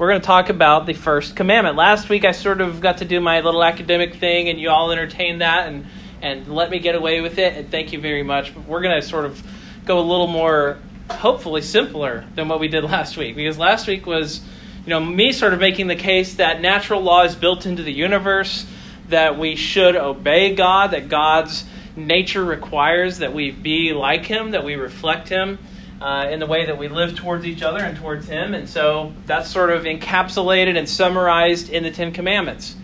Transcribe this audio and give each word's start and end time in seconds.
we're 0.00 0.08
going 0.08 0.20
to 0.22 0.26
talk 0.26 0.48
about 0.48 0.86
the 0.86 0.94
first 0.94 1.36
commandment. 1.36 1.76
Last 1.76 2.08
week, 2.08 2.24
I 2.24 2.32
sort 2.32 2.62
of 2.62 2.80
got 2.80 2.98
to 2.98 3.04
do 3.04 3.20
my 3.20 3.42
little 3.42 3.62
academic 3.62 4.14
thing, 4.14 4.48
and 4.48 4.58
you 4.58 4.70
all 4.70 4.90
entertained 4.92 5.42
that 5.42 5.68
and, 5.68 5.84
and 6.22 6.48
let 6.48 6.70
me 6.70 6.78
get 6.78 6.94
away 6.94 7.20
with 7.20 7.38
it, 7.38 7.54
and 7.54 7.70
thank 7.70 7.92
you 7.92 8.00
very 8.00 8.22
much. 8.22 8.54
But 8.54 8.66
we're 8.66 8.80
going 8.80 8.98
to 8.98 9.06
sort 9.06 9.26
of 9.26 9.42
go 9.84 9.98
a 9.98 10.00
little 10.00 10.26
more, 10.26 10.78
hopefully, 11.10 11.60
simpler 11.60 12.24
than 12.34 12.48
what 12.48 12.60
we 12.60 12.68
did 12.68 12.82
last 12.84 13.18
week, 13.18 13.36
because 13.36 13.58
last 13.58 13.86
week 13.86 14.06
was, 14.06 14.40
you 14.86 14.88
know, 14.88 15.00
me 15.00 15.32
sort 15.32 15.52
of 15.52 15.60
making 15.60 15.88
the 15.88 15.96
case 15.96 16.36
that 16.36 16.62
natural 16.62 17.02
law 17.02 17.24
is 17.24 17.34
built 17.34 17.66
into 17.66 17.82
the 17.82 17.92
universe, 17.92 18.64
that 19.10 19.38
we 19.38 19.54
should 19.54 19.96
obey 19.96 20.54
God, 20.54 20.92
that 20.92 21.10
God's 21.10 21.66
nature 21.94 22.42
requires 22.42 23.18
that 23.18 23.34
we 23.34 23.50
be 23.50 23.92
like 23.92 24.24
Him, 24.24 24.52
that 24.52 24.64
we 24.64 24.76
reflect 24.76 25.28
Him 25.28 25.58
uh, 26.00 26.28
in 26.30 26.40
the 26.40 26.46
way 26.46 26.66
that 26.66 26.78
we 26.78 26.88
live 26.88 27.14
towards 27.14 27.44
each 27.44 27.62
other 27.62 27.80
and 27.80 27.96
towards 27.96 28.26
Him. 28.26 28.54
And 28.54 28.68
so 28.68 29.12
that's 29.26 29.50
sort 29.50 29.70
of 29.70 29.84
encapsulated 29.84 30.78
and 30.78 30.88
summarized 30.88 31.70
in 31.70 31.82
the 31.82 31.90
Ten 31.90 32.12
Commandments. 32.12 32.76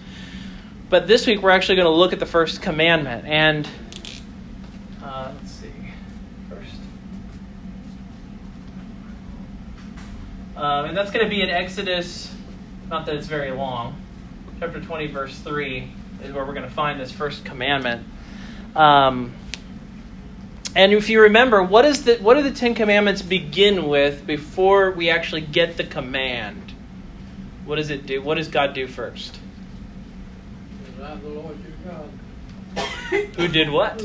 But 0.89 1.09
this 1.09 1.27
week 1.27 1.43
we're 1.43 1.51
actually 1.51 1.77
going 1.77 1.87
to 1.87 1.97
look 1.97 2.13
at 2.13 2.21
the 2.21 2.27
first 2.27 2.63
commandment. 2.63 3.27
And 3.27 3.69
uh, 5.03 5.33
let's 5.35 5.53
see. 5.53 5.73
First. 6.49 6.75
Um, 10.57 10.87
and 10.87 10.97
that's 10.97 11.11
going 11.11 11.25
to 11.25 11.31
be 11.31 11.43
in 11.43 11.51
Exodus, 11.51 12.35
not 12.89 13.07
that 13.07 13.17
it's 13.17 13.27
very 13.27 13.51
long, 13.51 14.01
chapter 14.61 14.81
20, 14.81 15.09
verse 15.09 15.39
3 15.39 15.91
is 16.23 16.33
where 16.33 16.45
we're 16.45 16.55
going 16.55 16.69
to 16.69 16.75
find 16.75 16.99
this 16.99 17.13
first 17.13 17.45
commandment. 17.45 18.07
Um, 18.75 19.33
and 20.77 20.93
if 20.93 21.09
you 21.09 21.23
remember, 21.23 21.63
what 21.63 21.87
is 21.87 22.05
the 22.05 22.17
what 22.17 22.35
do 22.35 22.43
the 22.43 22.51
Ten 22.51 22.75
Commandments 22.75 23.23
begin 23.23 23.89
with 23.89 24.27
before 24.27 24.91
we 24.91 25.09
actually 25.09 25.41
get 25.41 25.79
the 25.79 25.85
command? 25.85 26.75
What 27.65 27.77
does 27.77 27.89
it 27.89 28.05
do? 28.05 28.21
What 28.21 28.35
does 28.35 28.49
God 28.49 28.75
do 28.75 28.87
first? 28.87 29.39
Who 33.37 33.49
did 33.49 33.71
what? 33.71 34.03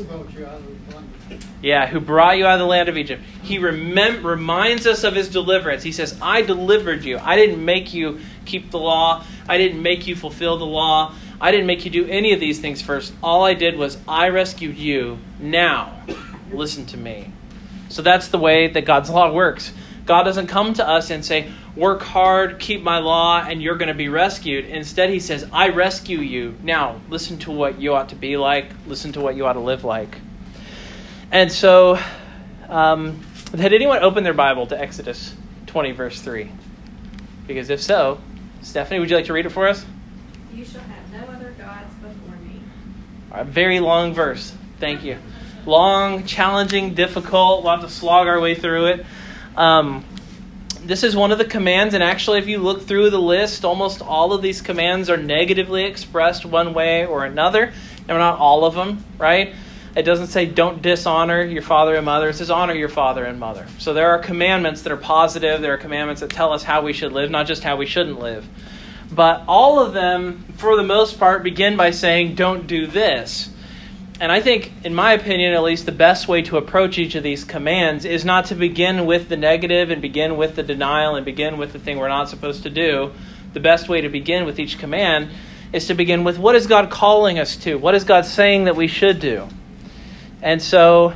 Yeah, 1.60 1.86
who 1.86 2.00
brought 2.00 2.38
you 2.38 2.46
out 2.46 2.54
of 2.54 2.60
the 2.60 2.66
land 2.66 2.88
of 2.88 2.96
Egypt. 2.96 3.22
He 3.42 3.58
remem- 3.58 4.24
reminds 4.24 4.86
us 4.86 5.04
of 5.04 5.14
his 5.14 5.28
deliverance. 5.28 5.82
He 5.82 5.92
says, 5.92 6.18
I 6.22 6.40
delivered 6.40 7.04
you. 7.04 7.18
I 7.18 7.36
didn't 7.36 7.62
make 7.62 7.92
you 7.92 8.20
keep 8.46 8.70
the 8.70 8.78
law. 8.78 9.24
I 9.46 9.58
didn't 9.58 9.82
make 9.82 10.06
you 10.06 10.16
fulfill 10.16 10.56
the 10.56 10.66
law. 10.66 11.14
I 11.38 11.50
didn't 11.50 11.66
make 11.66 11.84
you 11.84 11.90
do 11.90 12.06
any 12.06 12.32
of 12.32 12.40
these 12.40 12.60
things 12.60 12.80
first. 12.80 13.12
All 13.22 13.44
I 13.44 13.52
did 13.54 13.76
was 13.76 13.98
I 14.08 14.28
rescued 14.28 14.78
you. 14.78 15.18
Now, 15.38 16.02
listen 16.54 16.86
to 16.86 16.96
me. 16.96 17.32
So 17.88 18.00
that's 18.00 18.28
the 18.28 18.38
way 18.38 18.68
that 18.68 18.86
God's 18.86 19.10
law 19.10 19.32
works. 19.32 19.72
God 20.06 20.24
doesn't 20.24 20.48
come 20.48 20.74
to 20.74 20.88
us 20.88 21.10
and 21.10 21.24
say, 21.24 21.52
work 21.76 22.02
hard, 22.02 22.58
keep 22.58 22.82
my 22.82 22.98
law, 22.98 23.40
and 23.40 23.62
you're 23.62 23.76
going 23.76 23.88
to 23.88 23.94
be 23.94 24.08
rescued. 24.08 24.64
Instead, 24.64 25.10
he 25.10 25.20
says, 25.20 25.46
I 25.52 25.68
rescue 25.68 26.18
you. 26.18 26.56
Now, 26.62 27.00
listen 27.08 27.38
to 27.40 27.50
what 27.50 27.80
you 27.80 27.94
ought 27.94 28.08
to 28.08 28.16
be 28.16 28.36
like, 28.36 28.70
listen 28.86 29.12
to 29.12 29.20
what 29.20 29.36
you 29.36 29.46
ought 29.46 29.52
to 29.52 29.60
live 29.60 29.84
like. 29.84 30.18
And 31.30 31.52
so, 31.52 31.98
um, 32.68 33.22
had 33.56 33.72
anyone 33.72 34.02
opened 34.02 34.26
their 34.26 34.34
Bible 34.34 34.66
to 34.68 34.80
Exodus 34.80 35.34
20, 35.66 35.92
verse 35.92 36.20
3? 36.20 36.50
Because 37.46 37.70
if 37.70 37.80
so, 37.80 38.20
Stephanie, 38.62 39.00
would 39.00 39.10
you 39.10 39.16
like 39.16 39.26
to 39.26 39.32
read 39.32 39.46
it 39.46 39.50
for 39.50 39.68
us? 39.68 39.84
You 40.52 40.64
shall 40.64 40.80
have 40.80 41.12
no 41.12 41.32
other 41.32 41.52
gods 41.52 41.94
before 41.94 42.36
me. 42.36 42.60
A 43.30 43.44
very 43.44 43.80
long 43.80 44.14
verse. 44.14 44.54
Thank 44.80 45.04
you 45.04 45.18
long, 45.66 46.24
challenging, 46.24 46.94
difficult. 46.94 47.62
We'll 47.62 47.72
have 47.72 47.84
to 47.84 47.90
slog 47.90 48.26
our 48.26 48.40
way 48.40 48.54
through 48.54 48.86
it. 48.86 49.06
Um, 49.56 50.04
this 50.84 51.04
is 51.04 51.14
one 51.14 51.30
of 51.30 51.38
the 51.38 51.44
commands, 51.44 51.94
and 51.94 52.02
actually, 52.02 52.38
if 52.38 52.48
you 52.48 52.58
look 52.58 52.82
through 52.82 53.10
the 53.10 53.20
list, 53.20 53.64
almost 53.64 54.02
all 54.02 54.32
of 54.32 54.42
these 54.42 54.60
commands 54.60 55.08
are 55.08 55.16
negatively 55.16 55.84
expressed 55.84 56.44
one 56.44 56.74
way 56.74 57.06
or 57.06 57.24
another. 57.24 57.72
And 58.08 58.18
not 58.18 58.38
all 58.38 58.64
of 58.64 58.74
them, 58.74 59.04
right? 59.16 59.54
It 59.94 60.02
doesn't 60.02 60.28
say 60.28 60.46
don't 60.46 60.82
dishonor 60.82 61.42
your 61.42 61.62
father 61.62 61.94
and 61.94 62.04
mother. 62.04 62.30
It 62.30 62.34
says 62.34 62.50
honor 62.50 62.74
your 62.74 62.88
father 62.88 63.24
and 63.24 63.38
mother. 63.38 63.66
So 63.78 63.92
there 63.92 64.10
are 64.10 64.18
commandments 64.18 64.82
that 64.82 64.92
are 64.92 64.96
positive. 64.96 65.60
There 65.60 65.74
are 65.74 65.78
commandments 65.78 66.20
that 66.22 66.30
tell 66.30 66.52
us 66.52 66.62
how 66.62 66.82
we 66.82 66.92
should 66.92 67.12
live, 67.12 67.30
not 67.30 67.46
just 67.46 67.62
how 67.62 67.76
we 67.76 67.86
shouldn't 67.86 68.18
live. 68.18 68.48
But 69.12 69.44
all 69.46 69.78
of 69.78 69.92
them, 69.92 70.44
for 70.56 70.76
the 70.76 70.82
most 70.82 71.18
part, 71.18 71.42
begin 71.42 71.76
by 71.76 71.90
saying 71.90 72.34
don't 72.34 72.66
do 72.66 72.86
this. 72.86 73.50
And 74.22 74.30
I 74.30 74.40
think, 74.40 74.70
in 74.84 74.94
my 74.94 75.14
opinion 75.14 75.52
at 75.52 75.64
least, 75.64 75.84
the 75.84 75.90
best 75.90 76.28
way 76.28 76.42
to 76.42 76.56
approach 76.56 76.96
each 76.96 77.16
of 77.16 77.24
these 77.24 77.42
commands 77.42 78.04
is 78.04 78.24
not 78.24 78.44
to 78.46 78.54
begin 78.54 79.04
with 79.04 79.28
the 79.28 79.36
negative 79.36 79.90
and 79.90 80.00
begin 80.00 80.36
with 80.36 80.54
the 80.54 80.62
denial 80.62 81.16
and 81.16 81.24
begin 81.24 81.58
with 81.58 81.72
the 81.72 81.80
thing 81.80 81.98
we're 81.98 82.06
not 82.06 82.28
supposed 82.28 82.62
to 82.62 82.70
do. 82.70 83.10
The 83.52 83.58
best 83.58 83.88
way 83.88 84.00
to 84.00 84.08
begin 84.08 84.44
with 84.44 84.60
each 84.60 84.78
command 84.78 85.30
is 85.72 85.88
to 85.88 85.94
begin 85.94 86.22
with 86.22 86.38
what 86.38 86.54
is 86.54 86.68
God 86.68 86.88
calling 86.88 87.40
us 87.40 87.56
to? 87.64 87.74
What 87.74 87.96
is 87.96 88.04
God 88.04 88.24
saying 88.24 88.66
that 88.66 88.76
we 88.76 88.86
should 88.86 89.18
do? 89.18 89.48
And 90.40 90.62
so, 90.62 91.14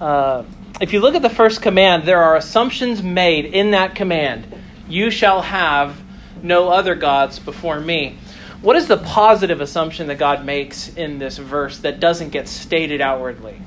uh, 0.00 0.44
if 0.80 0.92
you 0.92 1.00
look 1.00 1.16
at 1.16 1.22
the 1.22 1.30
first 1.30 1.60
command, 1.60 2.04
there 2.04 2.22
are 2.22 2.36
assumptions 2.36 3.02
made 3.02 3.46
in 3.46 3.72
that 3.72 3.96
command. 3.96 4.46
You 4.88 5.10
shall 5.10 5.42
have 5.42 6.00
no 6.40 6.68
other 6.68 6.94
gods 6.94 7.40
before 7.40 7.80
me. 7.80 8.16
What 8.64 8.76
is 8.76 8.88
the 8.88 8.96
positive 8.96 9.60
assumption 9.60 10.06
that 10.06 10.14
God 10.14 10.46
makes 10.46 10.88
in 10.88 11.18
this 11.18 11.36
verse 11.36 11.80
that 11.80 12.00
doesn't 12.00 12.30
get 12.30 12.48
stated 12.48 13.02
outwardly? 13.02 13.60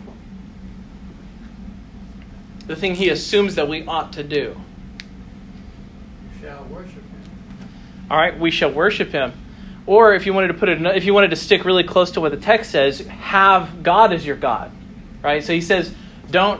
The 2.65 2.75
thing 2.75 2.95
he 2.95 3.09
assumes 3.09 3.53
that 3.55 3.67
we 3.69 3.85
ought 3.85 4.13
to 4.13 4.23
do. 4.23 4.59
You 6.33 6.41
shall 6.41 6.63
worship 6.63 6.95
him. 6.95 7.21
All 8.09 8.17
right, 8.17 8.39
we 8.39 8.49
shall 8.49 8.71
worship 8.71 9.11
him. 9.11 9.33
Or 9.85 10.15
if 10.15 10.25
you 10.25 10.33
wanted 10.33 10.47
to 10.47 10.55
put 10.55 10.67
it, 10.67 10.83
if 10.83 11.05
you 11.05 11.13
wanted 11.13 11.29
to 11.29 11.35
stick 11.35 11.63
really 11.63 11.83
close 11.83 12.09
to 12.13 12.21
what 12.21 12.31
the 12.31 12.37
text 12.37 12.71
says, 12.71 13.01
have 13.01 13.83
God 13.83 14.11
as 14.11 14.25
your 14.25 14.35
God. 14.35 14.71
Right? 15.21 15.43
So 15.43 15.53
he 15.53 15.61
says, 15.61 15.93
don't. 16.31 16.59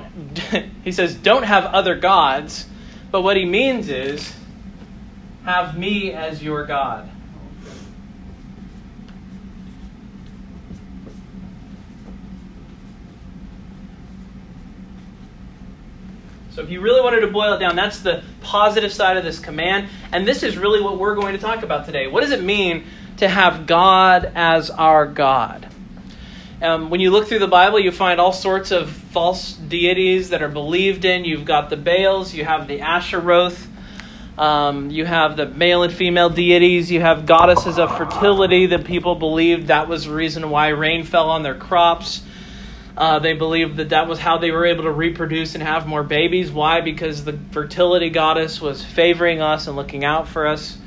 He 0.84 0.92
says, 0.92 1.16
don't 1.16 1.44
have 1.44 1.66
other 1.66 1.96
gods. 1.96 2.68
But 3.10 3.24
what 3.24 3.36
he 3.36 3.46
means 3.46 3.90
is, 3.90 4.32
have 5.44 5.76
me 5.76 6.14
as 6.14 6.44
your 6.44 6.68
God. 6.68 7.10
So 16.58 16.64
if 16.64 16.72
you 16.72 16.82
really 16.82 17.02
wanted 17.02 17.20
to 17.20 17.28
boil 17.28 17.54
it 17.54 17.60
down, 17.60 17.76
that's 17.76 18.00
the 18.00 18.24
positive 18.42 18.92
side 18.92 19.16
of 19.16 19.24
this 19.24 19.38
command. 19.38 19.90
And 20.12 20.28
this 20.28 20.42
is 20.42 20.58
really 20.58 20.82
what 20.82 20.98
we're 20.98 21.14
going 21.14 21.34
to 21.34 21.40
talk 21.40 21.62
about 21.62 21.86
today. 21.86 22.08
What 22.08 22.22
does 22.22 22.32
it 22.32 22.44
mean 22.44 22.86
to 23.18 23.30
have 23.30 23.68
God 23.68 24.32
as 24.34 24.72
our 24.72 25.06
God? 25.06 25.68
Um, 26.60 26.90
when 26.90 27.00
you 27.00 27.12
look 27.12 27.28
through 27.28 27.38
the 27.38 27.48
Bible, 27.48 27.80
you 27.80 27.92
find 27.92 28.20
all 28.20 28.34
sorts 28.34 28.72
of 28.72 28.90
false 28.90 29.54
deities 29.54 30.32
that 30.32 30.42
are 30.42 30.48
believed 30.50 31.06
in. 31.06 31.26
You've 31.26 31.46
got 31.46 31.70
the 31.70 31.78
Baals, 31.78 32.34
you 32.34 32.44
have 32.44 32.68
the 32.68 32.80
Asheroth, 32.80 33.68
um, 34.40 34.90
you 34.90 35.06
have 35.06 35.38
the 35.38 35.46
male 35.46 35.84
and 35.84 35.94
female 35.94 36.32
deities, 36.32 36.90
you 36.92 37.02
have 37.02 37.28
goddesses 37.28 37.78
of 37.78 37.96
fertility 37.96 38.66
that 38.66 38.84
people 38.84 39.14
believed 39.14 39.68
that 39.68 39.88
was 39.88 40.06
the 40.06 40.12
reason 40.12 40.50
why 40.50 40.70
rain 40.70 41.04
fell 41.04 41.30
on 41.30 41.44
their 41.44 41.54
crops. 41.54 42.24
Uh, 42.98 43.20
they 43.20 43.34
believed 43.34 43.78
that 43.78 43.90
that 43.90 44.08
was 44.08 44.18
how 44.18 44.40
they 44.40 44.50
were 44.50 44.66
able 44.66 44.86
to 44.86 44.92
reproduce 44.92 45.54
and 45.54 45.64
have 45.64 45.86
more 45.86 46.02
babies. 46.02 46.52
Why? 46.52 46.82
Because 46.82 47.24
the 47.24 47.38
fertility 47.52 48.10
goddess 48.10 48.60
was 48.60 48.84
favoring 48.84 49.40
us 49.40 49.68
and 49.68 49.76
looking 49.76 50.04
out 50.04 50.28
for 50.28 50.48
us. 50.48 50.80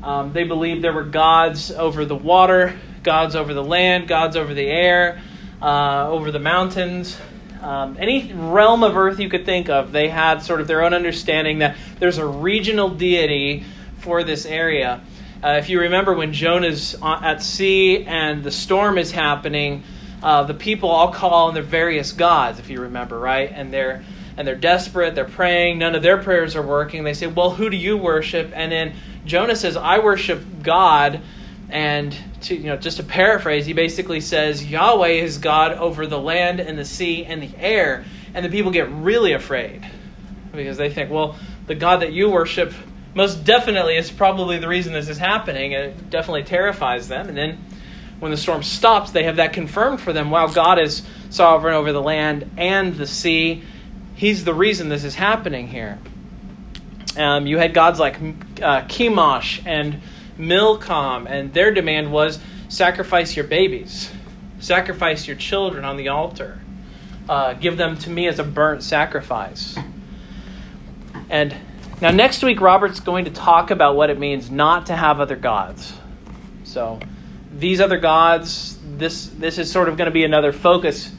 Um, 0.00 0.32
they 0.32 0.44
believed 0.44 0.84
there 0.84 0.92
were 0.92 1.02
gods 1.02 1.72
over 1.72 2.04
the 2.04 2.14
water, 2.14 2.78
gods 3.02 3.34
over 3.34 3.52
the 3.52 3.64
land, 3.64 4.06
gods 4.06 4.36
over 4.36 4.54
the 4.54 4.66
air, 4.66 5.20
uh, 5.60 6.08
over 6.08 6.30
the 6.30 6.38
mountains. 6.38 7.18
Um, 7.60 7.96
any 7.98 8.32
realm 8.32 8.84
of 8.84 8.96
earth 8.96 9.18
you 9.18 9.28
could 9.28 9.44
think 9.44 9.68
of, 9.68 9.90
they 9.90 10.08
had 10.08 10.42
sort 10.42 10.60
of 10.60 10.68
their 10.68 10.84
own 10.84 10.94
understanding 10.94 11.58
that 11.58 11.76
there's 11.98 12.18
a 12.18 12.26
regional 12.26 12.90
deity 12.90 13.64
for 13.98 14.22
this 14.22 14.46
area. 14.46 15.00
Uh, 15.42 15.56
if 15.58 15.68
you 15.68 15.80
remember 15.80 16.14
when 16.14 16.32
Jonah's 16.32 16.94
at 17.02 17.42
sea 17.42 18.04
and 18.04 18.44
the 18.44 18.52
storm 18.52 18.98
is 18.98 19.10
happening, 19.10 19.82
uh, 20.26 20.42
the 20.42 20.54
people 20.54 20.88
all 20.88 21.12
call 21.12 21.46
on 21.46 21.54
their 21.54 21.62
various 21.62 22.10
gods, 22.10 22.58
if 22.58 22.68
you 22.68 22.80
remember, 22.80 23.16
right? 23.16 23.48
And 23.54 23.72
they're 23.72 24.04
and 24.36 24.46
they're 24.46 24.56
desperate, 24.56 25.14
they're 25.14 25.24
praying, 25.24 25.78
none 25.78 25.94
of 25.94 26.02
their 26.02 26.18
prayers 26.18 26.56
are 26.56 26.66
working. 26.66 27.04
They 27.04 27.14
say, 27.14 27.28
Well, 27.28 27.50
who 27.50 27.70
do 27.70 27.76
you 27.76 27.96
worship? 27.96 28.50
And 28.52 28.72
then 28.72 28.94
Jonah 29.24 29.54
says, 29.54 29.76
I 29.76 30.00
worship 30.00 30.42
God. 30.64 31.20
And 31.70 32.16
to 32.42 32.56
you 32.56 32.64
know, 32.64 32.76
just 32.76 32.96
to 32.96 33.04
paraphrase, 33.04 33.66
he 33.66 33.72
basically 33.72 34.20
says, 34.20 34.68
Yahweh 34.68 35.10
is 35.10 35.38
God 35.38 35.72
over 35.74 36.08
the 36.08 36.18
land 36.18 36.58
and 36.58 36.76
the 36.76 36.84
sea 36.84 37.24
and 37.24 37.40
the 37.40 37.56
air. 37.56 38.04
And 38.34 38.44
the 38.44 38.50
people 38.50 38.72
get 38.72 38.90
really 38.90 39.32
afraid 39.32 39.88
because 40.50 40.76
they 40.76 40.90
think, 40.90 41.08
well, 41.08 41.36
the 41.68 41.76
God 41.76 42.02
that 42.02 42.12
you 42.12 42.30
worship 42.30 42.74
most 43.14 43.44
definitely 43.44 43.96
is 43.96 44.10
probably 44.10 44.58
the 44.58 44.66
reason 44.66 44.92
this 44.92 45.08
is 45.08 45.18
happening. 45.18 45.70
It 45.70 46.10
definitely 46.10 46.42
terrifies 46.42 47.06
them. 47.06 47.28
And 47.28 47.38
then 47.38 47.58
when 48.18 48.30
the 48.30 48.36
storm 48.36 48.62
stops, 48.62 49.10
they 49.10 49.24
have 49.24 49.36
that 49.36 49.52
confirmed 49.52 50.00
for 50.00 50.12
them. 50.12 50.30
While 50.30 50.48
God 50.52 50.78
is 50.78 51.02
sovereign 51.30 51.74
over 51.74 51.92
the 51.92 52.02
land 52.02 52.50
and 52.56 52.94
the 52.94 53.06
sea, 53.06 53.62
He's 54.16 54.44
the 54.44 54.54
reason 54.54 54.88
this 54.88 55.04
is 55.04 55.14
happening 55.14 55.68
here. 55.68 55.98
Um, 57.18 57.46
you 57.46 57.58
had 57.58 57.74
gods 57.74 58.00
like 58.00 58.16
uh, 58.16 58.82
Chemosh 58.82 59.60
and 59.66 60.00
Milcom, 60.38 61.26
and 61.26 61.52
their 61.52 61.70
demand 61.70 62.10
was 62.10 62.38
sacrifice 62.68 63.36
your 63.36 63.46
babies, 63.46 64.10
sacrifice 64.58 65.26
your 65.26 65.36
children 65.36 65.84
on 65.84 65.98
the 65.98 66.08
altar, 66.08 66.58
uh, 67.28 67.52
give 67.54 67.76
them 67.76 67.98
to 67.98 68.10
me 68.10 68.26
as 68.26 68.38
a 68.38 68.44
burnt 68.44 68.82
sacrifice. 68.82 69.76
And 71.28 71.54
now, 72.00 72.10
next 72.10 72.42
week, 72.42 72.60
Robert's 72.60 73.00
going 73.00 73.26
to 73.26 73.30
talk 73.30 73.70
about 73.70 73.96
what 73.96 74.10
it 74.10 74.18
means 74.18 74.50
not 74.50 74.86
to 74.86 74.96
have 74.96 75.20
other 75.20 75.36
gods. 75.36 75.92
So, 76.64 77.00
these 77.58 77.80
other 77.80 77.98
gods, 77.98 78.78
this, 78.96 79.26
this 79.28 79.58
is 79.58 79.70
sort 79.70 79.88
of 79.88 79.96
going 79.96 80.06
to 80.06 80.12
be 80.12 80.24
another 80.24 80.52
focus 80.52 81.10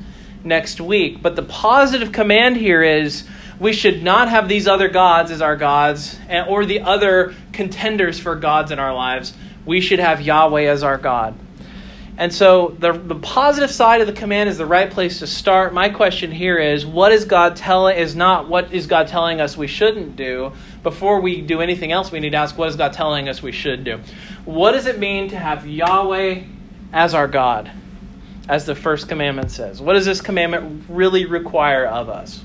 next 0.44 0.80
week. 0.80 1.22
But 1.22 1.36
the 1.36 1.44
positive 1.44 2.12
command 2.12 2.58
here 2.58 2.84
is 2.84 3.28
we 3.60 3.74
should 3.74 4.04
not 4.04 4.30
have 4.30 4.48
these 4.48 4.68
other 4.68 4.88
gods 4.88 5.32
as 5.32 5.42
our 5.42 5.56
gods 5.56 6.18
or 6.48 6.66
the 6.66 6.82
other 6.82 7.34
contenders 7.54 8.20
for 8.20 8.36
gods 8.36 8.72
in 8.72 8.80
our 8.80 8.94
lives. 8.94 9.34
We 9.66 9.82
should 9.82 10.00
have 10.00 10.22
Yahweh 10.22 10.64
as 10.64 10.84
our 10.84 10.98
God. 10.98 11.38
And 12.20 12.34
so 12.34 12.76
the, 12.80 12.94
the 12.94 13.16
positive 13.16 13.70
side 13.70 14.02
of 14.02 14.08
the 14.08 14.14
command 14.14 14.50
is 14.50 14.58
the 14.58 14.66
right 14.66 14.90
place 14.90 15.20
to 15.20 15.28
start. 15.28 15.72
My 15.72 15.90
question 15.90 16.32
here 16.32 16.58
is 16.58 16.84
what 16.84 17.12
is 17.12 17.26
God 17.26 17.56
telling 17.56 17.96
is 17.98 18.16
not 18.16 18.50
what 18.50 18.74
is 18.74 18.88
God 18.88 19.08
telling 19.08 19.40
us 19.40 19.56
we 19.56 19.68
shouldn't 19.68 20.16
do. 20.16 20.52
Before 20.88 21.20
we 21.20 21.42
do 21.42 21.60
anything 21.60 21.92
else, 21.92 22.14
we 22.14 22.22
need 22.22 22.30
to 22.30 22.38
ask 22.38 22.58
what 22.58 22.70
is 22.70 22.78
God 22.78 22.94
telling 22.94 23.28
us 23.28 23.44
we 23.44 23.52
should 23.52 23.84
do. 23.84 24.00
What 24.46 24.72
does 24.72 24.86
it 24.86 25.00
mean 25.00 25.28
to 25.32 25.38
have 25.38 25.68
Yahweh 25.68 26.44
as 26.94 27.14
our 27.14 27.28
God? 27.28 27.70
As 28.48 28.66
the 28.66 28.74
first 28.74 29.10
commandment 29.10 29.52
says. 29.52 29.82
What 29.82 29.96
does 29.96 30.06
this 30.06 30.22
commandment 30.22 30.86
really 30.88 31.26
require 31.26 31.86
of 31.86 32.08
us? 32.08 32.42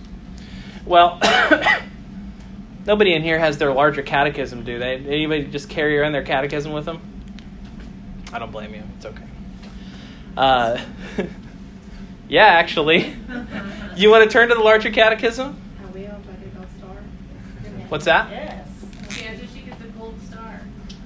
Well, 0.84 1.20
nobody 2.84 3.14
in 3.14 3.22
here 3.22 3.38
has 3.38 3.58
their 3.58 3.72
larger 3.72 4.02
catechism, 4.02 4.64
do 4.64 4.80
they? 4.80 4.96
Anybody 4.96 5.44
just 5.44 5.68
carry 5.68 5.96
around 5.96 6.10
their 6.10 6.24
catechism 6.24 6.72
with 6.72 6.84
them? 6.84 7.00
I 8.32 8.40
don't 8.40 8.50
blame 8.50 8.74
you. 8.74 8.82
It's 8.96 9.06
okay. 9.06 9.22
Uh, 10.36 10.80
yeah, 12.28 12.46
actually. 12.46 13.14
you 13.96 14.10
want 14.10 14.24
to 14.24 14.28
turn 14.28 14.48
to 14.48 14.56
the 14.56 14.60
larger 14.62 14.90
catechism? 14.90 15.60
I 15.80 15.86
will, 15.92 16.20
but 16.26 16.34
it'll 16.44 16.66
start. 16.76 17.02
What's 17.92 18.06
that? 18.06 18.30
Yes. 18.30 18.68
Yeah, 19.20 19.36
so 19.36 19.42
she 19.54 19.60
gets 19.60 19.82
a 19.82 19.88
gold 19.88 20.18
star. 20.22 20.62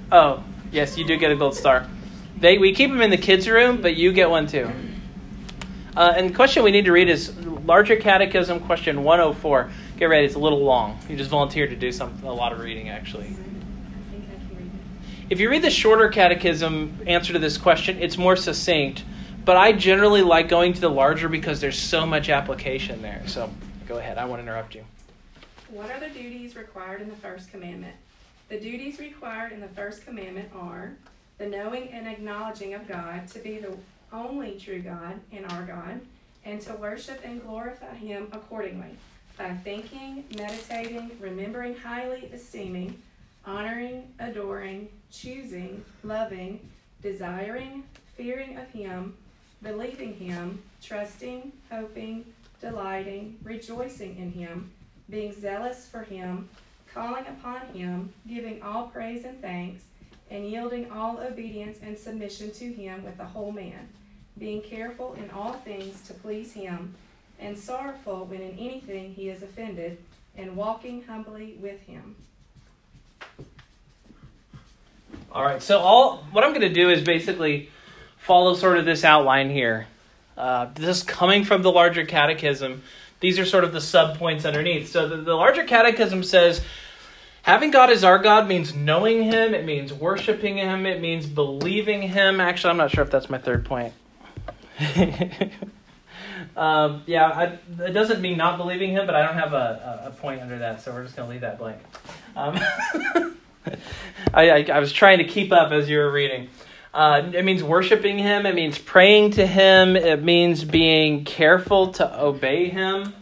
Oh, 0.09 0.41
yes, 0.71 0.97
you 0.97 1.03
do 1.03 1.17
get 1.17 1.31
a 1.31 1.35
gold 1.35 1.53
star. 1.53 1.85
They 2.37 2.57
we 2.57 2.73
keep 2.73 2.89
them 2.91 3.01
in 3.01 3.09
the 3.09 3.17
kids' 3.17 3.45
room, 3.49 3.81
but 3.81 3.97
you 3.97 4.13
get 4.13 4.29
one 4.29 4.47
too. 4.47 4.71
Uh, 5.97 6.13
and 6.15 6.29
the 6.29 6.33
question 6.33 6.63
we 6.63 6.71
need 6.71 6.85
to 6.85 6.93
read 6.93 7.09
is 7.09 7.37
larger 7.65 7.97
catechism 7.97 8.61
question 8.61 9.03
104. 9.03 9.69
Get 9.97 10.05
ready; 10.05 10.25
it's 10.25 10.35
a 10.35 10.39
little 10.39 10.63
long. 10.63 10.97
You 11.09 11.17
just 11.17 11.29
volunteered 11.29 11.71
to 11.71 11.75
do 11.75 11.91
some 11.91 12.23
a 12.23 12.31
lot 12.31 12.53
of 12.53 12.59
reading, 12.61 12.87
actually. 12.87 13.25
I 13.25 14.11
think 14.11 14.23
I 14.23 14.47
can 14.47 14.55
read 14.55 14.67
it. 14.67 15.29
If 15.29 15.41
you 15.41 15.49
read 15.49 15.63
the 15.63 15.69
shorter 15.69 16.07
catechism 16.07 16.99
answer 17.05 17.33
to 17.33 17.39
this 17.39 17.57
question, 17.57 18.01
it's 18.01 18.17
more 18.17 18.37
succinct. 18.37 19.03
But 19.43 19.57
I 19.57 19.73
generally 19.73 20.21
like 20.21 20.47
going 20.47 20.71
to 20.71 20.79
the 20.79 20.89
larger 20.89 21.27
because 21.27 21.59
there's 21.59 21.77
so 21.77 22.05
much 22.05 22.29
application 22.29 23.01
there. 23.01 23.23
So 23.25 23.49
go 23.89 23.97
ahead. 23.97 24.17
I 24.17 24.23
won't 24.23 24.39
interrupt 24.39 24.73
you. 24.73 24.85
What 25.69 25.91
are 25.91 25.99
the 25.99 26.09
duties 26.09 26.55
required 26.55 27.01
in 27.01 27.09
the 27.09 27.15
first 27.15 27.51
commandment? 27.51 27.95
The 28.47 28.57
duties 28.57 28.99
required 28.99 29.51
in 29.51 29.59
the 29.59 29.67
first 29.67 30.05
commandment 30.05 30.49
are 30.55 30.93
the 31.37 31.45
knowing 31.45 31.89
and 31.89 32.07
acknowledging 32.07 32.73
of 32.73 32.87
God 32.87 33.27
to 33.29 33.39
be 33.39 33.57
the 33.57 33.75
only 34.13 34.57
true 34.57 34.81
God 34.81 35.19
and 35.33 35.45
our 35.51 35.63
God, 35.63 35.99
and 36.45 36.61
to 36.61 36.73
worship 36.75 37.19
and 37.25 37.43
glorify 37.43 37.93
Him 37.95 38.29
accordingly 38.31 38.91
by 39.37 39.53
thinking, 39.55 40.23
meditating, 40.37 41.11
remembering 41.19 41.75
highly, 41.75 42.29
esteeming, 42.33 43.01
honoring, 43.45 44.07
adoring, 44.19 44.87
choosing, 45.11 45.83
loving, 46.01 46.61
desiring, 47.01 47.83
fearing 48.15 48.57
of 48.57 48.69
Him, 48.69 49.17
believing 49.61 50.13
Him, 50.13 50.63
trusting, 50.81 51.51
hoping, 51.69 52.23
delighting, 52.61 53.37
rejoicing 53.43 54.17
in 54.17 54.31
Him, 54.31 54.71
being 55.09 55.33
zealous 55.33 55.87
for 55.87 56.03
Him, 56.03 56.49
calling 56.93 57.25
upon 57.27 57.67
Him, 57.67 58.13
giving 58.27 58.61
all 58.61 58.87
praise 58.87 59.25
and 59.25 59.41
thanks, 59.41 59.83
and 60.29 60.49
yielding 60.49 60.91
all 60.91 61.19
obedience 61.19 61.79
and 61.81 61.97
submission 61.97 62.51
to 62.51 62.71
Him 62.71 63.03
with 63.03 63.17
the 63.17 63.25
whole 63.25 63.51
man, 63.51 63.87
being 64.37 64.61
careful 64.61 65.13
in 65.13 65.29
all 65.31 65.53
things 65.53 66.01
to 66.07 66.13
please 66.13 66.53
Him, 66.53 66.93
and 67.39 67.57
sorrowful 67.57 68.25
when 68.25 68.41
in 68.41 68.57
anything 68.57 69.13
He 69.13 69.29
is 69.29 69.43
offended, 69.43 69.97
and 70.35 70.55
walking 70.55 71.03
humbly 71.03 71.57
with 71.61 71.81
Him. 71.81 72.15
All 75.31 75.43
right. 75.43 75.61
So 75.61 75.79
all 75.79 76.25
what 76.31 76.43
I'm 76.43 76.51
going 76.51 76.61
to 76.61 76.73
do 76.73 76.89
is 76.89 77.01
basically 77.03 77.69
follow 78.17 78.53
sort 78.53 78.77
of 78.77 78.85
this 78.85 79.03
outline 79.03 79.49
here. 79.49 79.87
Uh, 80.37 80.67
this 80.75 80.97
is 80.97 81.03
coming 81.03 81.43
from 81.43 81.61
the 81.63 81.71
larger 81.71 82.05
catechism. 82.05 82.83
These 83.19 83.39
are 83.39 83.45
sort 83.45 83.63
of 83.63 83.73
the 83.73 83.81
sub 83.81 84.17
points 84.17 84.45
underneath. 84.45 84.89
So 84.89 85.07
the, 85.07 85.17
the 85.17 85.33
larger 85.33 85.63
catechism 85.63 86.23
says 86.23 86.61
having 87.41 87.71
God 87.71 87.89
as 87.89 88.03
our 88.03 88.19
God 88.19 88.47
means 88.47 88.75
knowing 88.75 89.23
Him. 89.23 89.53
It 89.53 89.65
means 89.65 89.91
worshiping 89.93 90.57
Him. 90.57 90.85
It 90.85 91.01
means 91.01 91.25
believing 91.25 92.01
Him. 92.03 92.39
Actually, 92.39 92.71
I'm 92.71 92.77
not 92.77 92.91
sure 92.91 93.03
if 93.03 93.09
that's 93.09 93.29
my 93.29 93.39
third 93.39 93.65
point. 93.65 93.93
um, 96.55 97.01
yeah, 97.07 97.27
I, 97.27 97.83
it 97.83 97.93
doesn't 97.93 98.21
mean 98.21 98.37
not 98.37 98.57
believing 98.57 98.91
Him, 98.91 99.07
but 99.07 99.15
I 99.15 99.25
don't 99.25 99.37
have 99.37 99.53
a, 99.53 100.03
a, 100.05 100.11
point 100.11 100.41
under 100.41 100.59
that, 100.59 100.81
so 100.81 100.93
we're 100.93 101.03
just 101.03 101.15
going 101.15 101.27
to 101.27 101.31
leave 101.31 101.41
that 101.41 101.57
blank. 101.57 101.79
Um, 102.35 102.59
I, 104.33 104.49
I, 104.49 104.65
I 104.73 104.79
was 104.79 104.93
trying 104.93 105.17
to 105.17 105.23
keep 105.23 105.51
up 105.51 105.71
as 105.71 105.89
you 105.89 105.97
were 105.97 106.11
reading. 106.11 106.49
Uh, 106.97 107.29
it 107.31 107.45
means 107.45 107.61
worshiping 107.61 108.17
Him. 108.17 108.47
It 108.47 108.55
means 108.55 108.79
praying 108.79 109.29
to 109.33 109.45
Him. 109.45 109.95
It 109.95 110.23
means 110.23 110.63
being 110.63 111.25
careful 111.25 111.91
to 111.91 112.19
obey 112.19 112.69
Him. 112.69 113.13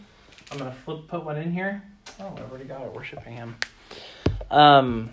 I'm 0.50 0.58
to 0.60 0.72
flip 0.86 1.06
put 1.08 1.26
one 1.26 1.36
in 1.36 1.52
here. 1.52 1.82
Oh, 2.18 2.34
I 2.38 2.40
already 2.50 2.64
got 2.64 2.80
it. 2.80 2.94
Worshiping 2.94 3.34
Him. 3.34 3.56
Um, 4.50 5.10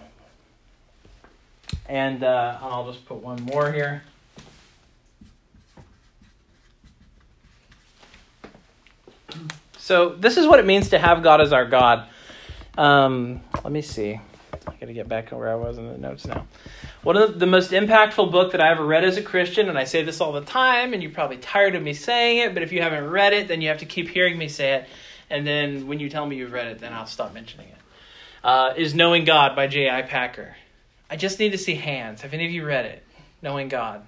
and 1.88 2.24
uh, 2.24 2.58
I'll 2.62 2.90
just 2.90 3.06
put 3.06 3.18
one 3.18 3.42
more 3.42 3.70
here. 3.70 4.02
So 9.78 10.16
this 10.16 10.38
is 10.38 10.48
what 10.48 10.60
it 10.60 10.66
means 10.66 10.92
to 10.92 11.00
have 11.00 11.22
God 11.22 11.42
as 11.42 11.52
our 11.52 11.66
God. 11.66 12.08
Um, 12.78 13.42
let 13.56 13.74
me 13.74 13.82
see. 13.82 14.22
I 14.68 14.72
got 14.80 14.86
to 14.86 14.94
get 14.94 15.08
back 15.08 15.30
to 15.30 15.38
where 15.38 15.52
I 15.52 15.56
was 15.56 15.78
in 15.78 15.88
the 15.88 15.98
notes 15.98 16.26
now. 16.26 16.48
One 17.02 17.18
of 17.18 17.40
the 17.40 17.46
most 17.46 17.72
impactful 17.72 18.32
book 18.32 18.52
that 18.52 18.62
I 18.62 18.72
ever 18.72 18.86
read 18.86 19.04
as 19.04 19.18
a 19.18 19.22
Christian, 19.22 19.70
and 19.70 19.78
I 19.78 19.84
say 19.84 20.04
this 20.04 20.22
all 20.22 20.32
the 20.32 20.42
time, 20.42 20.94
and 20.94 21.02
you're 21.02 21.12
probably 21.12 21.38
tired 21.38 21.76
of 21.76 21.84
me 21.84 21.94
saying 21.94 22.38
it, 22.40 22.54
but 22.54 22.64
if 22.64 22.72
you 22.72 22.82
haven't 22.82 23.10
read 23.10 23.34
it, 23.34 23.48
then 23.48 23.62
you 23.62 23.70
have 23.70 23.80
to 23.80 23.86
keep 23.86 24.08
hearing 24.10 24.38
me 24.38 24.48
say 24.48 24.74
it, 24.74 24.88
and 25.30 25.46
then 25.46 25.88
when 25.88 26.00
you 26.00 26.10
tell 26.10 26.26
me 26.26 26.36
you've 26.36 26.54
read 26.54 26.68
it, 26.68 26.80
then 26.80 26.94
I'll 26.94 27.06
stop 27.06 27.34
mentioning 27.34 27.68
it. 27.68 27.78
Uh, 28.44 28.74
is 28.76 28.94
Knowing 28.94 29.26
God 29.26 29.56
by 29.56 29.68
J.I. 29.68 30.02
Packer. 30.04 30.56
I 31.10 31.16
just 31.16 31.40
need 31.40 31.52
to 31.52 31.58
see 31.58 31.76
hands. 31.76 32.22
Have 32.22 32.34
any 32.34 32.46
of 32.46 32.52
you 32.52 32.66
read 32.66 32.86
it? 32.86 33.04
Knowing 33.42 33.70
God. 33.70 34.06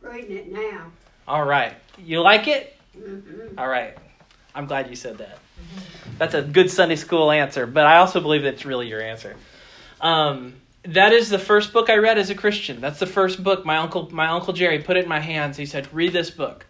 Reading 0.00 0.36
it 0.36 0.52
now. 0.52 0.92
All 1.26 1.44
right. 1.44 1.74
You 1.98 2.20
like 2.20 2.46
it? 2.48 2.76
Mm-hmm. 2.98 3.58
All 3.58 3.68
right. 3.68 3.96
I'm 4.54 4.66
glad 4.66 4.90
you 4.90 4.96
said 4.96 5.18
that. 5.18 5.38
That's 6.18 6.34
a 6.34 6.42
good 6.42 6.70
Sunday 6.70 6.96
school 6.96 7.30
answer, 7.30 7.66
but 7.66 7.86
I 7.86 7.98
also 7.98 8.20
believe 8.20 8.42
that's 8.42 8.64
really 8.64 8.88
your 8.88 9.00
answer. 9.00 9.36
Um, 10.00 10.54
that 10.84 11.12
is 11.12 11.28
the 11.28 11.38
first 11.38 11.72
book 11.72 11.90
I 11.90 11.96
read 11.96 12.18
as 12.18 12.30
a 12.30 12.34
Christian. 12.34 12.80
That's 12.80 12.98
the 12.98 13.06
first 13.06 13.42
book 13.42 13.66
my 13.66 13.76
uncle 13.76 14.08
my 14.12 14.28
uncle 14.28 14.52
Jerry 14.52 14.78
put 14.78 14.96
it 14.96 15.04
in 15.04 15.08
my 15.08 15.20
hands. 15.20 15.56
He 15.56 15.66
said, 15.66 15.92
"Read 15.92 16.12
this 16.12 16.30
book," 16.30 16.66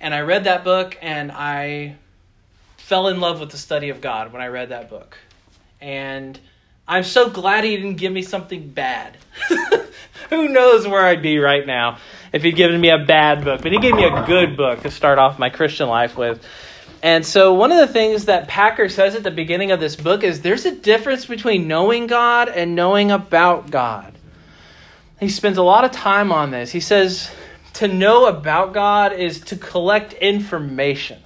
and 0.00 0.14
I 0.14 0.20
read 0.20 0.44
that 0.44 0.64
book, 0.64 0.98
and 1.00 1.30
I 1.30 1.96
fell 2.76 3.08
in 3.08 3.20
love 3.20 3.40
with 3.40 3.50
the 3.50 3.58
study 3.58 3.88
of 3.88 4.00
God 4.00 4.32
when 4.32 4.42
I 4.42 4.48
read 4.48 4.70
that 4.70 4.90
book. 4.90 5.16
And 5.80 6.38
I'm 6.88 7.04
so 7.04 7.28
glad 7.28 7.64
he 7.64 7.76
didn't 7.76 7.96
give 7.96 8.12
me 8.12 8.22
something 8.22 8.68
bad. 8.68 9.16
Who 10.30 10.48
knows 10.48 10.86
where 10.86 11.04
I'd 11.04 11.22
be 11.22 11.38
right 11.38 11.66
now 11.66 11.98
if 12.32 12.42
he'd 12.42 12.56
given 12.56 12.80
me 12.80 12.90
a 12.90 12.98
bad 12.98 13.44
book? 13.44 13.62
But 13.62 13.72
he 13.72 13.78
gave 13.78 13.94
me 13.94 14.04
a 14.04 14.24
good 14.24 14.56
book 14.56 14.82
to 14.82 14.90
start 14.90 15.18
off 15.18 15.38
my 15.38 15.50
Christian 15.50 15.88
life 15.88 16.16
with. 16.16 16.44
And 17.06 17.24
so, 17.24 17.54
one 17.54 17.70
of 17.70 17.78
the 17.78 17.86
things 17.86 18.24
that 18.24 18.48
Packer 18.48 18.88
says 18.88 19.14
at 19.14 19.22
the 19.22 19.30
beginning 19.30 19.70
of 19.70 19.78
this 19.78 19.94
book 19.94 20.24
is 20.24 20.40
there's 20.40 20.66
a 20.66 20.74
difference 20.74 21.24
between 21.24 21.68
knowing 21.68 22.08
God 22.08 22.48
and 22.48 22.74
knowing 22.74 23.12
about 23.12 23.70
God. 23.70 24.12
He 25.20 25.28
spends 25.28 25.56
a 25.56 25.62
lot 25.62 25.84
of 25.84 25.92
time 25.92 26.32
on 26.32 26.50
this. 26.50 26.72
He 26.72 26.80
says 26.80 27.30
to 27.74 27.86
know 27.86 28.26
about 28.26 28.74
God 28.74 29.12
is 29.12 29.40
to 29.42 29.56
collect 29.56 30.14
information. 30.14 31.22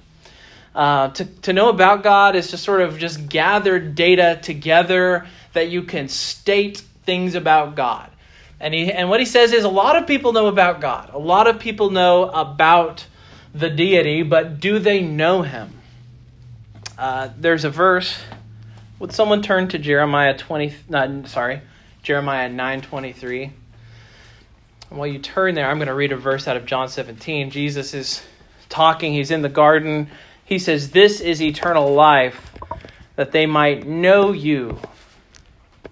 Uh, 0.75 1.07
to, 1.13 1.25
to 1.25 1.51
know 1.51 1.69
about 1.69 2.03
God 2.03 2.35
is 2.35 2.51
to 2.51 2.59
sort 2.59 2.81
of 2.81 2.99
just 2.99 3.27
gather 3.27 3.79
data 3.79 4.37
together 4.39 5.25
that 5.53 5.69
you 5.69 5.81
can 5.81 6.09
state 6.09 6.83
things 7.07 7.33
about 7.33 7.73
God. 7.73 8.11
And, 8.59 8.75
he, 8.75 8.91
and 8.91 9.09
what 9.09 9.19
he 9.19 9.25
says 9.25 9.51
is 9.51 9.63
a 9.63 9.69
lot 9.69 9.95
of 9.95 10.05
people 10.05 10.31
know 10.31 10.45
about 10.45 10.79
God. 10.79 11.09
A 11.11 11.17
lot 11.17 11.47
of 11.47 11.57
people 11.57 11.89
know 11.89 12.29
about 12.29 13.07
the 13.53 13.69
deity, 13.69 14.23
but 14.23 14.59
do 14.59 14.79
they 14.79 15.01
know 15.01 15.41
him? 15.41 15.81
Uh, 16.97 17.29
there's 17.37 17.65
a 17.65 17.69
verse. 17.69 18.19
Would 18.99 19.11
someone 19.11 19.41
turn 19.41 19.67
to 19.69 19.79
Jeremiah 19.79 20.37
20? 20.37 20.73
No, 20.89 21.23
sorry, 21.25 21.61
Jeremiah 22.03 22.49
9:23. 22.49 23.51
And 24.89 24.99
while 24.99 25.07
you 25.07 25.19
turn 25.19 25.55
there, 25.55 25.69
I'm 25.69 25.77
going 25.77 25.87
to 25.87 25.93
read 25.93 26.11
a 26.11 26.17
verse 26.17 26.47
out 26.47 26.57
of 26.57 26.65
John 26.65 26.89
17. 26.89 27.49
Jesus 27.49 27.93
is 27.93 28.21
talking, 28.69 29.13
he's 29.13 29.31
in 29.31 29.41
the 29.41 29.49
garden. 29.49 30.09
He 30.45 30.59
says, 30.59 30.91
"This 30.91 31.21
is 31.21 31.41
eternal 31.41 31.93
life, 31.93 32.51
that 33.15 33.31
they 33.31 33.45
might 33.45 33.87
know 33.87 34.31
you, 34.31 34.79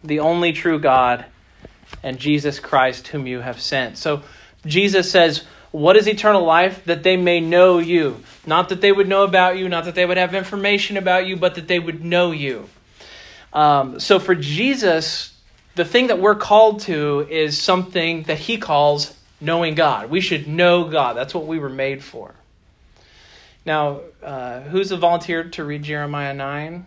the 0.03 0.19
only 0.19 0.53
true 0.53 0.79
God, 0.79 1.25
and 2.03 2.19
Jesus 2.19 2.59
Christ 2.59 3.07
whom 3.07 3.25
you 3.25 3.39
have 3.39 3.59
sent." 3.59 3.97
So 3.97 4.21
Jesus 4.65 5.09
says, 5.09 5.43
what 5.71 5.95
is 5.95 6.07
eternal 6.07 6.43
life? 6.43 6.85
That 6.85 7.03
they 7.03 7.17
may 7.17 7.39
know 7.39 7.77
you. 7.77 8.23
Not 8.45 8.69
that 8.69 8.81
they 8.81 8.91
would 8.91 9.07
know 9.07 9.23
about 9.23 9.57
you, 9.57 9.69
not 9.69 9.85
that 9.85 9.95
they 9.95 10.05
would 10.05 10.17
have 10.17 10.33
information 10.33 10.97
about 10.97 11.27
you, 11.27 11.35
but 11.35 11.55
that 11.55 11.67
they 11.67 11.79
would 11.79 12.03
know 12.03 12.31
you. 12.31 12.69
Um, 13.53 13.99
so 13.99 14.19
for 14.19 14.35
Jesus, 14.35 15.35
the 15.75 15.85
thing 15.85 16.07
that 16.07 16.19
we're 16.19 16.35
called 16.35 16.81
to 16.81 17.27
is 17.29 17.59
something 17.59 18.23
that 18.23 18.37
he 18.37 18.57
calls 18.57 19.15
knowing 19.41 19.75
God. 19.75 20.09
We 20.09 20.21
should 20.21 20.47
know 20.47 20.89
God. 20.89 21.15
That's 21.15 21.33
what 21.33 21.45
we 21.45 21.59
were 21.59 21.69
made 21.69 22.03
for. 22.03 22.33
Now, 23.65 24.01
uh, 24.23 24.61
who's 24.61 24.91
a 24.91 24.97
volunteer 24.97 25.43
to 25.49 25.63
read 25.63 25.83
Jeremiah 25.83 26.33
9? 26.33 26.85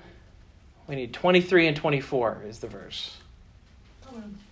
We 0.88 0.96
need 0.96 1.12
23 1.12 1.68
and 1.68 1.76
24 1.76 2.42
is 2.46 2.58
the 2.58 2.66
verse. 2.66 3.16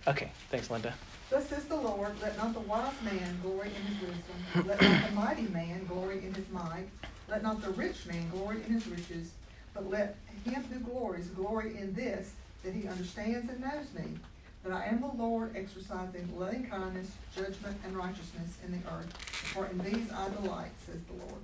Okay, 0.07 0.31
thanks, 0.49 0.71
Linda. 0.71 0.93
Thus 1.31 1.47
says 1.47 1.63
the 1.63 1.77
Lord, 1.77 2.11
let 2.21 2.35
not 2.35 2.53
the 2.53 2.59
wise 2.59 2.91
man 3.03 3.39
glory 3.41 3.69
in 3.69 3.93
his 3.93 4.01
wisdom, 4.01 4.67
let 4.67 4.81
not 4.81 5.09
the 5.09 5.15
mighty 5.15 5.47
man 5.53 5.85
glory 5.85 6.25
in 6.25 6.33
his 6.33 6.43
might, 6.51 6.87
let 7.29 7.41
not 7.41 7.61
the 7.61 7.69
rich 7.69 8.05
man 8.05 8.29
glory 8.31 8.57
in 8.67 8.73
his 8.73 8.85
riches, 8.85 9.31
but 9.73 9.89
let 9.89 10.17
him 10.43 10.61
who 10.63 10.79
glories 10.81 11.27
glory 11.27 11.77
in 11.77 11.93
this, 11.93 12.33
that 12.65 12.73
he 12.73 12.85
understands 12.85 13.49
and 13.49 13.61
knows 13.61 13.85
me, 13.97 14.17
that 14.65 14.73
I 14.73 14.87
am 14.87 14.99
the 14.99 15.07
Lord 15.07 15.55
exercising 15.55 16.37
loving 16.37 16.65
kindness, 16.65 17.07
judgment, 17.33 17.77
and 17.85 17.95
righteousness 17.95 18.57
in 18.65 18.73
the 18.73 18.89
earth, 18.91 19.15
for 19.15 19.67
in 19.67 19.77
these 19.77 20.11
I 20.11 20.27
delight, 20.41 20.71
says 20.85 20.99
the 21.03 21.13
Lord. 21.13 21.41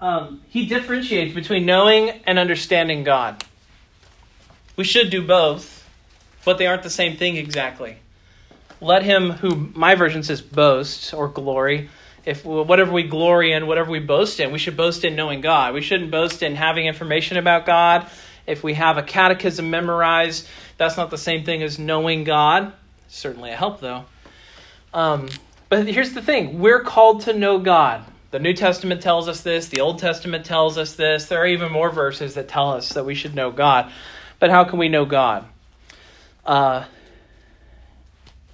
Um, 0.00 0.42
he 0.48 0.66
differentiates 0.66 1.36
between 1.36 1.64
knowing 1.64 2.10
and 2.26 2.36
understanding 2.36 3.04
God. 3.04 3.44
We 4.76 4.84
should 4.84 5.10
do 5.10 5.26
both, 5.26 5.88
but 6.44 6.58
they 6.58 6.66
aren't 6.66 6.82
the 6.82 6.90
same 6.90 7.16
thing 7.16 7.36
exactly. 7.36 7.96
Let 8.80 9.02
him 9.02 9.30
who 9.30 9.70
my 9.74 9.94
version 9.94 10.22
says 10.22 10.42
boast 10.42 11.14
or 11.14 11.28
glory. 11.28 11.88
If 12.26 12.44
whatever 12.44 12.92
we 12.92 13.04
glory 13.04 13.52
in, 13.52 13.66
whatever 13.66 13.90
we 13.90 14.00
boast 14.00 14.38
in, 14.38 14.52
we 14.52 14.58
should 14.58 14.76
boast 14.76 15.04
in 15.04 15.16
knowing 15.16 15.40
God. 15.40 15.72
We 15.72 15.80
shouldn't 15.80 16.10
boast 16.10 16.42
in 16.42 16.56
having 16.56 16.86
information 16.86 17.38
about 17.38 17.64
God. 17.64 18.10
If 18.46 18.62
we 18.62 18.74
have 18.74 18.98
a 18.98 19.02
catechism 19.02 19.70
memorized, 19.70 20.46
that's 20.76 20.96
not 20.96 21.10
the 21.10 21.18
same 21.18 21.44
thing 21.44 21.62
as 21.62 21.78
knowing 21.78 22.24
God. 22.24 22.72
Certainly 23.08 23.52
a 23.52 23.56
help 23.56 23.80
though. 23.80 24.04
Um, 24.92 25.28
but 25.68 25.88
here's 25.88 26.12
the 26.12 26.22
thing: 26.22 26.58
we're 26.58 26.82
called 26.82 27.22
to 27.22 27.32
know 27.32 27.58
God. 27.58 28.04
The 28.30 28.40
New 28.40 28.52
Testament 28.52 29.00
tells 29.00 29.28
us 29.28 29.40
this. 29.40 29.68
The 29.68 29.80
Old 29.80 29.98
Testament 30.00 30.44
tells 30.44 30.76
us 30.76 30.94
this. 30.94 31.26
There 31.26 31.40
are 31.40 31.46
even 31.46 31.72
more 31.72 31.90
verses 31.90 32.34
that 32.34 32.48
tell 32.48 32.72
us 32.72 32.90
that 32.90 33.06
we 33.06 33.14
should 33.14 33.34
know 33.34 33.50
God. 33.50 33.90
But 34.38 34.50
how 34.50 34.64
can 34.64 34.78
we 34.78 34.88
know 34.88 35.04
God? 35.04 35.46
Uh, 36.44 36.84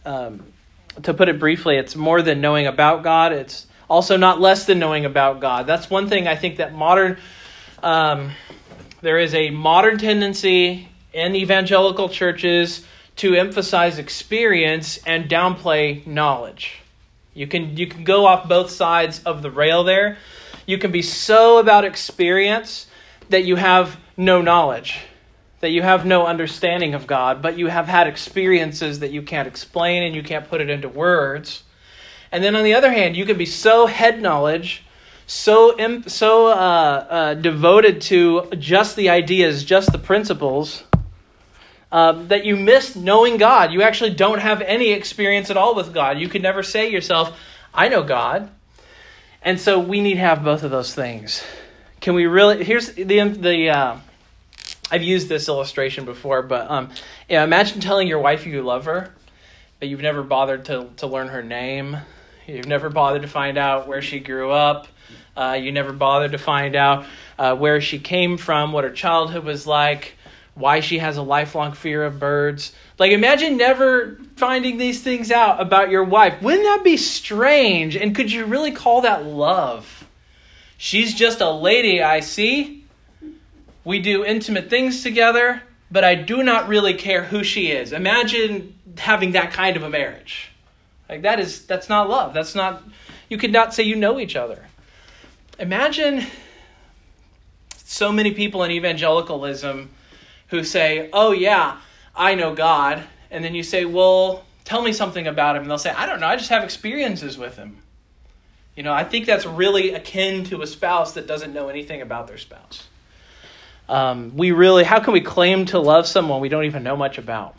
um, 0.04 0.44
to 1.02 1.14
put 1.14 1.28
it 1.28 1.38
briefly, 1.38 1.76
it's 1.76 1.96
more 1.96 2.22
than 2.22 2.40
knowing 2.40 2.66
about 2.66 3.02
God. 3.02 3.32
It's 3.32 3.66
also 3.88 4.16
not 4.16 4.40
less 4.40 4.66
than 4.66 4.78
knowing 4.78 5.04
about 5.04 5.40
God. 5.40 5.66
That's 5.66 5.90
one 5.90 6.08
thing 6.08 6.28
I 6.28 6.36
think 6.36 6.56
that 6.56 6.74
modern, 6.74 7.18
um, 7.82 8.32
there 9.00 9.18
is 9.18 9.34
a 9.34 9.50
modern 9.50 9.98
tendency 9.98 10.88
in 11.12 11.34
evangelical 11.34 12.08
churches 12.08 12.86
to 13.16 13.34
emphasize 13.34 13.98
experience 13.98 14.98
and 15.04 15.28
downplay 15.28 16.06
knowledge. 16.06 16.78
You 17.34 17.46
can 17.46 17.76
you 17.76 17.86
can 17.86 18.04
go 18.04 18.26
off 18.26 18.48
both 18.48 18.70
sides 18.70 19.22
of 19.24 19.42
the 19.42 19.50
rail 19.50 19.84
there. 19.84 20.18
You 20.66 20.78
can 20.78 20.92
be 20.92 21.02
so 21.02 21.58
about 21.58 21.84
experience 21.84 22.86
that 23.30 23.44
you 23.44 23.56
have 23.56 23.98
no 24.16 24.42
knowledge 24.42 25.00
that 25.62 25.70
you 25.70 25.80
have 25.80 26.04
no 26.04 26.26
understanding 26.26 26.92
of 26.92 27.06
God, 27.06 27.40
but 27.40 27.56
you 27.56 27.68
have 27.68 27.86
had 27.86 28.08
experiences 28.08 28.98
that 28.98 29.12
you 29.12 29.22
can't 29.22 29.46
explain 29.46 30.02
and 30.02 30.12
you 30.12 30.22
can't 30.22 30.48
put 30.48 30.60
it 30.60 30.68
into 30.68 30.88
words. 30.88 31.62
And 32.32 32.42
then 32.42 32.56
on 32.56 32.64
the 32.64 32.74
other 32.74 32.90
hand, 32.90 33.16
you 33.16 33.24
can 33.24 33.38
be 33.38 33.46
so 33.46 33.86
head 33.86 34.20
knowledge, 34.20 34.84
so 35.28 35.76
so 36.08 36.48
uh, 36.48 36.50
uh, 36.50 37.34
devoted 37.34 38.00
to 38.02 38.50
just 38.58 38.96
the 38.96 39.10
ideas, 39.10 39.62
just 39.62 39.92
the 39.92 39.98
principles, 39.98 40.82
um, 41.92 42.26
that 42.26 42.44
you 42.44 42.56
miss 42.56 42.96
knowing 42.96 43.36
God. 43.36 43.72
You 43.72 43.82
actually 43.82 44.14
don't 44.14 44.40
have 44.40 44.62
any 44.62 44.90
experience 44.90 45.48
at 45.48 45.56
all 45.56 45.76
with 45.76 45.94
God. 45.94 46.18
You 46.18 46.28
could 46.28 46.42
never 46.42 46.64
say 46.64 46.90
yourself, 46.90 47.38
"I 47.72 47.88
know 47.88 48.02
God." 48.02 48.50
And 49.42 49.60
so 49.60 49.78
we 49.78 50.00
need 50.00 50.14
to 50.14 50.20
have 50.20 50.42
both 50.42 50.64
of 50.64 50.72
those 50.72 50.92
things. 50.92 51.44
Can 52.00 52.14
we 52.14 52.26
really? 52.26 52.64
Here's 52.64 52.88
the 52.94 53.04
the. 53.04 54.00
I've 54.92 55.02
used 55.02 55.26
this 55.26 55.48
illustration 55.48 56.04
before, 56.04 56.42
but 56.42 56.70
um, 56.70 56.90
yeah, 57.26 57.42
imagine 57.44 57.80
telling 57.80 58.08
your 58.08 58.18
wife 58.18 58.46
you 58.46 58.60
love 58.60 58.84
her, 58.84 59.10
but 59.80 59.88
you've 59.88 60.02
never 60.02 60.22
bothered 60.22 60.66
to, 60.66 60.90
to 60.98 61.06
learn 61.06 61.28
her 61.28 61.42
name. 61.42 61.96
You've 62.46 62.66
never 62.66 62.90
bothered 62.90 63.22
to 63.22 63.28
find 63.28 63.56
out 63.56 63.88
where 63.88 64.02
she 64.02 64.20
grew 64.20 64.50
up. 64.50 64.88
Uh, 65.34 65.58
you 65.58 65.72
never 65.72 65.94
bothered 65.94 66.32
to 66.32 66.38
find 66.38 66.76
out 66.76 67.06
uh, 67.38 67.56
where 67.56 67.80
she 67.80 67.98
came 67.98 68.36
from, 68.36 68.72
what 68.72 68.84
her 68.84 68.90
childhood 68.90 69.44
was 69.44 69.66
like, 69.66 70.12
why 70.52 70.80
she 70.80 70.98
has 70.98 71.16
a 71.16 71.22
lifelong 71.22 71.72
fear 71.72 72.04
of 72.04 72.18
birds. 72.18 72.74
Like, 72.98 73.12
imagine 73.12 73.56
never 73.56 74.18
finding 74.36 74.76
these 74.76 75.02
things 75.02 75.30
out 75.30 75.58
about 75.58 75.88
your 75.88 76.04
wife. 76.04 76.42
Wouldn't 76.42 76.64
that 76.64 76.84
be 76.84 76.98
strange? 76.98 77.96
And 77.96 78.14
could 78.14 78.30
you 78.30 78.44
really 78.44 78.72
call 78.72 79.00
that 79.00 79.24
love? 79.24 80.06
She's 80.76 81.14
just 81.14 81.40
a 81.40 81.50
lady, 81.50 82.02
I 82.02 82.20
see. 82.20 82.81
We 83.84 84.00
do 84.00 84.24
intimate 84.24 84.70
things 84.70 85.02
together, 85.02 85.62
but 85.90 86.04
I 86.04 86.14
do 86.14 86.42
not 86.42 86.68
really 86.68 86.94
care 86.94 87.24
who 87.24 87.42
she 87.42 87.72
is. 87.72 87.92
Imagine 87.92 88.78
having 88.96 89.32
that 89.32 89.52
kind 89.52 89.76
of 89.76 89.82
a 89.82 89.90
marriage. 89.90 90.50
Like 91.08 91.22
that 91.22 91.40
is 91.40 91.66
that's 91.66 91.88
not 91.88 92.08
love. 92.08 92.32
That's 92.32 92.54
not 92.54 92.82
you 93.28 93.36
could 93.36 93.52
not 93.52 93.74
say 93.74 93.82
you 93.82 93.96
know 93.96 94.18
each 94.18 94.36
other. 94.36 94.66
Imagine 95.58 96.24
so 97.84 98.10
many 98.10 98.32
people 98.32 98.62
in 98.62 98.70
evangelicalism 98.70 99.90
who 100.48 100.64
say, 100.64 101.10
"Oh 101.12 101.32
yeah, 101.32 101.78
I 102.14 102.34
know 102.34 102.54
God." 102.54 103.02
And 103.30 103.44
then 103.44 103.54
you 103.54 103.62
say, 103.62 103.84
"Well, 103.84 104.44
tell 104.64 104.82
me 104.82 104.92
something 104.92 105.26
about 105.26 105.56
him." 105.56 105.62
And 105.62 105.70
they'll 105.70 105.78
say, 105.78 105.90
"I 105.90 106.06
don't 106.06 106.20
know. 106.20 106.26
I 106.28 106.36
just 106.36 106.50
have 106.50 106.64
experiences 106.64 107.36
with 107.36 107.56
him." 107.56 107.82
You 108.76 108.82
know, 108.82 108.94
I 108.94 109.04
think 109.04 109.26
that's 109.26 109.44
really 109.44 109.92
akin 109.92 110.44
to 110.44 110.62
a 110.62 110.66
spouse 110.66 111.12
that 111.12 111.26
doesn't 111.26 111.52
know 111.52 111.68
anything 111.68 112.00
about 112.00 112.26
their 112.26 112.38
spouse. 112.38 112.88
Um, 113.92 114.38
we 114.38 114.52
really, 114.52 114.84
how 114.84 115.00
can 115.00 115.12
we 115.12 115.20
claim 115.20 115.66
to 115.66 115.78
love 115.78 116.06
someone 116.06 116.40
we 116.40 116.48
don't 116.48 116.64
even 116.64 116.82
know 116.82 116.96
much 116.96 117.18
about? 117.18 117.54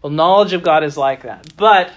Well, 0.00 0.12
knowledge 0.12 0.52
of 0.52 0.62
God 0.62 0.84
is 0.84 0.96
like 0.96 1.24
that. 1.24 1.56
But 1.56 1.90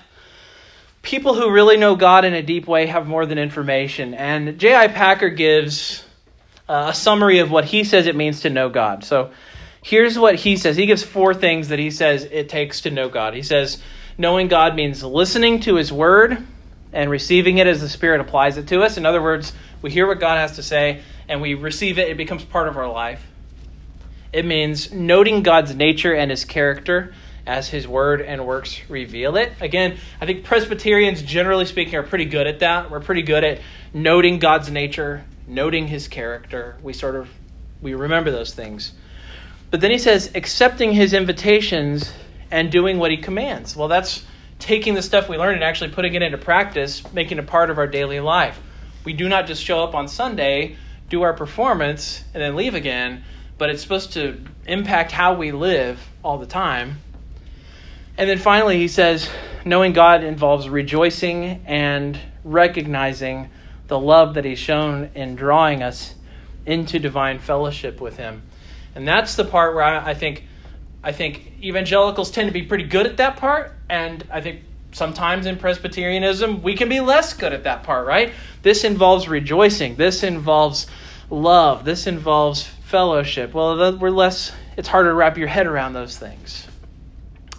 people 1.04 1.36
who 1.36 1.52
really 1.52 1.78
know 1.78 1.96
God 1.96 2.26
in 2.26 2.34
a 2.34 2.42
deep 2.42 2.68
way 2.68 2.88
have 2.88 3.06
more 3.06 3.28
than 3.28 3.38
information. 3.38 4.16
And 4.16 4.58
J.I. 4.58 4.88
Packer 4.88 5.30
gives 5.30 6.04
uh, 6.68 6.88
a 6.90 6.94
summary 6.96 7.38
of 7.38 7.52
what 7.52 7.66
he 7.66 7.84
says 7.84 8.08
it 8.08 8.16
means 8.16 8.42
to 8.42 8.50
know 8.50 8.70
God. 8.70 9.04
So 9.04 9.30
here's 9.84 10.18
what 10.18 10.34
he 10.34 10.58
says. 10.58 10.76
He 10.76 10.88
gives 10.88 11.04
four 11.04 11.36
things 11.36 11.68
that 11.68 11.78
he 11.78 11.92
says 11.92 12.24
it 12.24 12.50
takes 12.50 12.82
to 12.82 12.90
know 12.90 13.08
God. 13.08 13.36
He 13.36 13.44
says, 13.44 13.78
knowing 14.18 14.48
God 14.48 14.76
means 14.76 15.04
listening 15.04 15.60
to 15.60 15.76
his 15.76 15.94
word 15.94 16.44
and 16.92 17.08
receiving 17.08 17.60
it 17.60 17.68
as 17.68 17.82
the 17.82 17.90
Spirit 17.90 18.20
applies 18.20 18.58
it 18.58 18.68
to 18.70 18.82
us. 18.82 18.98
In 18.98 19.06
other 19.06 19.22
words, 19.22 19.54
we 19.84 19.92
hear 19.92 20.08
what 20.08 20.20
God 20.20 20.38
has 20.38 20.56
to 20.56 20.64
say 20.64 21.04
and 21.30 21.40
we 21.40 21.54
receive 21.54 22.00
it, 22.00 22.10
it 22.10 22.18
becomes 22.18 22.44
part 22.44 22.68
of 22.68 22.78
our 22.78 22.92
life. 22.92 23.24
It 24.34 24.46
means 24.46 24.92
noting 24.92 25.44
God's 25.44 25.76
nature 25.76 26.14
and 26.14 26.32
his 26.32 26.44
character 26.44 27.14
as 27.46 27.70
his 27.70 27.88
word 27.88 28.22
and 28.22 28.48
works 28.48 28.82
reveal 28.90 29.36
it. 29.36 29.54
Again, 29.62 29.98
I 30.20 30.26
think 30.26 30.44
Presbyterians, 30.44 31.22
generally 31.22 31.66
speaking, 31.66 31.96
are 31.96 32.04
pretty 32.04 32.26
good 32.26 32.48
at 32.48 32.60
that. 32.60 32.90
We're 32.90 33.00
pretty 33.00 33.22
good 33.22 33.44
at 33.44 33.62
noting 33.94 34.40
God's 34.40 34.72
nature, 34.72 35.24
noting 35.48 35.88
his 35.88 36.08
character. 36.08 36.78
We 36.82 36.94
sort 36.94 37.16
of 37.16 37.30
we 37.82 37.94
remember 37.94 38.32
those 38.32 38.54
things. 38.54 38.94
But 39.70 39.82
then 39.82 39.92
he 39.92 39.98
says 39.98 40.32
accepting 40.34 40.94
his 40.94 41.14
invitations 41.14 42.12
and 42.50 42.72
doing 42.72 42.98
what 42.98 43.12
he 43.12 43.18
commands. 43.18 43.76
Well, 43.76 43.88
that's 43.88 44.24
taking 44.58 44.94
the 44.94 45.02
stuff 45.02 45.28
we 45.28 45.38
learn 45.38 45.56
and 45.56 45.64
actually 45.64 45.92
putting 45.92 46.16
it 46.16 46.22
into 46.22 46.38
practice, 46.38 47.04
making 47.14 47.38
it 47.38 47.48
part 47.48 47.70
of 47.70 47.78
our 47.78 47.88
daily 47.88 48.20
life. 48.20 48.60
We 49.04 49.14
do 49.14 49.28
not 49.28 49.46
just 49.46 49.64
show 49.64 49.84
up 49.84 49.94
on 49.94 50.08
Sunday, 50.08 50.78
do 51.10 51.24
our 51.24 51.34
performance, 51.34 52.24
and 52.34 52.42
then 52.42 52.56
leave 52.56 52.74
again 52.74 53.24
but 53.64 53.70
it's 53.70 53.82
supposed 53.82 54.12
to 54.12 54.38
impact 54.68 55.10
how 55.14 55.36
we 55.36 55.54
live 55.54 55.98
all 56.22 56.38
the 56.38 56.46
time. 56.46 56.98
And 58.18 58.30
then 58.30 58.38
finally, 58.38 58.76
he 58.78 58.90
says, 58.90 59.30
knowing 59.64 59.94
God 59.94 60.22
involves 60.22 60.68
rejoicing 60.68 61.64
and 61.66 62.20
recognizing 62.44 63.50
the 63.88 63.98
love 63.98 64.34
that 64.34 64.44
he's 64.44 64.60
shown 64.60 65.12
in 65.16 65.38
drawing 65.38 65.82
us 65.82 66.14
into 66.66 67.00
divine 67.00 67.40
fellowship 67.40 68.02
with 68.02 68.18
him. 68.18 68.42
And 68.96 69.08
that's 69.08 69.36
the 69.36 69.46
part 69.46 69.76
where 69.76 69.84
I, 69.86 70.10
I 70.10 70.14
think 70.14 70.44
I 71.02 71.14
think 71.14 71.54
evangelicals 71.62 72.32
tend 72.32 72.50
to 72.50 72.54
be 72.54 72.64
pretty 72.64 72.84
good 72.84 73.06
at 73.06 73.16
that 73.16 73.38
part, 73.38 73.72
and 73.90 74.28
I 74.30 74.42
think 74.42 74.64
sometimes 74.92 75.46
in 75.46 75.56
Presbyterianism 75.56 76.62
we 76.64 76.76
can 76.76 76.90
be 76.90 77.00
less 77.00 77.32
good 77.32 77.54
at 77.54 77.64
that 77.64 77.84
part, 77.84 78.06
right? 78.08 78.34
This 78.62 78.84
involves 78.84 79.30
rejoicing. 79.30 79.96
This 79.96 80.22
involves 80.22 80.86
love. 81.30 81.86
This 81.86 82.08
involves 82.08 82.70
fellowship. 82.94 83.56
Well, 83.56 83.98
we're 83.98 84.12
less. 84.12 84.52
It's 84.78 84.88
harder 84.88 85.10
to 85.10 85.16
wrap 85.16 85.36
your 85.36 85.48
head 85.48 85.66
around 85.66 85.94
those 85.94 86.16
things, 86.16 86.68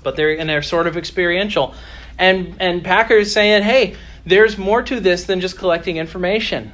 but 0.05 0.15
they're 0.15 0.39
and 0.39 0.49
they're 0.49 0.63
sort 0.63 0.87
of 0.87 0.97
experiential. 0.97 1.75
And 2.17 2.55
and 2.61 2.85
Packer 2.85 3.15
is 3.15 3.33
saying, 3.33 3.65
hey, 3.65 3.97
there's 4.25 4.57
more 4.57 4.81
to 4.83 5.01
this 5.01 5.25
than 5.25 5.41
just 5.41 5.59
collecting 5.59 5.97
information. 5.97 6.71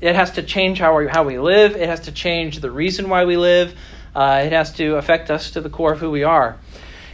It 0.00 0.16
has 0.16 0.32
to 0.32 0.42
change 0.42 0.80
how 0.80 0.98
we, 0.98 1.06
how 1.06 1.22
we 1.22 1.38
live. 1.38 1.76
It 1.76 1.88
has 1.88 2.00
to 2.00 2.12
change 2.12 2.58
the 2.58 2.70
reason 2.72 3.08
why 3.08 3.26
we 3.26 3.36
live. 3.36 3.78
Uh, 4.12 4.42
it 4.44 4.50
has 4.50 4.72
to 4.72 4.96
affect 4.96 5.30
us 5.30 5.52
to 5.52 5.60
the 5.60 5.70
core 5.70 5.92
of 5.92 6.00
who 6.00 6.10
we 6.10 6.24
are. 6.24 6.58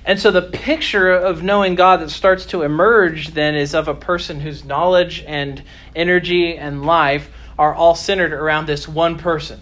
And 0.07 0.19
so 0.19 0.31
the 0.31 0.41
picture 0.41 1.11
of 1.11 1.43
knowing 1.43 1.75
God 1.75 2.01
that 2.01 2.09
starts 2.11 2.47
to 2.47 2.63
emerge 2.63 3.35
then 3.35 3.55
is 3.55 3.75
of 3.75 3.87
a 3.87 3.95
person 3.95 4.41
whose 4.41 4.65
knowledge 4.65 5.23
and 5.27 5.63
energy 5.95 6.57
and 6.57 6.87
life 6.87 7.29
are 7.59 7.75
all 7.75 7.95
centered 7.95 8.33
around 8.33 8.65
this 8.65 8.89
one 8.89 9.19
person. 9.19 9.61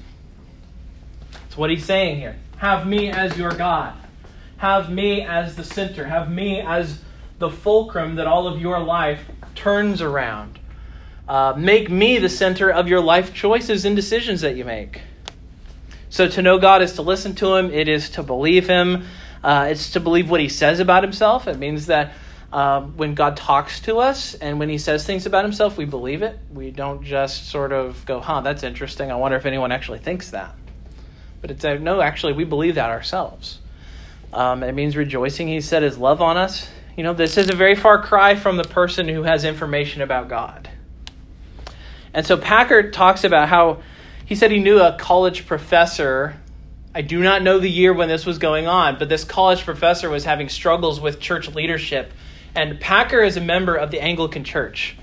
What 1.56 1.70
he's 1.70 1.84
saying 1.84 2.18
here. 2.18 2.36
Have 2.56 2.86
me 2.86 3.10
as 3.10 3.36
your 3.36 3.52
God. 3.52 3.94
Have 4.58 4.90
me 4.90 5.22
as 5.22 5.56
the 5.56 5.64
center. 5.64 6.04
Have 6.04 6.30
me 6.30 6.60
as 6.60 7.00
the 7.38 7.50
fulcrum 7.50 8.16
that 8.16 8.26
all 8.26 8.46
of 8.46 8.60
your 8.60 8.80
life 8.80 9.24
turns 9.54 10.00
around. 10.00 10.58
Uh, 11.28 11.54
make 11.56 11.90
me 11.90 12.18
the 12.18 12.28
center 12.28 12.70
of 12.70 12.88
your 12.88 13.00
life 13.00 13.32
choices 13.32 13.84
and 13.84 13.96
decisions 13.96 14.42
that 14.42 14.56
you 14.56 14.64
make. 14.64 15.00
So 16.10 16.28
to 16.28 16.42
know 16.42 16.58
God 16.58 16.82
is 16.82 16.92
to 16.94 17.02
listen 17.02 17.34
to 17.36 17.56
Him, 17.56 17.72
it 17.72 17.88
is 17.88 18.10
to 18.10 18.22
believe 18.22 18.68
Him, 18.68 19.04
uh, 19.42 19.68
it's 19.70 19.90
to 19.92 20.00
believe 20.00 20.30
what 20.30 20.40
He 20.40 20.48
says 20.48 20.80
about 20.80 21.02
Himself. 21.02 21.48
It 21.48 21.58
means 21.58 21.86
that 21.86 22.12
uh, 22.52 22.82
when 22.82 23.14
God 23.14 23.36
talks 23.36 23.80
to 23.80 23.98
us 23.98 24.34
and 24.34 24.58
when 24.58 24.68
He 24.68 24.78
says 24.78 25.04
things 25.04 25.26
about 25.26 25.44
Himself, 25.44 25.76
we 25.76 25.86
believe 25.86 26.22
it. 26.22 26.38
We 26.52 26.70
don't 26.70 27.02
just 27.02 27.48
sort 27.48 27.72
of 27.72 28.04
go, 28.06 28.20
huh, 28.20 28.42
that's 28.42 28.62
interesting. 28.62 29.10
I 29.10 29.16
wonder 29.16 29.36
if 29.36 29.46
anyone 29.46 29.72
actually 29.72 29.98
thinks 29.98 30.30
that. 30.30 30.54
But 31.44 31.50
it's 31.50 31.62
uh, 31.62 31.74
no, 31.74 32.00
actually, 32.00 32.32
we 32.32 32.44
believe 32.44 32.76
that 32.76 32.88
ourselves. 32.88 33.58
Um, 34.32 34.62
it 34.62 34.72
means 34.72 34.96
rejoicing. 34.96 35.46
He 35.46 35.60
set 35.60 35.82
His 35.82 35.98
love 35.98 36.22
on 36.22 36.38
us. 36.38 36.70
You 36.96 37.02
know, 37.02 37.12
this 37.12 37.36
is 37.36 37.50
a 37.50 37.54
very 37.54 37.74
far 37.74 38.00
cry 38.02 38.34
from 38.34 38.56
the 38.56 38.64
person 38.64 39.08
who 39.08 39.24
has 39.24 39.44
information 39.44 40.00
about 40.00 40.30
God. 40.30 40.70
And 42.14 42.24
so 42.24 42.38
Packer 42.38 42.90
talks 42.90 43.24
about 43.24 43.50
how 43.50 43.82
he 44.24 44.34
said 44.34 44.52
he 44.52 44.58
knew 44.58 44.80
a 44.80 44.96
college 44.98 45.46
professor. 45.46 46.40
I 46.94 47.02
do 47.02 47.22
not 47.22 47.42
know 47.42 47.58
the 47.58 47.70
year 47.70 47.92
when 47.92 48.08
this 48.08 48.24
was 48.24 48.38
going 48.38 48.66
on, 48.66 48.98
but 48.98 49.10
this 49.10 49.22
college 49.22 49.64
professor 49.66 50.08
was 50.08 50.24
having 50.24 50.48
struggles 50.48 50.98
with 50.98 51.20
church 51.20 51.54
leadership. 51.54 52.10
And 52.54 52.80
Packer 52.80 53.20
is 53.20 53.36
a 53.36 53.42
member 53.42 53.76
of 53.76 53.90
the 53.90 54.00
Anglican 54.02 54.44
Church, 54.44 54.96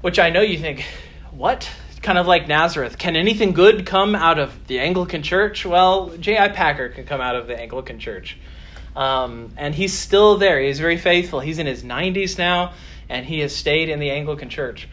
which 0.00 0.18
I 0.18 0.30
know 0.30 0.40
you 0.40 0.56
think, 0.56 0.86
what? 1.30 1.68
Kind 2.02 2.18
of 2.18 2.26
like 2.26 2.48
Nazareth. 2.48 2.98
Can 2.98 3.16
anything 3.16 3.52
good 3.52 3.86
come 3.86 4.14
out 4.14 4.38
of 4.38 4.66
the 4.66 4.80
Anglican 4.80 5.22
Church? 5.22 5.64
Well, 5.64 6.16
J.I. 6.18 6.48
Packer 6.48 6.88
can 6.88 7.06
come 7.06 7.20
out 7.20 7.36
of 7.36 7.46
the 7.46 7.58
Anglican 7.58 7.98
Church. 7.98 8.36
Um, 8.94 9.52
and 9.56 9.74
he's 9.74 9.96
still 9.96 10.36
there. 10.36 10.60
He's 10.60 10.80
very 10.80 10.98
faithful. 10.98 11.40
He's 11.40 11.58
in 11.58 11.66
his 11.66 11.82
90s 11.82 12.36
now, 12.36 12.74
and 13.08 13.24
he 13.24 13.38
has 13.40 13.54
stayed 13.54 13.88
in 13.88 14.00
the 14.00 14.10
Anglican 14.10 14.50
Church 14.50 14.88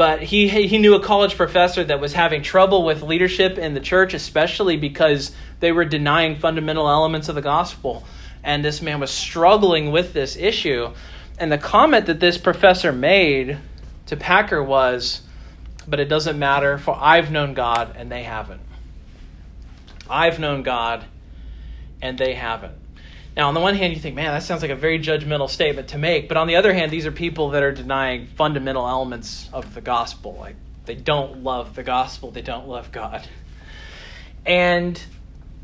but 0.00 0.22
he 0.22 0.48
he 0.48 0.78
knew 0.78 0.94
a 0.94 1.02
college 1.02 1.36
professor 1.36 1.84
that 1.84 2.00
was 2.00 2.14
having 2.14 2.42
trouble 2.42 2.84
with 2.86 3.02
leadership 3.02 3.58
in 3.58 3.74
the 3.74 3.80
church, 3.80 4.14
especially 4.14 4.78
because 4.78 5.32
they 5.60 5.72
were 5.72 5.84
denying 5.84 6.36
fundamental 6.36 6.88
elements 6.88 7.28
of 7.28 7.34
the 7.34 7.42
gospel. 7.42 8.04
And 8.42 8.64
this 8.64 8.80
man 8.80 9.00
was 9.00 9.10
struggling 9.10 9.92
with 9.92 10.14
this 10.14 10.36
issue. 10.36 10.92
And 11.38 11.52
the 11.52 11.58
comment 11.58 12.06
that 12.06 12.18
this 12.18 12.38
professor 12.38 12.92
made 12.92 13.58
to 14.06 14.16
Packer 14.16 14.62
was, 14.62 15.20
But 15.90 16.00
it 16.00 16.08
doesn't 16.08 16.38
matter, 16.38 16.78
for 16.78 16.96
I've 16.98 17.30
known 17.30 17.52
God 17.52 17.96
and 17.96 18.10
they 18.10 18.22
haven't. 18.22 18.62
I've 20.08 20.38
known 20.38 20.62
God 20.62 21.04
and 22.00 22.16
they 22.16 22.34
haven't. 22.34 22.74
Now, 23.36 23.48
on 23.48 23.54
the 23.54 23.60
one 23.60 23.74
hand, 23.74 23.92
you 23.92 24.00
think, 24.00 24.16
man, 24.16 24.32
that 24.32 24.42
sounds 24.42 24.62
like 24.62 24.70
a 24.70 24.76
very 24.76 24.98
judgmental 24.98 25.48
statement 25.48 25.88
to 25.88 25.98
make. 25.98 26.28
But 26.28 26.36
on 26.36 26.46
the 26.46 26.56
other 26.56 26.72
hand, 26.72 26.90
these 26.90 27.06
are 27.06 27.12
people 27.12 27.50
that 27.50 27.62
are 27.62 27.72
denying 27.72 28.26
fundamental 28.26 28.88
elements 28.88 29.48
of 29.52 29.74
the 29.74 29.80
gospel. 29.80 30.36
Like, 30.38 30.56
they 30.84 30.94
don't 30.94 31.44
love 31.44 31.74
the 31.74 31.82
gospel, 31.82 32.30
they 32.30 32.42
don't 32.42 32.66
love 32.66 32.90
God. 32.90 33.26
And 34.44 35.00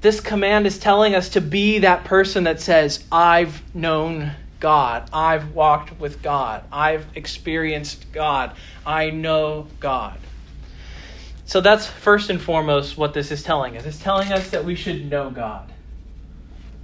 this 0.00 0.20
command 0.20 0.66
is 0.66 0.78
telling 0.78 1.14
us 1.14 1.30
to 1.30 1.40
be 1.40 1.80
that 1.80 2.04
person 2.04 2.44
that 2.44 2.60
says, 2.60 3.02
I've 3.10 3.62
known 3.74 4.32
God. 4.66 5.08
I've 5.12 5.54
walked 5.54 6.00
with 6.00 6.24
God. 6.24 6.64
I've 6.72 7.06
experienced 7.14 8.10
God. 8.12 8.56
I 8.84 9.10
know 9.10 9.68
God. 9.78 10.18
So 11.44 11.60
that's 11.60 11.86
first 11.86 12.30
and 12.30 12.42
foremost 12.42 12.98
what 12.98 13.14
this 13.14 13.30
is 13.30 13.44
telling 13.44 13.76
us. 13.76 13.86
It's 13.86 14.02
telling 14.02 14.32
us 14.32 14.50
that 14.50 14.64
we 14.64 14.74
should 14.74 15.08
know 15.08 15.30
God. 15.30 15.72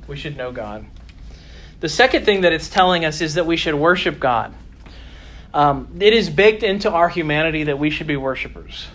We 0.06 0.14
should 0.14 0.36
know 0.36 0.52
God. 0.52 0.86
The 1.80 1.88
second 1.88 2.24
thing 2.24 2.42
that 2.42 2.52
it's 2.52 2.68
telling 2.68 3.04
us 3.04 3.20
is 3.20 3.34
that 3.34 3.46
we 3.46 3.56
should 3.56 3.74
worship 3.74 4.20
God. 4.20 4.54
Um, 5.52 5.96
it 5.98 6.12
is 6.12 6.30
baked 6.30 6.62
into 6.62 6.88
our 6.88 7.08
humanity 7.08 7.64
that 7.64 7.80
we 7.80 7.90
should 7.90 8.06
be 8.06 8.16
worshipers. 8.16 8.86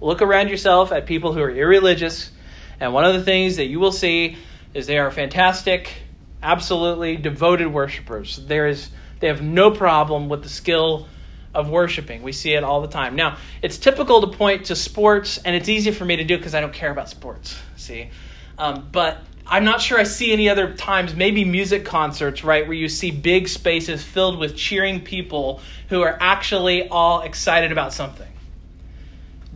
Look 0.00 0.22
around 0.22 0.48
yourself 0.48 0.90
at 0.90 1.06
people 1.06 1.34
who 1.34 1.40
are 1.40 1.52
irreligious, 1.52 2.32
and 2.80 2.92
one 2.92 3.04
of 3.04 3.14
the 3.14 3.22
things 3.22 3.58
that 3.58 3.66
you 3.66 3.78
will 3.78 3.92
see 3.92 4.38
is 4.74 4.88
they 4.88 4.98
are 4.98 5.12
fantastic, 5.12 5.92
absolutely 6.42 7.16
devoted 7.16 7.66
worshipers. 7.66 8.36
There 8.46 8.68
is, 8.68 8.90
they 9.20 9.26
have 9.28 9.42
no 9.42 9.70
problem 9.70 10.28
with 10.28 10.42
the 10.42 10.48
skill 10.48 11.08
of 11.54 11.70
worshiping. 11.70 12.22
We 12.22 12.32
see 12.32 12.52
it 12.52 12.62
all 12.62 12.80
the 12.80 12.88
time. 12.88 13.16
Now, 13.16 13.38
it's 13.62 13.78
typical 13.78 14.20
to 14.20 14.36
point 14.36 14.66
to 14.66 14.76
sports, 14.76 15.38
and 15.38 15.56
it's 15.56 15.68
easy 15.68 15.90
for 15.90 16.04
me 16.04 16.16
to 16.16 16.24
do 16.24 16.36
because 16.36 16.54
I 16.54 16.60
don't 16.60 16.72
care 16.72 16.90
about 16.90 17.08
sports. 17.08 17.58
See, 17.76 18.10
um, 18.58 18.88
but 18.92 19.18
I'm 19.46 19.64
not 19.64 19.80
sure 19.80 19.98
I 19.98 20.04
see 20.04 20.32
any 20.32 20.48
other 20.48 20.74
times, 20.74 21.14
maybe 21.14 21.44
music 21.44 21.84
concerts, 21.84 22.44
right, 22.44 22.66
where 22.66 22.76
you 22.76 22.88
see 22.88 23.10
big 23.10 23.48
spaces 23.48 24.04
filled 24.04 24.38
with 24.38 24.56
cheering 24.56 25.00
people 25.00 25.60
who 25.88 26.02
are 26.02 26.18
actually 26.20 26.86
all 26.88 27.22
excited 27.22 27.72
about 27.72 27.94
something. 27.94 28.28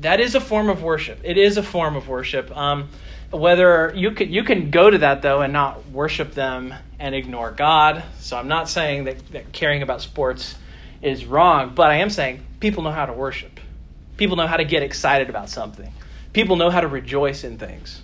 That 0.00 0.18
is 0.18 0.34
a 0.34 0.40
form 0.40 0.70
of 0.70 0.82
worship. 0.82 1.20
It 1.22 1.36
is 1.36 1.58
a 1.58 1.62
form 1.62 1.94
of 1.94 2.08
worship. 2.08 2.56
Um, 2.56 2.88
whether 3.32 3.92
you 3.94 4.12
can 4.12 4.30
you 4.32 4.44
can 4.44 4.70
go 4.70 4.90
to 4.90 4.98
that 4.98 5.22
though 5.22 5.40
and 5.40 5.52
not 5.52 5.88
worship 5.90 6.34
them 6.34 6.74
and 6.98 7.14
ignore 7.14 7.50
God. 7.50 8.04
So 8.20 8.36
I'm 8.36 8.48
not 8.48 8.68
saying 8.68 9.04
that, 9.04 9.32
that 9.32 9.52
caring 9.52 9.82
about 9.82 10.02
sports 10.02 10.54
is 11.00 11.24
wrong, 11.24 11.72
but 11.74 11.90
I 11.90 11.96
am 11.96 12.10
saying 12.10 12.44
people 12.60 12.82
know 12.82 12.92
how 12.92 13.06
to 13.06 13.12
worship. 13.12 13.58
People 14.16 14.36
know 14.36 14.46
how 14.46 14.56
to 14.56 14.64
get 14.64 14.82
excited 14.82 15.28
about 15.30 15.48
something. 15.48 15.92
People 16.32 16.56
know 16.56 16.70
how 16.70 16.80
to 16.80 16.88
rejoice 16.88 17.44
in 17.44 17.58
things. 17.58 18.02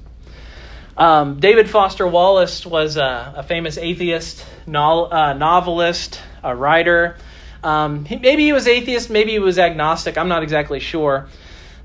Um, 0.97 1.39
David 1.39 1.71
Foster 1.71 2.09
Wallace 2.09 2.67
was 2.67 2.97
a, 2.97 3.35
a 3.37 3.43
famous 3.45 3.79
atheist, 3.79 4.45
no, 4.67 5.05
uh, 5.05 5.33
novelist, 5.35 6.21
a 6.43 6.57
writer. 6.57 7.17
Um, 7.63 8.05
he, 8.05 8.17
maybe 8.17 8.43
he 8.43 8.53
was 8.53 8.67
atheist, 8.67 9.09
maybe 9.09 9.31
he 9.31 9.39
was 9.39 9.61
agnostic, 9.61 10.19
I'm 10.19 10.29
not 10.29 10.43
exactly 10.43 10.81
sure. 10.81 11.29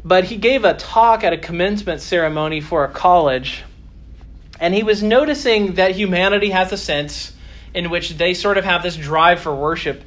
But 0.06 0.26
he 0.26 0.36
gave 0.36 0.66
a 0.66 0.74
talk 0.74 1.24
at 1.24 1.34
a 1.34 1.38
commencement 1.38 2.02
ceremony 2.02 2.62
for 2.62 2.84
a 2.84 2.90
college, 2.90 3.64
and 4.60 4.74
he 4.74 4.84
was 4.84 5.02
noticing 5.02 5.76
that 5.76 5.92
humanity 5.96 6.50
has 6.50 6.72
a 6.72 6.78
sense 6.78 7.34
in 7.74 7.90
which 7.90 8.18
they 8.18 8.34
sort 8.34 8.58
of 8.58 8.66
have 8.66 8.84
this 8.84 8.96
drive 8.96 9.40
for 9.40 9.56
worship 9.56 10.04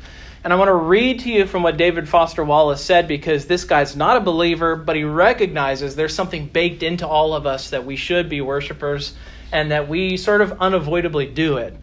and 0.47 0.53
I 0.53 0.57
want 0.59 0.69
to 0.69 0.75
read 0.75 1.19
to 1.23 1.29
you 1.29 1.45
from 1.45 1.65
what 1.65 1.77
David 1.77 2.09
Foster 2.09 2.45
Wallace 2.45 2.81
said 2.81 3.09
because 3.09 3.47
this 3.47 3.65
guy's 3.65 3.97
not 3.97 4.17
a 4.17 4.21
believer, 4.21 4.77
but 4.77 4.95
he 4.95 5.03
recognizes 5.03 5.97
there's 5.97 6.15
something 6.15 6.47
baked 6.47 6.85
into 6.85 7.05
all 7.05 7.35
of 7.35 7.47
us 7.47 7.71
that 7.71 7.85
we 7.85 7.97
should 7.97 8.29
be 8.29 8.41
worshipers 8.41 9.15
and 9.51 9.73
that 9.73 9.89
we 9.89 10.17
sort 10.17 10.43
of 10.43 10.61
unavoidably 10.61 11.27
do 11.27 11.57
it. 11.57 11.77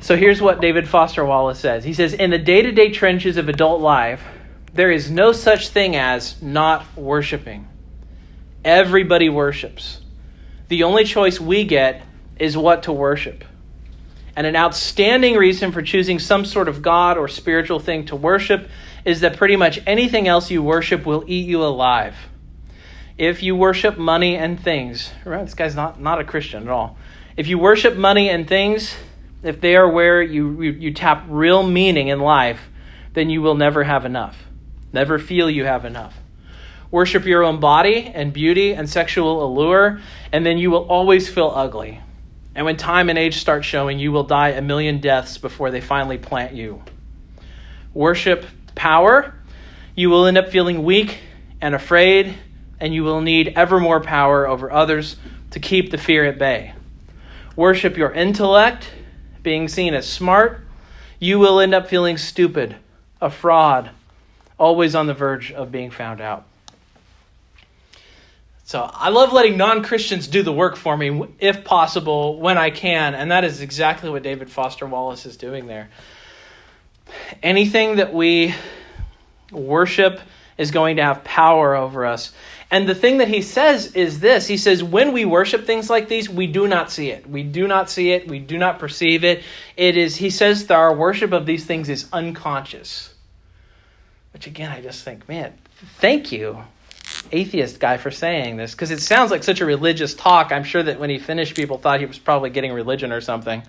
So 0.00 0.16
here's 0.16 0.42
what 0.42 0.60
David 0.60 0.88
Foster 0.88 1.24
Wallace 1.24 1.60
says 1.60 1.84
He 1.84 1.94
says, 1.94 2.12
In 2.12 2.30
the 2.30 2.38
day 2.38 2.60
to 2.60 2.72
day 2.72 2.90
trenches 2.90 3.36
of 3.36 3.48
adult 3.48 3.80
life, 3.80 4.24
there 4.72 4.90
is 4.90 5.10
no 5.10 5.32
such 5.32 5.68
thing 5.68 5.96
as 5.96 6.40
not 6.40 6.96
worshiping. 6.96 7.68
Everybody 8.64 9.28
worships. 9.28 10.00
The 10.68 10.84
only 10.84 11.04
choice 11.04 11.40
we 11.40 11.64
get 11.64 12.02
is 12.38 12.56
what 12.56 12.84
to 12.84 12.92
worship. 12.92 13.44
And 14.36 14.46
an 14.46 14.56
outstanding 14.56 15.36
reason 15.36 15.72
for 15.72 15.82
choosing 15.82 16.18
some 16.18 16.44
sort 16.44 16.68
of 16.68 16.82
God 16.82 17.18
or 17.18 17.26
spiritual 17.26 17.80
thing 17.80 18.06
to 18.06 18.16
worship 18.16 18.68
is 19.04 19.20
that 19.20 19.36
pretty 19.36 19.56
much 19.56 19.80
anything 19.86 20.28
else 20.28 20.50
you 20.50 20.62
worship 20.62 21.04
will 21.04 21.24
eat 21.26 21.46
you 21.46 21.64
alive. 21.64 22.14
If 23.18 23.42
you 23.42 23.56
worship 23.56 23.98
money 23.98 24.36
and 24.36 24.58
things, 24.58 25.10
right, 25.24 25.44
this 25.44 25.54
guy's 25.54 25.74
not, 25.74 26.00
not 26.00 26.20
a 26.20 26.24
Christian 26.24 26.62
at 26.62 26.68
all. 26.68 26.96
If 27.36 27.48
you 27.48 27.58
worship 27.58 27.96
money 27.96 28.30
and 28.30 28.46
things, 28.46 28.94
if 29.42 29.60
they 29.60 29.74
are 29.76 29.88
where 29.88 30.22
you, 30.22 30.62
you, 30.62 30.72
you 30.72 30.94
tap 30.94 31.24
real 31.28 31.62
meaning 31.62 32.08
in 32.08 32.20
life, 32.20 32.68
then 33.14 33.30
you 33.30 33.42
will 33.42 33.56
never 33.56 33.84
have 33.84 34.04
enough. 34.04 34.46
Never 34.92 35.18
feel 35.18 35.48
you 35.48 35.64
have 35.64 35.84
enough. 35.84 36.16
Worship 36.90 37.24
your 37.24 37.44
own 37.44 37.60
body 37.60 38.10
and 38.12 38.32
beauty 38.32 38.74
and 38.74 38.88
sexual 38.90 39.44
allure, 39.44 40.00
and 40.32 40.44
then 40.44 40.58
you 40.58 40.70
will 40.70 40.88
always 40.88 41.28
feel 41.28 41.52
ugly. 41.54 42.00
And 42.54 42.66
when 42.66 42.76
time 42.76 43.08
and 43.08 43.18
age 43.18 43.36
start 43.38 43.64
showing, 43.64 44.00
you 44.00 44.10
will 44.10 44.24
die 44.24 44.48
a 44.48 44.60
million 44.60 45.00
deaths 45.00 45.38
before 45.38 45.70
they 45.70 45.80
finally 45.80 46.18
plant 46.18 46.52
you. 46.52 46.82
Worship 47.94 48.44
power, 48.74 49.34
you 49.94 50.10
will 50.10 50.26
end 50.26 50.36
up 50.36 50.48
feeling 50.48 50.82
weak 50.82 51.20
and 51.60 51.74
afraid, 51.74 52.34
and 52.80 52.92
you 52.92 53.04
will 53.04 53.20
need 53.20 53.52
ever 53.54 53.78
more 53.78 54.00
power 54.00 54.48
over 54.48 54.70
others 54.72 55.16
to 55.52 55.60
keep 55.60 55.90
the 55.90 55.98
fear 55.98 56.24
at 56.24 56.38
bay. 56.38 56.74
Worship 57.54 57.96
your 57.96 58.12
intellect, 58.12 58.90
being 59.42 59.68
seen 59.68 59.94
as 59.94 60.08
smart, 60.08 60.60
you 61.20 61.38
will 61.38 61.60
end 61.60 61.74
up 61.74 61.88
feeling 61.88 62.16
stupid, 62.16 62.76
a 63.20 63.30
fraud, 63.30 63.90
always 64.60 64.94
on 64.94 65.06
the 65.06 65.14
verge 65.14 65.50
of 65.50 65.72
being 65.72 65.90
found 65.90 66.20
out. 66.20 66.46
So 68.64 68.88
I 68.92 69.08
love 69.08 69.32
letting 69.32 69.56
non 69.56 69.82
Christians 69.82 70.28
do 70.28 70.44
the 70.44 70.52
work 70.52 70.76
for 70.76 70.96
me, 70.96 71.24
if 71.40 71.64
possible, 71.64 72.38
when 72.38 72.56
I 72.56 72.70
can. 72.70 73.16
And 73.16 73.32
that 73.32 73.42
is 73.42 73.62
exactly 73.62 74.10
what 74.10 74.22
David 74.22 74.48
Foster 74.48 74.86
Wallace 74.86 75.26
is 75.26 75.36
doing 75.36 75.66
there. 75.66 75.88
Anything 77.42 77.96
that 77.96 78.14
we 78.14 78.54
worship 79.50 80.20
is 80.56 80.70
going 80.70 80.96
to 80.96 81.02
have 81.02 81.24
power 81.24 81.74
over 81.74 82.06
us. 82.06 82.32
And 82.70 82.88
the 82.88 82.94
thing 82.94 83.18
that 83.18 83.26
he 83.26 83.42
says 83.42 83.96
is 83.96 84.20
this 84.20 84.46
He 84.46 84.56
says, 84.56 84.84
when 84.84 85.12
we 85.12 85.24
worship 85.24 85.66
things 85.66 85.90
like 85.90 86.08
these, 86.08 86.28
we 86.28 86.46
do 86.46 86.68
not 86.68 86.92
see 86.92 87.10
it. 87.10 87.28
We 87.28 87.42
do 87.42 87.66
not 87.66 87.90
see 87.90 88.12
it. 88.12 88.28
We 88.28 88.38
do 88.38 88.56
not 88.56 88.78
perceive 88.78 89.24
it. 89.24 89.42
It 89.76 89.96
is, 89.96 90.14
he 90.16 90.30
says, 90.30 90.66
that 90.66 90.76
our 90.76 90.94
worship 90.94 91.32
of 91.32 91.44
these 91.44 91.64
things 91.64 91.88
is 91.88 92.06
unconscious. 92.12 93.14
Which 94.32 94.46
again, 94.46 94.70
I 94.70 94.80
just 94.80 95.04
think, 95.04 95.28
man, 95.28 95.54
thank 95.98 96.32
you 96.32 96.62
atheist 97.32 97.80
guy 97.80 97.96
for 97.96 98.10
saying 98.10 98.56
this 98.56 98.72
because 98.72 98.90
it 98.90 99.00
sounds 99.00 99.30
like 99.30 99.42
such 99.42 99.60
a 99.60 99.64
religious 99.64 100.14
talk. 100.14 100.52
I'm 100.52 100.64
sure 100.64 100.82
that 100.82 100.98
when 100.98 101.10
he 101.10 101.18
finished, 101.18 101.56
people 101.56 101.78
thought 101.78 102.00
he 102.00 102.06
was 102.06 102.18
probably 102.18 102.50
getting 102.50 102.72
religion 102.72 103.12
or 103.12 103.20
something. 103.20 103.62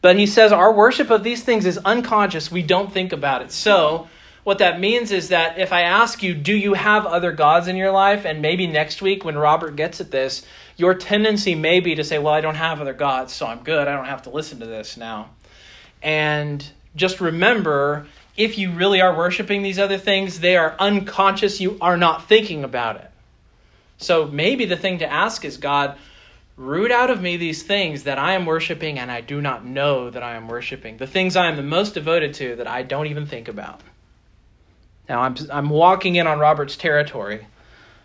But 0.00 0.18
he 0.18 0.26
says 0.26 0.52
our 0.52 0.72
worship 0.72 1.10
of 1.10 1.22
these 1.22 1.42
things 1.42 1.64
is 1.64 1.78
unconscious. 1.78 2.50
We 2.50 2.62
don't 2.62 2.92
think 2.92 3.12
about 3.12 3.42
it. 3.42 3.52
So, 3.52 4.08
what 4.44 4.58
that 4.58 4.80
means 4.80 5.12
is 5.12 5.28
that 5.28 5.58
if 5.58 5.72
I 5.72 5.82
ask 5.82 6.20
you, 6.20 6.34
do 6.34 6.52
you 6.52 6.74
have 6.74 7.06
other 7.06 7.30
gods 7.30 7.68
in 7.68 7.76
your 7.76 7.92
life? 7.92 8.24
And 8.24 8.42
maybe 8.42 8.66
next 8.66 9.00
week 9.00 9.24
when 9.24 9.38
Robert 9.38 9.76
gets 9.76 10.00
at 10.00 10.10
this, 10.10 10.44
your 10.76 10.94
tendency 10.94 11.54
may 11.54 11.78
be 11.78 11.94
to 11.94 12.02
say, 12.02 12.18
well, 12.18 12.34
I 12.34 12.40
don't 12.40 12.56
have 12.56 12.80
other 12.80 12.92
gods, 12.92 13.32
so 13.32 13.46
I'm 13.46 13.62
good. 13.62 13.86
I 13.86 13.94
don't 13.94 14.06
have 14.06 14.22
to 14.22 14.30
listen 14.30 14.58
to 14.58 14.66
this 14.66 14.96
now. 14.96 15.30
And 16.02 16.66
just 16.96 17.20
remember 17.20 18.08
if 18.36 18.58
you 18.58 18.70
really 18.70 19.00
are 19.00 19.16
worshiping 19.16 19.62
these 19.62 19.78
other 19.78 19.98
things, 19.98 20.40
they 20.40 20.56
are 20.56 20.74
unconscious. 20.78 21.60
You 21.60 21.76
are 21.80 21.96
not 21.96 22.28
thinking 22.28 22.64
about 22.64 22.96
it. 22.96 23.10
So 23.98 24.26
maybe 24.26 24.64
the 24.64 24.76
thing 24.76 24.98
to 24.98 25.10
ask 25.10 25.44
is 25.44 25.58
God, 25.58 25.96
root 26.56 26.90
out 26.90 27.10
of 27.10 27.20
me 27.20 27.36
these 27.36 27.62
things 27.62 28.04
that 28.04 28.18
I 28.18 28.32
am 28.32 28.46
worshiping 28.46 28.98
and 28.98 29.10
I 29.10 29.20
do 29.20 29.40
not 29.40 29.64
know 29.64 30.10
that 30.10 30.22
I 30.22 30.34
am 30.34 30.48
worshiping. 30.48 30.96
The 30.96 31.06
things 31.06 31.36
I 31.36 31.46
am 31.46 31.56
the 31.56 31.62
most 31.62 31.94
devoted 31.94 32.34
to 32.34 32.56
that 32.56 32.66
I 32.66 32.82
don't 32.82 33.06
even 33.06 33.26
think 33.26 33.48
about. 33.48 33.80
Now, 35.08 35.22
I'm, 35.22 35.36
I'm 35.50 35.68
walking 35.68 36.16
in 36.16 36.26
on 36.26 36.38
Robert's 36.38 36.76
territory, 36.76 37.46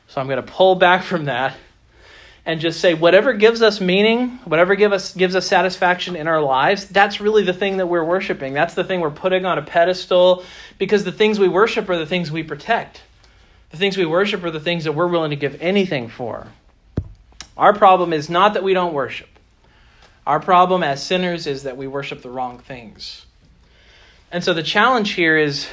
so 0.07 0.19
I'm 0.19 0.27
going 0.27 0.43
to 0.43 0.51
pull 0.51 0.75
back 0.75 1.03
from 1.03 1.25
that 1.25 1.55
and 2.47 2.61
just 2.61 2.79
say 2.79 2.93
whatever 2.93 3.33
gives 3.33 3.61
us 3.61 3.81
meaning, 3.81 4.29
whatever 4.45 4.75
give 4.75 4.93
us, 4.93 5.13
gives 5.13 5.35
us 5.35 5.45
satisfaction 5.45 6.15
in 6.15 6.29
our 6.29 6.41
lives, 6.41 6.87
that's 6.87 7.19
really 7.19 7.43
the 7.43 7.53
thing 7.53 7.75
that 7.75 7.87
we're 7.87 8.05
worshiping. 8.05 8.53
That's 8.53 8.73
the 8.73 8.85
thing 8.85 9.01
we're 9.01 9.11
putting 9.11 9.45
on 9.45 9.57
a 9.57 9.61
pedestal 9.61 10.45
because 10.77 11.03
the 11.03 11.11
things 11.11 11.39
we 11.39 11.49
worship 11.49 11.89
are 11.89 11.97
the 11.97 12.05
things 12.05 12.31
we 12.31 12.43
protect. 12.43 13.01
The 13.71 13.77
things 13.77 13.97
we 13.97 14.05
worship 14.05 14.45
are 14.45 14.49
the 14.49 14.61
things 14.61 14.85
that 14.85 14.93
we're 14.93 15.09
willing 15.09 15.31
to 15.31 15.35
give 15.35 15.61
anything 15.61 16.07
for. 16.07 16.47
Our 17.57 17.73
problem 17.73 18.13
is 18.13 18.29
not 18.29 18.53
that 18.53 18.63
we 18.63 18.73
don't 18.73 18.93
worship. 18.93 19.27
Our 20.25 20.39
problem 20.39 20.83
as 20.83 21.05
sinners 21.05 21.47
is 21.47 21.63
that 21.63 21.75
we 21.75 21.85
worship 21.85 22.21
the 22.21 22.29
wrong 22.29 22.59
things. 22.59 23.25
And 24.31 24.41
so 24.41 24.53
the 24.53 24.63
challenge 24.63 25.11
here 25.11 25.37
is 25.37 25.67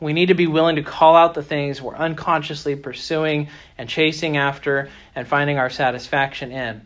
we 0.00 0.12
need 0.12 0.26
to 0.26 0.34
be 0.34 0.46
willing 0.46 0.76
to 0.76 0.82
call 0.82 1.16
out 1.16 1.34
the 1.34 1.42
things 1.42 1.82
we're 1.82 1.96
unconsciously 1.96 2.76
pursuing 2.76 3.48
and 3.76 3.88
chasing 3.88 4.36
after 4.36 4.88
and 5.14 5.26
finding 5.26 5.58
our 5.58 5.70
satisfaction 5.70 6.52
in. 6.52 6.82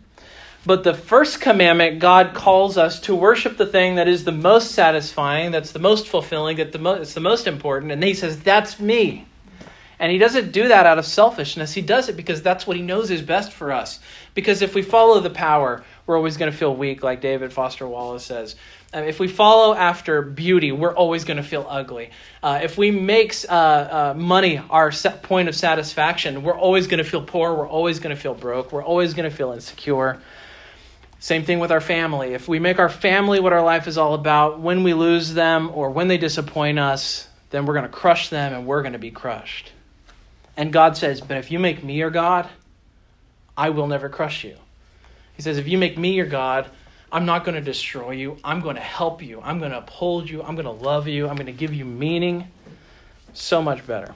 But 0.64 0.84
the 0.84 0.94
first 0.94 1.40
commandment, 1.40 1.98
God 1.98 2.34
calls 2.34 2.78
us 2.78 3.00
to 3.00 3.14
worship 3.14 3.56
the 3.56 3.66
thing 3.66 3.96
that 3.96 4.06
is 4.06 4.24
the 4.24 4.32
most 4.32 4.72
satisfying, 4.72 5.50
that's 5.50 5.72
the 5.72 5.80
most 5.80 6.06
fulfilling, 6.06 6.58
that 6.58 6.70
the 6.70 6.78
mo- 6.78 6.94
it's 6.94 7.14
the 7.14 7.20
most 7.20 7.46
important. 7.48 7.90
And 7.90 8.02
He 8.02 8.14
says, 8.14 8.40
That's 8.40 8.78
me. 8.78 9.26
And 9.98 10.12
He 10.12 10.18
doesn't 10.18 10.52
do 10.52 10.68
that 10.68 10.86
out 10.86 10.98
of 10.98 11.06
selfishness. 11.06 11.72
He 11.74 11.82
does 11.82 12.08
it 12.08 12.16
because 12.16 12.42
that's 12.42 12.64
what 12.64 12.76
He 12.76 12.82
knows 12.82 13.10
is 13.10 13.22
best 13.22 13.52
for 13.52 13.72
us. 13.72 13.98
Because 14.34 14.62
if 14.62 14.74
we 14.74 14.82
follow 14.82 15.18
the 15.18 15.30
power, 15.30 15.84
we're 16.06 16.16
always 16.16 16.36
going 16.36 16.50
to 16.50 16.56
feel 16.56 16.74
weak, 16.74 17.02
like 17.02 17.20
David 17.20 17.52
Foster 17.52 17.86
Wallace 17.86 18.24
says. 18.24 18.56
Um, 18.92 19.04
if 19.04 19.20
we 19.20 19.28
follow 19.28 19.74
after 19.74 20.20
beauty, 20.20 20.72
we're 20.72 20.94
always 20.94 21.24
going 21.24 21.36
to 21.36 21.42
feel 21.42 21.64
ugly. 21.68 22.10
Uh, 22.42 22.60
if 22.62 22.76
we 22.76 22.90
make 22.90 23.34
uh, 23.48 23.52
uh, 23.52 24.14
money 24.16 24.60
our 24.68 24.90
point 25.22 25.48
of 25.48 25.54
satisfaction, 25.54 26.42
we're 26.42 26.58
always 26.58 26.88
going 26.88 26.98
to 26.98 27.08
feel 27.08 27.22
poor. 27.22 27.54
We're 27.54 27.68
always 27.68 28.00
going 28.00 28.14
to 28.14 28.20
feel 28.20 28.34
broke. 28.34 28.72
We're 28.72 28.84
always 28.84 29.14
going 29.14 29.30
to 29.30 29.34
feel 29.34 29.52
insecure. 29.52 30.20
Same 31.20 31.44
thing 31.44 31.60
with 31.60 31.70
our 31.70 31.80
family. 31.80 32.34
If 32.34 32.48
we 32.48 32.58
make 32.58 32.80
our 32.80 32.88
family 32.88 33.38
what 33.38 33.52
our 33.52 33.62
life 33.62 33.86
is 33.86 33.96
all 33.96 34.14
about, 34.14 34.58
when 34.58 34.82
we 34.82 34.92
lose 34.92 35.32
them 35.32 35.70
or 35.72 35.90
when 35.90 36.08
they 36.08 36.18
disappoint 36.18 36.80
us, 36.80 37.28
then 37.50 37.64
we're 37.64 37.74
going 37.74 37.86
to 37.86 37.92
crush 37.92 38.28
them 38.28 38.52
and 38.52 38.66
we're 38.66 38.82
going 38.82 38.94
to 38.94 38.98
be 38.98 39.12
crushed. 39.12 39.70
And 40.56 40.72
God 40.72 40.96
says, 40.96 41.20
But 41.20 41.36
if 41.36 41.52
you 41.52 41.60
make 41.60 41.84
me 41.84 41.94
your 41.94 42.10
God, 42.10 42.48
I 43.56 43.70
will 43.70 43.86
never 43.86 44.08
crush 44.08 44.42
you. 44.42 44.56
He 45.36 45.42
says, 45.42 45.58
If 45.58 45.68
you 45.68 45.78
make 45.78 45.98
me 45.98 46.14
your 46.14 46.26
God, 46.26 46.70
I'm 47.10 47.26
not 47.26 47.44
going 47.44 47.54
to 47.54 47.60
destroy 47.60 48.12
you. 48.12 48.38
I'm 48.42 48.60
going 48.60 48.76
to 48.76 48.82
help 48.82 49.22
you. 49.22 49.40
I'm 49.42 49.58
going 49.58 49.70
to 49.70 49.78
uphold 49.78 50.30
you. 50.30 50.42
I'm 50.42 50.54
going 50.54 50.64
to 50.64 50.70
love 50.70 51.06
you. 51.06 51.28
I'm 51.28 51.36
going 51.36 51.46
to 51.46 51.52
give 51.52 51.74
you 51.74 51.84
meaning. 51.84 52.48
So 53.34 53.62
much 53.62 53.86
better. 53.86 54.14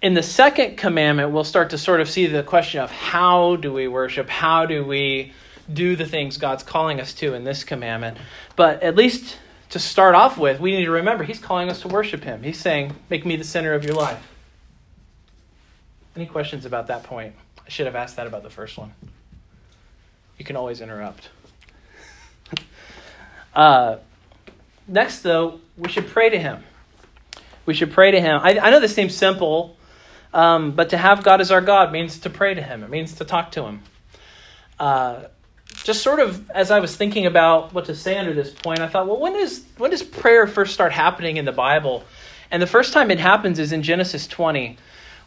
In 0.00 0.14
the 0.14 0.22
second 0.22 0.76
commandment, 0.76 1.30
we'll 1.30 1.44
start 1.44 1.70
to 1.70 1.78
sort 1.78 2.00
of 2.00 2.10
see 2.10 2.26
the 2.26 2.42
question 2.42 2.80
of 2.80 2.90
how 2.90 3.56
do 3.56 3.72
we 3.72 3.86
worship? 3.86 4.28
How 4.28 4.66
do 4.66 4.84
we 4.84 5.32
do 5.72 5.94
the 5.94 6.06
things 6.06 6.38
God's 6.38 6.64
calling 6.64 7.00
us 7.00 7.14
to 7.14 7.34
in 7.34 7.44
this 7.44 7.62
commandment? 7.62 8.18
But 8.56 8.82
at 8.82 8.96
least 8.96 9.38
to 9.70 9.78
start 9.78 10.14
off 10.14 10.36
with, 10.38 10.60
we 10.60 10.76
need 10.76 10.84
to 10.86 10.90
remember 10.90 11.24
He's 11.24 11.38
calling 11.38 11.70
us 11.70 11.80
to 11.82 11.88
worship 11.88 12.24
Him. 12.24 12.42
He's 12.42 12.58
saying, 12.58 12.94
Make 13.10 13.24
me 13.24 13.36
the 13.36 13.44
center 13.44 13.74
of 13.74 13.84
your 13.84 13.94
life. 13.94 14.28
Any 16.14 16.26
questions 16.26 16.64
about 16.64 16.88
that 16.88 17.04
point? 17.04 17.34
I 17.64 17.68
should 17.70 17.86
have 17.86 17.96
asked 17.96 18.16
that 18.16 18.26
about 18.26 18.42
the 18.42 18.50
first 18.50 18.76
one. 18.76 18.92
You 20.42 20.44
can 20.44 20.56
always 20.56 20.80
interrupt. 20.80 21.28
uh, 23.54 23.98
next, 24.88 25.20
though, 25.20 25.60
we 25.78 25.88
should 25.88 26.08
pray 26.08 26.30
to 26.30 26.36
Him. 26.36 26.64
We 27.64 27.74
should 27.74 27.92
pray 27.92 28.10
to 28.10 28.20
Him. 28.20 28.40
I, 28.42 28.58
I 28.58 28.70
know 28.70 28.80
this 28.80 28.92
seems 28.92 29.14
simple, 29.14 29.76
um, 30.34 30.72
but 30.72 30.90
to 30.90 30.96
have 30.96 31.22
God 31.22 31.40
as 31.40 31.52
our 31.52 31.60
God 31.60 31.92
means 31.92 32.18
to 32.18 32.28
pray 32.28 32.54
to 32.54 32.60
Him, 32.60 32.82
it 32.82 32.90
means 32.90 33.14
to 33.18 33.24
talk 33.24 33.52
to 33.52 33.62
Him. 33.62 33.82
Uh, 34.80 35.26
just 35.84 36.02
sort 36.02 36.18
of 36.18 36.50
as 36.50 36.72
I 36.72 36.80
was 36.80 36.96
thinking 36.96 37.24
about 37.24 37.72
what 37.72 37.84
to 37.84 37.94
say 37.94 38.18
under 38.18 38.34
this 38.34 38.50
point, 38.52 38.80
I 38.80 38.88
thought, 38.88 39.06
well, 39.06 39.20
when 39.20 39.34
does 39.34 39.62
when 39.78 39.92
does 39.92 40.02
prayer 40.02 40.48
first 40.48 40.74
start 40.74 40.90
happening 40.90 41.36
in 41.36 41.44
the 41.44 41.52
Bible? 41.52 42.02
And 42.50 42.60
the 42.60 42.66
first 42.66 42.92
time 42.92 43.12
it 43.12 43.20
happens 43.20 43.60
is 43.60 43.70
in 43.70 43.84
Genesis 43.84 44.26
20. 44.26 44.76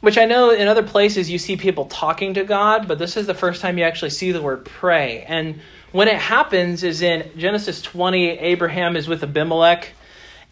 Which 0.06 0.20
I 0.20 0.26
know 0.26 0.52
in 0.52 0.68
other 0.68 0.84
places 0.84 1.32
you 1.32 1.40
see 1.40 1.58
people 1.58 1.86
talking 1.86 2.36
to 2.36 2.44
God, 2.44 2.88
but 2.88 3.00
this 3.00 3.18
is 3.18 3.26
the 3.26 3.34
first 3.34 3.60
time 3.60 3.80
you 3.80 3.86
actually 3.86 4.12
see 4.12 4.32
the 4.32 4.40
word 4.40 4.64
pray. 4.64 5.26
And 5.28 5.60
when 5.94 6.08
it 6.08 6.18
happens 6.18 6.84
is 6.84 7.02
in 7.02 7.32
Genesis 7.36 7.82
20, 7.82 8.38
Abraham 8.38 8.96
is 8.96 9.08
with 9.08 9.24
Abimelech, 9.24 9.94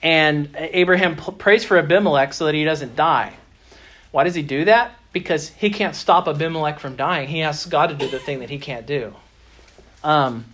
and 0.01 0.49
Abraham 0.55 1.15
prays 1.15 1.63
for 1.63 1.77
Abimelech 1.77 2.33
so 2.33 2.45
that 2.47 2.55
he 2.55 2.63
doesn't 2.63 2.95
die. 2.95 3.33
Why 4.09 4.23
does 4.23 4.33
he 4.33 4.41
do 4.41 4.65
that? 4.65 4.95
Because 5.11 5.49
he 5.49 5.69
can't 5.69 5.95
stop 5.95 6.27
Abimelech 6.27 6.79
from 6.79 6.95
dying. 6.95 7.27
He 7.27 7.43
asks 7.43 7.67
God 7.67 7.89
to 7.89 7.95
do 7.95 8.07
the 8.09 8.17
thing 8.17 8.39
that 8.39 8.49
he 8.49 8.57
can't 8.57 8.87
do. 8.87 9.13
Um, 10.03 10.45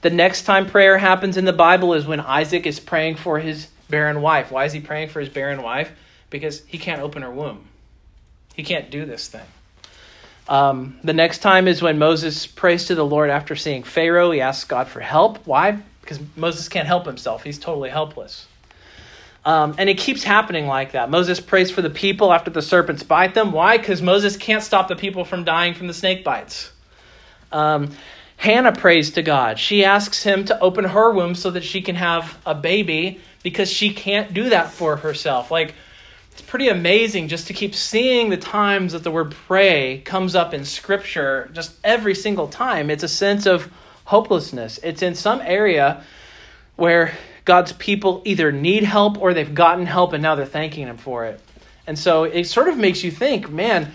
the 0.00 0.08
next 0.08 0.44
time 0.44 0.64
prayer 0.64 0.96
happens 0.96 1.36
in 1.36 1.44
the 1.44 1.52
Bible 1.52 1.92
is 1.92 2.06
when 2.06 2.20
Isaac 2.20 2.64
is 2.64 2.80
praying 2.80 3.16
for 3.16 3.40
his 3.40 3.68
barren 3.90 4.22
wife. 4.22 4.50
Why 4.50 4.64
is 4.64 4.72
he 4.72 4.80
praying 4.80 5.10
for 5.10 5.20
his 5.20 5.28
barren 5.28 5.62
wife? 5.62 5.92
Because 6.30 6.64
he 6.64 6.78
can't 6.78 7.02
open 7.02 7.20
her 7.20 7.30
womb. 7.30 7.67
He 8.58 8.64
can't 8.64 8.90
do 8.90 9.06
this 9.06 9.28
thing. 9.28 9.46
Um, 10.48 10.98
the 11.04 11.12
next 11.12 11.38
time 11.38 11.68
is 11.68 11.80
when 11.80 11.96
Moses 11.96 12.44
prays 12.44 12.86
to 12.86 12.96
the 12.96 13.06
Lord 13.06 13.30
after 13.30 13.54
seeing 13.54 13.84
Pharaoh. 13.84 14.32
He 14.32 14.40
asks 14.40 14.64
God 14.64 14.88
for 14.88 14.98
help. 14.98 15.46
Why? 15.46 15.78
Because 16.00 16.18
Moses 16.34 16.68
can't 16.68 16.88
help 16.88 17.06
himself. 17.06 17.44
He's 17.44 17.60
totally 17.60 17.88
helpless. 17.88 18.48
Um, 19.44 19.76
and 19.78 19.88
it 19.88 19.96
keeps 19.96 20.24
happening 20.24 20.66
like 20.66 20.90
that. 20.92 21.08
Moses 21.08 21.38
prays 21.38 21.70
for 21.70 21.82
the 21.82 21.88
people 21.88 22.32
after 22.32 22.50
the 22.50 22.60
serpents 22.60 23.04
bite 23.04 23.32
them. 23.32 23.52
Why? 23.52 23.78
Because 23.78 24.02
Moses 24.02 24.36
can't 24.36 24.64
stop 24.64 24.88
the 24.88 24.96
people 24.96 25.24
from 25.24 25.44
dying 25.44 25.72
from 25.74 25.86
the 25.86 25.94
snake 25.94 26.24
bites. 26.24 26.72
Um, 27.52 27.92
Hannah 28.38 28.72
prays 28.72 29.12
to 29.12 29.22
God. 29.22 29.60
She 29.60 29.84
asks 29.84 30.24
him 30.24 30.44
to 30.46 30.58
open 30.58 30.84
her 30.84 31.12
womb 31.12 31.36
so 31.36 31.52
that 31.52 31.62
she 31.62 31.80
can 31.80 31.94
have 31.94 32.36
a 32.44 32.56
baby 32.56 33.20
because 33.44 33.70
she 33.70 33.94
can't 33.94 34.34
do 34.34 34.48
that 34.48 34.72
for 34.72 34.96
herself. 34.96 35.52
Like, 35.52 35.76
it's 36.38 36.48
pretty 36.48 36.68
amazing 36.68 37.26
just 37.26 37.48
to 37.48 37.52
keep 37.52 37.74
seeing 37.74 38.30
the 38.30 38.36
times 38.36 38.92
that 38.92 39.02
the 39.02 39.10
word 39.10 39.32
pray 39.48 39.98
comes 40.04 40.36
up 40.36 40.54
in 40.54 40.64
Scripture 40.64 41.50
just 41.52 41.74
every 41.82 42.14
single 42.14 42.46
time. 42.46 42.90
It's 42.90 43.02
a 43.02 43.08
sense 43.08 43.44
of 43.44 43.68
hopelessness. 44.04 44.78
It's 44.84 45.02
in 45.02 45.16
some 45.16 45.40
area 45.40 46.04
where 46.76 47.18
God's 47.44 47.72
people 47.72 48.22
either 48.24 48.52
need 48.52 48.84
help 48.84 49.18
or 49.20 49.34
they've 49.34 49.52
gotten 49.52 49.84
help 49.84 50.12
and 50.12 50.22
now 50.22 50.36
they're 50.36 50.46
thanking 50.46 50.86
Him 50.86 50.96
for 50.96 51.24
it. 51.24 51.40
And 51.88 51.98
so 51.98 52.22
it 52.22 52.44
sort 52.44 52.68
of 52.68 52.78
makes 52.78 53.02
you 53.02 53.10
think, 53.10 53.50
man, 53.50 53.90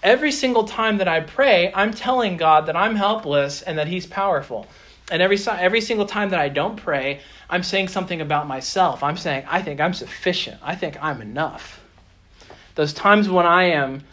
every 0.00 0.30
single 0.30 0.68
time 0.68 0.98
that 0.98 1.08
I 1.08 1.18
pray, 1.18 1.72
I'm 1.74 1.92
telling 1.92 2.36
God 2.36 2.66
that 2.66 2.76
I'm 2.76 2.94
helpless 2.94 3.60
and 3.60 3.76
that 3.76 3.88
He's 3.88 4.06
powerful. 4.06 4.68
And 5.10 5.20
every, 5.20 5.38
every 5.48 5.80
single 5.80 6.06
time 6.06 6.30
that 6.30 6.38
I 6.38 6.48
don't 6.48 6.76
pray, 6.76 7.22
I'm 7.50 7.64
saying 7.64 7.88
something 7.88 8.20
about 8.20 8.46
myself. 8.46 9.02
I'm 9.02 9.16
saying, 9.16 9.46
I 9.48 9.62
think 9.62 9.80
I'm 9.80 9.94
sufficient. 9.94 10.60
I 10.62 10.76
think 10.76 10.96
I'm 11.02 11.20
enough. 11.20 11.80
Those 12.78 12.92
times 12.92 13.28
when 13.28 13.44
I 13.44 13.70
am 13.70 14.04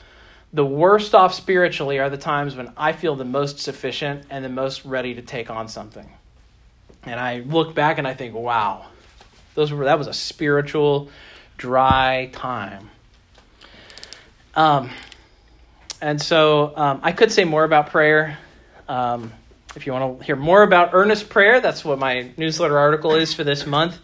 the 0.52 0.66
worst 0.66 1.14
off 1.14 1.36
spiritually 1.36 2.00
are 2.00 2.10
the 2.10 2.18
times 2.18 2.56
when 2.56 2.74
I 2.76 2.94
feel 2.94 3.16
the 3.16 3.24
most 3.24 3.60
sufficient 3.60 4.26
and 4.32 4.44
the 4.44 4.50
most 4.50 4.86
ready 4.86 5.14
to 5.14 5.22
take 5.22 5.52
on 5.52 5.68
something. 5.68 6.10
And 7.04 7.20
I 7.20 7.42
look 7.42 7.76
back 7.76 8.00
and 8.00 8.08
I 8.08 8.16
think, 8.16 8.34
wow, 8.34 8.88
those 9.54 9.72
were 9.72 9.86
that 9.86 10.00
was 10.00 10.08
a 10.08 10.14
spiritual 10.14 11.12
dry 11.58 12.32
time. 12.34 12.90
Um, 14.56 14.90
and 16.02 16.20
so 16.20 16.74
um, 16.76 17.02
I 17.04 17.12
could 17.12 17.32
say 17.32 17.44
more 17.44 17.66
about 17.66 17.92
prayer. 17.92 18.40
Um, 18.90 19.32
if 19.76 19.86
you 19.86 19.94
want 19.94 20.18
to 20.18 20.26
hear 20.26 20.36
more 20.36 20.64
about 20.64 20.90
earnest 20.94 21.30
prayer, 21.30 21.62
that's 21.62 21.86
what 21.86 22.00
my 22.00 22.32
newsletter 22.36 22.80
article 22.80 23.14
is 23.14 23.32
for 23.32 23.44
this 23.44 23.68
month. 23.68 24.00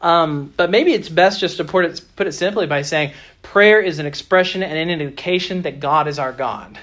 Um, 0.00 0.52
but 0.56 0.70
maybe 0.70 0.92
it's 0.92 1.08
best 1.08 1.40
just 1.40 1.56
to 1.56 1.64
put 1.64 1.84
it, 1.84 2.00
put 2.16 2.26
it 2.26 2.32
simply 2.32 2.66
by 2.66 2.82
saying 2.82 3.12
prayer 3.42 3.80
is 3.80 3.98
an 3.98 4.06
expression 4.06 4.62
and 4.62 4.78
an 4.78 4.90
indication 4.90 5.62
that 5.62 5.80
God 5.80 6.06
is 6.06 6.18
our 6.18 6.32
God. 6.32 6.78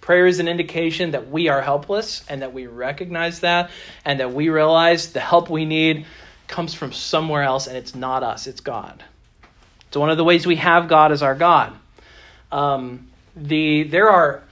Prayer 0.00 0.26
is 0.26 0.38
an 0.38 0.48
indication 0.48 1.12
that 1.12 1.30
we 1.30 1.48
are 1.48 1.62
helpless 1.62 2.24
and 2.28 2.42
that 2.42 2.52
we 2.52 2.66
recognize 2.66 3.40
that 3.40 3.70
and 4.04 4.20
that 4.20 4.32
we 4.32 4.50
realize 4.50 5.12
the 5.12 5.20
help 5.20 5.48
we 5.48 5.64
need 5.64 6.06
comes 6.46 6.74
from 6.74 6.92
somewhere 6.92 7.42
else 7.42 7.66
and 7.66 7.76
it's 7.76 7.94
not 7.94 8.22
us, 8.22 8.46
it's 8.46 8.60
God. 8.60 9.02
So, 9.90 10.00
one 10.00 10.10
of 10.10 10.16
the 10.16 10.24
ways 10.24 10.46
we 10.46 10.56
have 10.56 10.88
God 10.88 11.12
as 11.12 11.22
our 11.22 11.34
God. 11.34 11.72
Um, 12.50 13.08
the 13.36 13.84
there 13.84 14.10
are. 14.10 14.42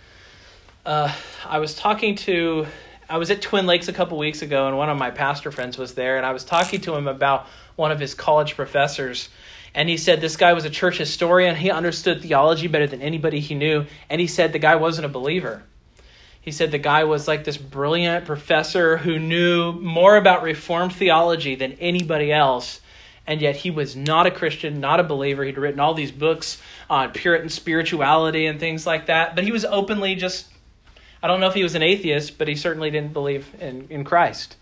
Uh, 0.87 1.12
I 1.45 1.59
was 1.59 1.75
talking 1.75 2.15
to. 2.17 2.67
I 3.09 3.19
was 3.19 3.31
at 3.31 3.43
Twin 3.43 3.67
Lakes 3.67 3.88
a 3.88 3.93
couple 3.93 4.17
weeks 4.19 4.43
ago, 4.43 4.69
and 4.69 4.79
one 4.79 4.88
of 4.88 4.97
my 4.99 5.11
pastor 5.11 5.51
friends 5.51 5.77
was 5.77 5.95
there, 5.95 6.17
and 6.17 6.25
I 6.25 6.33
was 6.33 6.45
talking 6.45 6.81
to 6.83 6.95
him 6.95 7.09
about 7.09 7.47
one 7.76 7.92
of 7.92 8.00
his 8.00 8.14
college 8.14 8.56
professors. 8.56 9.28
And 9.74 9.88
he 9.88 9.96
said 9.96 10.20
this 10.20 10.37
guy 10.37 10.52
was 10.52 10.64
a 10.64 10.70
church 10.70 10.98
historian. 10.98 11.56
He 11.56 11.70
understood 11.70 12.22
theology 12.22 12.68
better 12.68 12.87
than 12.87 13.02
anybody 13.02 13.40
he 13.40 13.54
knew. 13.54 13.87
And 14.11 14.20
he 14.20 14.26
said 14.26 14.52
the 14.52 14.58
guy 14.58 14.76
wasn't 14.76 15.06
a 15.06 15.08
believer. 15.08 15.62
He 16.42 16.50
said 16.50 16.72
the 16.72 16.78
guy 16.78 17.04
was 17.04 17.28
like 17.28 17.44
this 17.44 17.56
brilliant 17.56 18.26
professor 18.26 18.96
who 18.96 19.18
knew 19.18 19.72
more 19.72 20.16
about 20.16 20.42
Reformed 20.42 20.92
theology 20.92 21.54
than 21.54 21.72
anybody 21.74 22.32
else. 22.32 22.80
And 23.26 23.40
yet 23.40 23.54
he 23.54 23.70
was 23.70 23.94
not 23.94 24.26
a 24.26 24.30
Christian, 24.32 24.80
not 24.80 24.98
a 24.98 25.04
believer. 25.04 25.44
He'd 25.44 25.56
written 25.56 25.78
all 25.78 25.94
these 25.94 26.11
books 26.11 26.61
on 26.90 27.12
Puritan 27.12 27.48
spirituality 27.48 28.46
and 28.46 28.58
things 28.58 28.85
like 28.85 29.06
that. 29.06 29.37
But 29.37 29.44
he 29.44 29.52
was 29.52 29.64
openly 29.64 30.16
just, 30.16 30.48
I 31.22 31.28
don't 31.28 31.40
know 31.40 31.46
if 31.46 31.54
he 31.54 31.62
was 31.62 31.76
an 31.76 31.82
atheist, 31.82 32.37
but 32.37 32.48
he 32.48 32.56
certainly 32.56 32.90
didn't 32.90 33.12
believe 33.12 33.48
in, 33.61 33.87
in 33.88 34.02
Christ. 34.02 34.56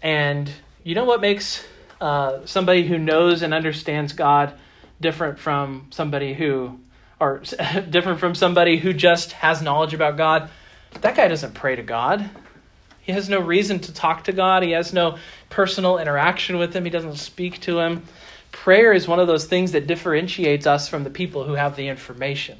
And 0.00 0.48
you 0.84 0.94
know 0.94 1.04
what 1.04 1.20
makes 1.20 1.66
uh, 2.04 2.44
somebody 2.44 2.86
who 2.86 2.98
knows 2.98 3.40
and 3.40 3.54
understands 3.54 4.12
God 4.12 4.52
different 5.00 5.38
from 5.38 5.86
somebody 5.88 6.34
who, 6.34 6.78
or 7.18 7.38
different 7.88 8.20
from 8.20 8.34
somebody 8.34 8.76
who 8.76 8.92
just 8.92 9.32
has 9.32 9.62
knowledge 9.62 9.94
about 9.94 10.18
God. 10.18 10.50
That 11.00 11.16
guy 11.16 11.28
doesn't 11.28 11.54
pray 11.54 11.76
to 11.76 11.82
God. 11.82 12.28
He 13.00 13.12
has 13.12 13.30
no 13.30 13.40
reason 13.40 13.80
to 13.80 13.94
talk 13.94 14.24
to 14.24 14.32
God. 14.32 14.62
He 14.62 14.72
has 14.72 14.92
no 14.92 15.16
personal 15.48 15.96
interaction 15.98 16.58
with 16.58 16.76
Him. 16.76 16.84
He 16.84 16.90
doesn't 16.90 17.16
speak 17.16 17.62
to 17.62 17.78
Him. 17.78 18.02
Prayer 18.52 18.92
is 18.92 19.08
one 19.08 19.18
of 19.18 19.26
those 19.26 19.46
things 19.46 19.72
that 19.72 19.86
differentiates 19.86 20.66
us 20.66 20.90
from 20.90 21.04
the 21.04 21.10
people 21.10 21.44
who 21.44 21.54
have 21.54 21.74
the 21.74 21.88
information. 21.88 22.58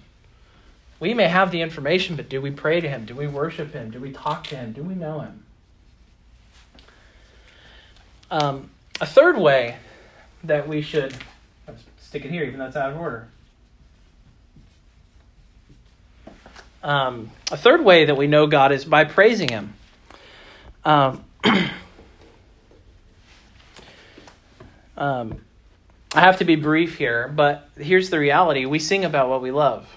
We 1.01 1.13
may 1.13 1.29
have 1.29 1.51
the 1.51 1.61
information, 1.61 2.17
but 2.17 2.31
do 2.31 2.41
we 2.41 2.51
pray 2.51 2.81
to 2.81 2.89
Him? 2.89 3.05
Do 3.05 3.15
we 3.15 3.27
worship 3.27 3.75
Him? 3.75 3.91
Do 3.91 4.01
we 4.01 4.11
talk 4.11 4.45
to 4.45 4.57
Him? 4.57 4.73
Do 4.73 4.83
we 4.83 4.95
know 4.95 5.21
Him? 5.21 5.45
Um, 8.31 8.71
a 9.01 9.07
third 9.07 9.37
way 9.39 9.77
that 10.45 10.69
we 10.69 10.83
should 10.83 11.15
stick 12.01 12.25
it 12.25 12.31
here, 12.31 12.45
even 12.45 12.61
though 12.61 12.67
it's 12.67 12.77
out 12.77 12.93
of 12.93 12.97
order. 12.97 13.27
Um, 16.83 17.33
a 17.51 17.57
third 17.57 17.85
way 17.85 18.05
that 18.05 18.17
we 18.17 18.29
know 18.29 18.47
God 18.47 18.71
is 18.71 18.85
by 18.85 19.03
praising 19.03 19.49
Him. 19.49 19.75
Um, 20.85 21.25
um, 24.97 25.41
I 26.15 26.21
have 26.21 26.39
to 26.39 26.45
be 26.45 26.55
brief 26.55 26.97
here, 26.97 27.27
but 27.35 27.69
here's 27.77 28.11
the 28.11 28.21
reality 28.21 28.65
we 28.65 28.79
sing 28.79 29.05
about 29.05 29.29
what 29.29 29.43
we 29.43 29.51
love, 29.51 29.89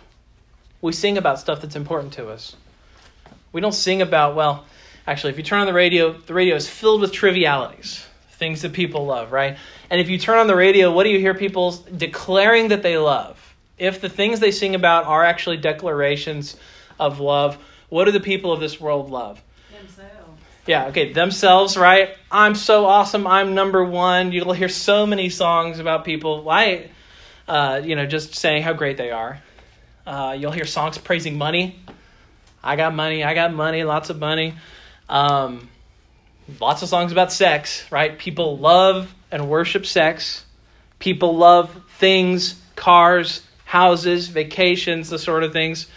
we 0.82 0.92
sing 0.92 1.20
about 1.20 1.40
stuff 1.40 1.62
that's 1.62 1.76
important 1.76 2.14
to 2.14 2.30
us. 2.30 2.56
We 3.52 3.62
don't 3.62 3.74
sing 3.74 4.02
about, 4.02 4.36
well, 4.36 4.66
actually, 5.06 5.34
if 5.34 5.38
you 5.38 5.44
turn 5.44 5.60
on 5.60 5.68
the 5.68 5.74
radio, 5.74 6.14
the 6.14 6.34
radio 6.34 6.56
is 6.56 6.68
filled 6.68 7.02
with 7.02 7.12
trivialities 7.12 8.07
things 8.38 8.62
that 8.62 8.73
people 8.73 9.06
love, 9.06 9.32
right? 9.32 9.58
And 9.89 10.00
if 10.00 10.10
you 10.10 10.17
turn 10.17 10.38
on 10.38 10.47
the 10.47 10.56
radio, 10.56 10.91
what 10.91 11.04
do 11.04 11.10
you 11.10 11.19
hear 11.19 11.34
people 11.34 11.71
declaring 11.95 12.69
that 12.69 12.84
they 12.84 12.97
love? 12.97 13.38
If 13.78 14.00
the 14.00 14.10
things 14.10 14.39
they 14.39 14.52
sing 14.52 14.76
about 14.76 15.06
are 15.06 15.23
actually 15.23 15.58
declarations 15.58 16.56
of 17.00 17.19
love, 17.19 17.58
what 17.89 18.06
do 18.06 18.12
the 18.12 18.19
people 18.19 18.52
of 18.52 18.60
this 18.60 18.80
world 18.80 19.10
love? 19.10 19.41
Themselves. 19.71 20.41
Yeah, 20.65 20.88
okay, 20.88 21.13
themselves, 21.13 21.78
right? 21.78 22.15
I'm 22.32 22.56
so 22.56 22.86
awesome. 22.86 23.26
I'm 23.26 23.56
number 23.56 23.84
one. 23.84 24.32
You'll 24.32 24.54
hear 24.54 24.69
so 24.69 25.06
many 25.06 25.30
songs 25.30 25.80
about 25.80 26.06
people, 26.06 26.43
why, 26.43 26.89
uh, 27.47 27.82
you 27.84 27.95
know, 27.95 28.06
just 28.06 28.36
saying 28.36 28.63
how 28.63 28.73
great 28.73 28.97
they 28.97 29.12
are. 29.12 29.41
Uh, 30.06 30.36
you'll 30.38 30.52
hear 30.52 30.65
songs 30.65 30.97
praising 30.97 31.38
money. 31.38 31.80
I 32.63 32.76
got 32.76 32.93
money. 32.93 33.23
I 33.23 33.34
got 33.34 33.54
money. 33.54 33.84
Lots 33.84 34.10
of 34.10 34.19
money. 34.19 34.56
Um, 35.10 35.69
lots 36.60 36.82
of 36.82 36.90
songs 36.90 37.12
about 37.12 37.32
sex, 37.32 37.90
right? 37.92 38.18
People 38.18 38.58
love 38.58 39.14
and 39.32 39.50
worship 39.50 39.86
sex. 39.86 40.46
People 41.00 41.38
love 41.38 41.76
things, 41.98 42.60
cars, 42.76 43.42
houses, 43.66 44.28
vacations, 44.28 45.10
the 45.10 45.20
sort 45.20 45.44
of 45.44 45.54
things. 45.54 45.88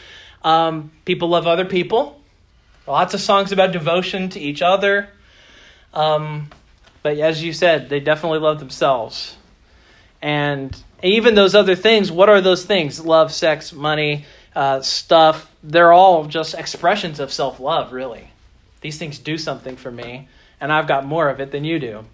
Um, 0.42 0.90
people 1.04 1.28
love 1.28 1.46
other 1.46 1.64
people. 1.64 2.20
Lots 2.86 3.14
of 3.14 3.20
songs 3.20 3.52
about 3.52 3.72
devotion 3.72 4.30
to 4.30 4.40
each 4.40 4.62
other. 4.62 5.08
Um, 5.94 6.48
but 7.02 7.18
as 7.18 7.42
you 7.42 7.52
said, 7.52 7.88
they 7.88 8.00
definitely 8.00 8.40
love 8.40 8.58
themselves. 8.58 9.36
And 10.20 10.76
even 11.02 11.34
those 11.34 11.54
other 11.54 11.76
things, 11.76 12.10
what 12.12 12.28
are 12.28 12.40
those 12.40 12.64
things? 12.64 13.00
Love, 13.00 13.32
sex, 13.32 13.72
money, 13.72 14.26
uh, 14.54 14.80
stuff. 14.82 15.54
They're 15.62 15.92
all 15.92 16.24
just 16.26 16.54
expressions 16.54 17.20
of 17.20 17.32
self 17.32 17.60
love, 17.60 17.92
really. 17.92 18.30
These 18.80 18.98
things 18.98 19.18
do 19.18 19.38
something 19.38 19.76
for 19.76 19.90
me 19.90 20.28
and 20.60 20.72
I've 20.72 20.86
got 20.86 21.06
more 21.06 21.28
of 21.28 21.40
it 21.40 21.50
than 21.50 21.64
you 21.64 21.78
do. 21.78 22.04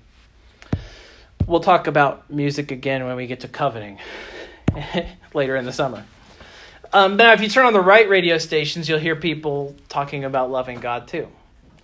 We'll 1.47 1.61
talk 1.61 1.87
about 1.87 2.31
music 2.31 2.71
again 2.71 3.05
when 3.05 3.17
we 3.17 3.27
get 3.27 3.41
to 3.41 3.49
coveting 3.49 3.99
later 5.35 5.57
in 5.57 5.65
the 5.65 5.73
summer. 5.73 6.05
Um, 6.93 7.17
now, 7.17 7.33
if 7.33 7.41
you 7.41 7.49
turn 7.49 7.67
on 7.67 7.73
the 7.73 7.81
right 7.81 8.09
radio 8.09 8.39
stations, 8.39 8.89
you'll 8.89 8.99
hear 8.99 9.17
people 9.17 9.75
talking 9.89 10.25
about 10.25 10.51
loving 10.51 10.81
God 10.81 11.09
too. 11.09 11.29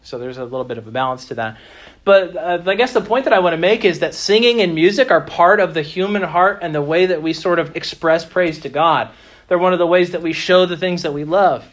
So 0.03 0.19
there's 0.19 0.39
a 0.39 0.45
little 0.45 0.65
bit 0.65 0.79
of 0.79 0.87
a 0.87 0.91
balance 0.91 1.27
to 1.27 1.35
that. 1.35 1.59
But 2.05 2.37
uh, 2.37 2.63
I 2.67 2.75
guess 2.75 2.93
the 2.93 3.01
point 3.01 3.25
that 3.25 3.33
I 3.33 3.39
want 3.39 3.53
to 3.55 3.59
make 3.59 3.85
is 3.85 4.01
that 4.01 4.15
singing 4.15 4.61
and 4.61 4.75
music 4.75 5.11
are 5.11 5.21
part 5.21 5.61
of 5.61 5.75
the 5.75 5.83
human 5.83 6.23
heart 6.23 6.59
and 6.63 6.75
the 6.75 6.83
way 6.83 7.07
that 7.07 7.23
we 7.23 7.33
sort 7.33 7.59
of 7.59 7.77
express 7.77 8.25
praise 8.25 8.59
to 8.61 8.69
God. 8.69 9.11
They're 9.47 9.59
one 9.59 9.73
of 9.73 9.79
the 9.79 9.87
ways 9.87 10.11
that 10.11 10.23
we 10.23 10.33
show 10.33 10.67
the 10.67 10.77
things 10.77 11.03
that 11.03 11.13
we 11.13 11.25
love. 11.25 11.65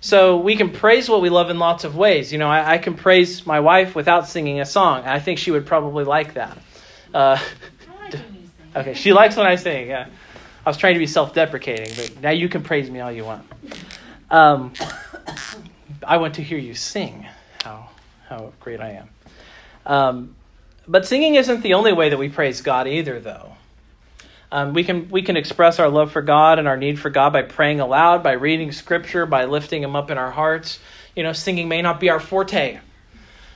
So 0.00 0.38
we 0.38 0.56
can 0.56 0.70
praise 0.70 1.08
what 1.08 1.22
we 1.22 1.30
love 1.30 1.50
in 1.50 1.58
lots 1.58 1.84
of 1.84 1.96
ways. 1.96 2.32
You 2.32 2.38
know, 2.38 2.48
I, 2.48 2.74
I 2.74 2.78
can 2.78 2.94
praise 2.94 3.46
my 3.46 3.60
wife 3.60 3.94
without 3.94 4.28
singing 4.28 4.60
a 4.60 4.66
song. 4.66 5.04
I 5.04 5.18
think 5.18 5.38
she 5.38 5.50
would 5.50 5.66
probably 5.66 6.04
like 6.04 6.34
that. 6.34 6.58
Uh, 7.12 7.38
okay, 8.76 8.94
she 8.94 9.12
likes 9.12 9.36
when 9.36 9.46
I 9.46 9.56
sing. 9.56 9.88
Yeah. 9.88 10.08
I 10.64 10.70
was 10.70 10.76
trying 10.76 10.94
to 10.94 10.98
be 10.98 11.06
self-deprecating, 11.06 11.94
but 11.94 12.22
now 12.22 12.30
you 12.30 12.48
can 12.48 12.62
praise 12.62 12.90
me 12.90 13.00
all 13.00 13.12
you 13.12 13.24
want. 13.24 13.46
Um, 14.30 14.72
I 16.06 16.16
want 16.16 16.34
to 16.34 16.42
hear 16.42 16.58
you 16.58 16.74
sing. 16.74 17.26
How 17.62 17.90
how 18.28 18.52
great 18.60 18.80
I 18.80 18.90
am. 18.90 19.08
Um, 19.84 20.36
but 20.88 21.06
singing 21.06 21.36
isn't 21.36 21.62
the 21.62 21.74
only 21.74 21.92
way 21.92 22.10
that 22.10 22.18
we 22.18 22.28
praise 22.28 22.60
God 22.60 22.88
either, 22.88 23.20
though. 23.20 23.55
Um, 24.52 24.74
we 24.74 24.84
can 24.84 25.08
we 25.08 25.22
can 25.22 25.36
express 25.36 25.78
our 25.78 25.88
love 25.88 26.12
for 26.12 26.22
God 26.22 26.58
and 26.58 26.68
our 26.68 26.76
need 26.76 26.98
for 26.98 27.10
God 27.10 27.32
by 27.32 27.42
praying 27.42 27.80
aloud, 27.80 28.22
by 28.22 28.32
reading 28.32 28.72
Scripture, 28.72 29.26
by 29.26 29.44
lifting 29.44 29.82
Him 29.82 29.96
up 29.96 30.10
in 30.10 30.18
our 30.18 30.30
hearts. 30.30 30.78
You 31.14 31.22
know, 31.22 31.32
singing 31.32 31.68
may 31.68 31.82
not 31.82 31.98
be 31.98 32.10
our 32.10 32.20
forte. 32.20 32.78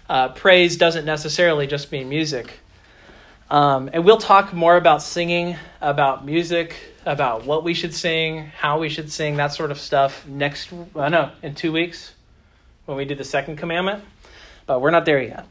Uh, 0.09 0.29
praise 0.31 0.77
doesn't 0.77 1.05
necessarily 1.05 1.67
just 1.67 1.93
mean 1.93 2.09
music. 2.09 2.59
Um, 3.51 3.91
and 3.93 4.05
we'll 4.05 4.19
talk 4.19 4.53
more 4.53 4.77
about 4.77 5.03
singing, 5.03 5.57
about 5.81 6.25
music, 6.25 6.77
about 7.05 7.45
what 7.45 7.65
we 7.65 7.75
should 7.75 7.95
sing, 7.95 8.47
how 8.47 8.79
we 8.79 8.89
should 8.89 9.11
sing, 9.11 9.37
that 9.37 9.53
sort 9.53 9.71
of 9.71 9.79
stuff 9.79 10.27
next, 10.27 10.73
I 10.95 11.09
know, 11.09 11.31
in 11.43 11.55
two 11.55 11.73
weeks 11.73 12.15
when 12.87 12.97
we 12.97 13.05
do 13.05 13.15
the 13.15 13.25
second 13.25 13.57
commandment. 13.57 14.05
But 14.67 14.81
we're 14.81 14.91
not 14.91 15.05
there 15.05 15.23
yet. 15.23 15.47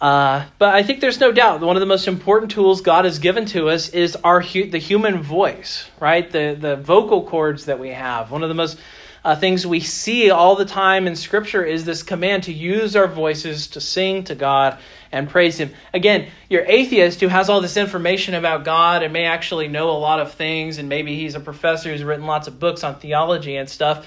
Uh, 0.00 0.44
but 0.58 0.74
I 0.74 0.82
think 0.82 1.00
there's 1.00 1.20
no 1.20 1.32
doubt 1.32 1.60
one 1.60 1.76
of 1.76 1.80
the 1.80 1.86
most 1.86 2.08
important 2.08 2.50
tools 2.50 2.80
God 2.80 3.04
has 3.04 3.18
given 3.18 3.46
to 3.46 3.68
us 3.68 3.88
is 3.90 4.16
our 4.16 4.40
hu- 4.40 4.68
the 4.68 4.78
human 4.78 5.22
voice, 5.22 5.88
right? 6.00 6.30
The 6.30 6.56
the 6.58 6.76
vocal 6.76 7.26
cords 7.26 7.66
that 7.66 7.78
we 7.78 7.90
have. 7.90 8.30
One 8.30 8.42
of 8.42 8.48
the 8.48 8.54
most 8.54 8.78
uh, 9.24 9.34
things 9.34 9.66
we 9.66 9.80
see 9.80 10.30
all 10.30 10.56
the 10.56 10.66
time 10.66 11.06
in 11.06 11.16
Scripture 11.16 11.64
is 11.64 11.84
this 11.84 12.02
command 12.02 12.42
to 12.44 12.52
use 12.52 12.94
our 12.94 13.06
voices 13.06 13.68
to 13.68 13.80
sing 13.80 14.24
to 14.24 14.34
God 14.34 14.78
and 15.10 15.28
praise 15.28 15.56
Him. 15.56 15.70
Again, 15.94 16.28
your 16.50 16.64
atheist 16.66 17.20
who 17.20 17.28
has 17.28 17.48
all 17.48 17.62
this 17.62 17.78
information 17.78 18.34
about 18.34 18.64
God 18.64 19.02
and 19.02 19.12
may 19.12 19.24
actually 19.24 19.68
know 19.68 19.90
a 19.90 19.92
lot 19.92 20.20
of 20.20 20.34
things, 20.34 20.76
and 20.76 20.88
maybe 20.88 21.16
he's 21.16 21.34
a 21.34 21.40
professor 21.40 21.90
who's 21.90 22.04
written 22.04 22.26
lots 22.26 22.48
of 22.48 22.60
books 22.60 22.84
on 22.84 22.96
theology 22.96 23.56
and 23.56 23.70
stuff. 23.70 24.06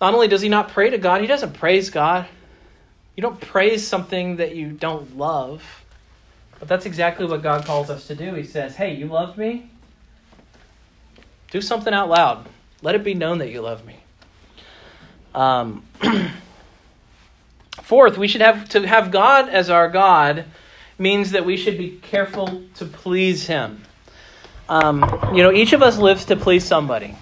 Not 0.00 0.14
only 0.14 0.28
does 0.28 0.40
he 0.40 0.48
not 0.48 0.70
pray 0.70 0.90
to 0.90 0.98
God, 0.98 1.20
he 1.20 1.26
doesn't 1.26 1.54
praise 1.54 1.90
God. 1.90 2.26
You 3.16 3.22
don't 3.22 3.40
praise 3.40 3.86
something 3.86 4.36
that 4.36 4.54
you 4.54 4.70
don't 4.70 5.16
love. 5.16 5.62
But 6.58 6.68
that's 6.68 6.86
exactly 6.86 7.26
what 7.26 7.42
God 7.42 7.64
calls 7.64 7.90
us 7.90 8.06
to 8.06 8.14
do. 8.14 8.34
He 8.34 8.44
says, 8.44 8.76
Hey, 8.76 8.94
you 8.94 9.06
love 9.06 9.36
me? 9.36 9.70
Do 11.50 11.60
something 11.60 11.92
out 11.92 12.08
loud. 12.08 12.46
Let 12.82 12.94
it 12.94 13.04
be 13.04 13.14
known 13.14 13.38
that 13.38 13.50
you 13.50 13.62
love 13.62 13.84
me. 13.86 13.96
Um, 15.34 15.84
fourth, 17.82 18.18
we 18.18 18.28
should 18.28 18.40
have 18.40 18.68
to 18.70 18.86
have 18.86 19.10
God 19.10 19.48
as 19.48 19.70
our 19.70 19.88
God 19.88 20.44
means 20.98 21.32
that 21.32 21.44
we 21.44 21.56
should 21.56 21.76
be 21.76 21.98
careful 22.02 22.62
to 22.76 22.84
please 22.84 23.46
Him. 23.46 23.82
Um, 24.68 25.02
you 25.34 25.42
know, 25.42 25.52
each 25.52 25.72
of 25.72 25.82
us 25.82 25.98
lives 25.98 26.24
to 26.26 26.36
please 26.36 26.64
somebody. 26.64 27.14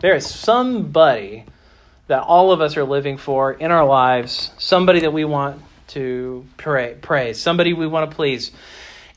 There 0.00 0.14
is 0.14 0.26
somebody 0.26 1.44
that 2.06 2.22
all 2.22 2.52
of 2.52 2.60
us 2.60 2.76
are 2.76 2.84
living 2.84 3.16
for 3.16 3.52
in 3.52 3.70
our 3.70 3.84
lives, 3.84 4.50
somebody 4.58 5.00
that 5.00 5.12
we 5.12 5.24
want 5.24 5.62
to 5.88 6.46
pray, 6.56 6.96
praise, 7.00 7.40
somebody 7.40 7.72
we 7.72 7.86
want 7.86 8.10
to 8.10 8.16
please. 8.16 8.50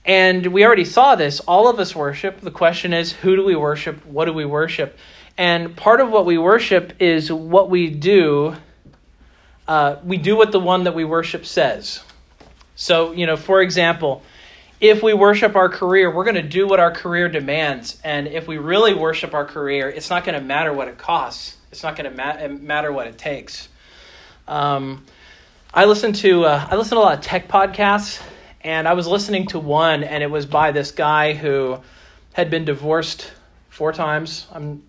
And 0.06 0.48
we 0.48 0.66
already 0.66 0.86
saw 0.86 1.16
this. 1.16 1.40
All 1.42 1.68
of 1.68 1.80
us 1.80 1.96
worship. 1.96 2.42
The 2.42 2.52
question 2.52 2.94
is, 2.94 3.12
who 3.12 3.36
do 3.36 3.44
we 3.44 3.56
worship? 3.56 4.06
What 4.06 4.26
do 4.26 4.34
we 4.34 4.46
worship? 4.46 4.98
And 5.38 5.76
part 5.76 6.00
of 6.00 6.12
what 6.12 6.26
we 6.26 6.38
worship 6.38 7.02
is 7.02 7.32
what 7.32 7.70
we 7.70 7.90
do. 7.90 8.56
Uh, 9.68 9.98
we 10.04 10.18
do 10.18 10.38
what 10.38 10.52
the 10.52 10.60
one 10.60 10.84
that 10.84 10.94
we 10.94 11.04
worship 11.04 11.46
says. 11.46 12.04
So, 12.76 13.14
you 13.14 13.26
know, 13.26 13.36
for 13.36 13.62
example, 13.62 14.22
if 14.80 15.02
we 15.02 15.14
worship 15.14 15.56
our 15.56 15.70
career, 15.70 16.14
we're 16.14 16.24
going 16.24 16.36
to 16.36 16.44
do 16.44 16.68
what 16.68 16.80
our 16.80 16.92
career 16.92 17.30
demands. 17.30 18.00
And 18.04 18.28
if 18.28 18.48
we 18.48 18.58
really 18.58 18.94
worship 18.94 19.34
our 19.34 19.46
career, 19.46 19.90
it's 19.90 20.10
not 20.10 20.24
going 20.24 20.40
to 20.40 20.46
matter 20.46 20.72
what 20.72 20.88
it 20.88 20.98
costs. 20.98 21.55
It's 21.76 21.84
not 21.84 21.98
going 21.98 22.10
to 22.10 22.16
ma- 22.16 22.48
matter 22.48 22.90
what 22.90 23.06
it 23.08 23.18
takes. 23.18 23.68
Um, 24.48 25.04
I 25.74 25.84
listen 25.84 26.14
to 26.14 26.46
uh, 26.46 26.68
I 26.72 26.78
listen 26.78 26.96
to 26.96 27.02
a 27.02 27.04
lot 27.04 27.18
of 27.18 27.22
tech 27.22 27.50
podcasts, 27.50 28.22
and 28.62 28.88
I 28.88 28.94
was 28.94 29.08
listening 29.08 29.48
to 29.48 29.60
one, 29.60 30.06
and 30.06 30.24
it 30.24 30.32
was 30.32 30.46
by 30.46 30.72
this 30.72 30.92
guy 30.92 31.34
who 31.34 31.78
had 32.32 32.50
been 32.50 32.64
divorced 32.64 33.30
four 33.68 33.92
times. 33.92 34.48
I'm 34.54 34.84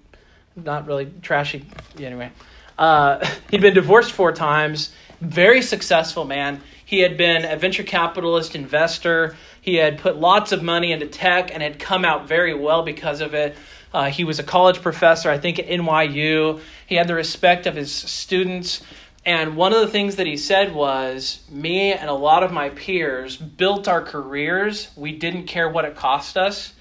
not 0.55 0.87
really 0.87 1.11
trashy 1.23 1.65
anyway. 1.99 2.31
Uh, 2.79 3.29
he'd 3.51 3.63
been 3.63 3.75
divorced 3.75 4.13
four 4.13 4.31
times. 4.31 4.93
Very 5.21 5.63
successful 5.63 6.25
man. 6.25 6.61
He 6.85 7.01
had 7.01 7.17
been 7.17 7.45
a 7.45 7.57
venture 7.57 7.83
capitalist 7.83 8.55
investor. 8.55 9.35
He 9.61 9.75
had 9.75 9.99
put 9.99 10.19
lots 10.19 10.53
of 10.53 10.63
money 10.63 10.93
into 10.93 11.07
tech 11.07 11.53
and 11.53 11.65
had 11.65 11.81
come 11.81 12.05
out 12.05 12.29
very 12.29 12.55
well 12.55 12.85
because 12.85 13.21
of 13.21 13.35
it. 13.35 13.57
Uh, 13.93 14.11
he 14.11 14.25
was 14.25 14.39
a 14.39 14.43
college 14.43 14.83
professor, 14.83 15.31
I 15.31 15.39
think, 15.39 15.59
at 15.59 15.69
NYU. 15.69 16.61
He 16.87 16.97
had 16.97 17.09
the 17.09 17.15
respect 17.15 17.67
of 17.67 17.75
his 17.75 17.93
students. 17.93 18.83
And 19.25 19.57
one 19.57 19.73
of 19.73 19.81
the 19.81 19.89
things 19.89 20.17
that 20.17 20.27
he 20.27 20.37
said 20.37 20.75
was, 20.75 21.41
Me 21.51 21.93
and 21.93 22.09
a 22.09 22.15
lot 22.15 22.43
of 22.43 22.53
my 22.53 22.71
peers 22.71 23.37
built 23.37 23.89
our 23.89 24.03
careers. 24.03 24.91
We 24.97 25.13
didn't 25.13 25.47
care 25.47 25.69
what 25.69 25.85
it 25.85 25.97
cost 25.97 26.37
us. 26.37 26.75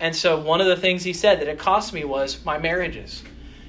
And 0.00 0.16
so 0.16 0.40
one 0.40 0.60
of 0.60 0.66
the 0.66 0.76
things 0.76 1.04
he 1.04 1.12
said 1.12 1.40
that 1.40 1.48
it 1.48 1.60
cost 1.60 1.92
me 1.92 2.04
was 2.04 2.44
my 2.44 2.58
marriages. 2.58 3.22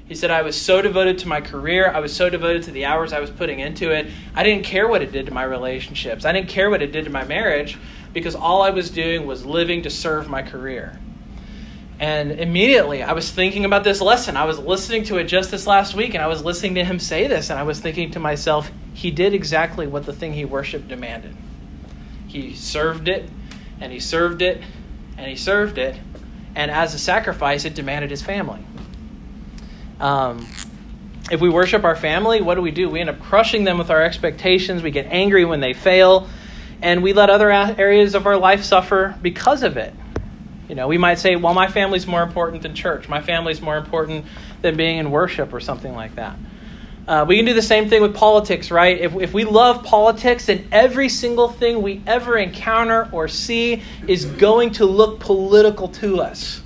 He 0.06 0.16
said, 0.16 0.32
I 0.32 0.42
was 0.42 0.60
so 0.60 0.82
devoted 0.82 1.20
to 1.20 1.28
my 1.28 1.42
career. 1.42 1.92
I 1.92 2.00
was 2.00 2.14
so 2.14 2.30
devoted 2.30 2.64
to 2.64 2.72
the 2.72 2.86
hours 2.86 3.14
I 3.14 3.20
was 3.20 3.30
putting 3.30 3.60
into 3.60 3.92
it. 3.92 4.08
I 4.36 4.44
didn't 4.44 4.66
care 4.66 4.88
what 4.88 5.02
it 5.02 5.12
did 5.12 5.28
to 5.28 5.34
my 5.34 5.44
relationships. 5.44 6.26
I 6.26 6.32
didn't 6.32 6.50
care 6.50 6.70
what 6.70 6.82
it 6.82 6.92
did 6.92 7.06
to 7.06 7.12
my 7.12 7.24
marriage 7.24 7.78
because 8.14 8.36
all 8.36 8.64
I 8.64 8.72
was 8.72 8.90
doing 8.90 9.26
was 9.26 9.46
living 9.46 9.84
to 9.84 9.90
serve 9.90 10.28
my 10.28 10.42
career. 10.42 11.00
And 12.04 12.34
immediately 12.34 13.02
I 13.02 13.14
was 13.14 13.32
thinking 13.32 13.64
about 13.64 13.86
this 13.86 14.02
lesson. 14.02 14.36
I 14.36 14.44
was 14.44 14.60
listening 14.60 15.06
to 15.06 15.20
it 15.20 15.24
just 15.24 15.52
this 15.52 15.66
last 15.66 15.96
week 15.96 16.16
and 16.16 16.22
I 16.22 16.28
was 16.28 16.44
listening 16.44 16.76
to 16.76 16.84
him 16.84 17.00
say 17.00 17.28
this 17.28 17.50
and 17.50 17.58
I 17.58 17.64
was 17.64 17.80
thinking 17.80 18.12
to 18.12 18.20
myself, 18.20 18.70
he 18.94 19.10
did 19.10 19.34
exactly 19.34 19.88
what 19.88 20.06
the 20.06 20.12
thing 20.12 20.34
he 20.34 20.44
worshiped 20.44 20.90
demanded. 20.90 21.34
He 22.28 22.56
served 22.56 23.08
it 23.08 23.30
and 23.80 23.90
he 23.90 24.02
served 24.02 24.42
it 24.42 24.62
and 25.18 25.28
he 25.28 25.38
served 25.38 25.78
it 25.78 25.96
and 26.56 26.70
as 26.70 26.94
a 26.94 27.00
sacrifice, 27.00 27.64
it 27.64 27.74
demanded 27.74 28.10
his 28.10 28.22
family. 28.22 28.60
Um, 30.02 30.46
if 31.32 31.40
we 31.40 31.48
worship 31.48 31.86
our 31.86 31.96
family, 31.96 32.42
what 32.42 32.56
do 32.56 32.62
we 32.62 32.72
do? 32.72 32.90
We 32.90 33.00
end 33.00 33.12
up 33.12 33.22
crushing 33.22 33.64
them 33.64 33.78
with 33.78 33.90
our 33.90 34.04
expectations. 34.04 34.84
We 34.84 34.92
get 34.92 35.06
angry 35.06 35.46
when 35.46 35.62
they 35.62 35.72
fail, 35.72 36.28
and 36.82 37.02
we 37.02 37.14
let 37.14 37.30
other 37.30 37.50
areas 37.50 38.14
of 38.14 38.28
our 38.28 38.36
life 38.36 38.66
suffer 38.66 39.18
because 39.22 39.64
of 39.64 39.78
it. 39.78 39.94
You 40.70 40.76
know, 40.76 40.88
we 40.88 40.98
might 40.98 41.20
say, 41.20 41.36
well, 41.36 41.54
my 41.54 41.68
family's 41.68 42.08
more 42.08 42.24
important 42.24 42.64
than 42.64 42.74
church. 42.74 43.10
My 43.10 43.22
family's 43.22 43.62
more 43.62 43.78
important 43.78 44.26
than 44.62 44.78
being 44.78 44.98
in 44.98 45.12
worship 45.12 45.54
or 45.54 45.60
something 45.60 45.94
like 45.94 46.16
that. 46.16 46.38
Uh, 47.06 47.26
we 47.28 47.36
can 47.36 47.46
do 47.46 47.54
the 47.54 47.62
same 47.62 47.90
thing 47.90 48.02
with 48.02 48.16
politics, 48.16 48.72
right? 48.72 48.98
If, 48.98 49.14
if 49.16 49.34
we 49.34 49.44
love 49.44 49.84
politics, 49.84 50.46
then 50.46 50.66
every 50.72 51.10
single 51.10 51.50
thing 51.50 51.82
we 51.82 52.02
ever 52.08 52.38
encounter 52.38 53.10
or 53.12 53.28
see 53.28 53.84
is 54.08 54.24
going 54.24 54.72
to 54.72 54.86
look 54.86 55.20
political 55.20 55.90
to 55.90 56.22
us. 56.22 56.62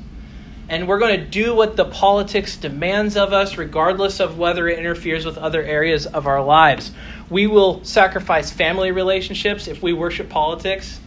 And 0.70 0.88
we're 0.88 1.00
going 1.00 1.20
to 1.20 1.26
do 1.26 1.56
what 1.56 1.76
the 1.76 1.86
politics 1.86 2.56
demands 2.56 3.18
of 3.18 3.34
us, 3.34 3.58
regardless 3.58 4.20
of 4.20 4.38
whether 4.38 4.68
it 4.68 4.78
interferes 4.78 5.26
with 5.26 5.40
other 5.40 5.64
areas 5.64 6.06
of 6.06 6.28
our 6.28 6.44
lives. 6.44 6.92
We 7.32 7.48
will 7.48 7.84
sacrifice 7.84 8.52
family 8.52 8.92
relationships 8.92 9.68
if 9.68 9.82
we 9.82 9.94
worship 9.94 10.30
politics. 10.30 11.00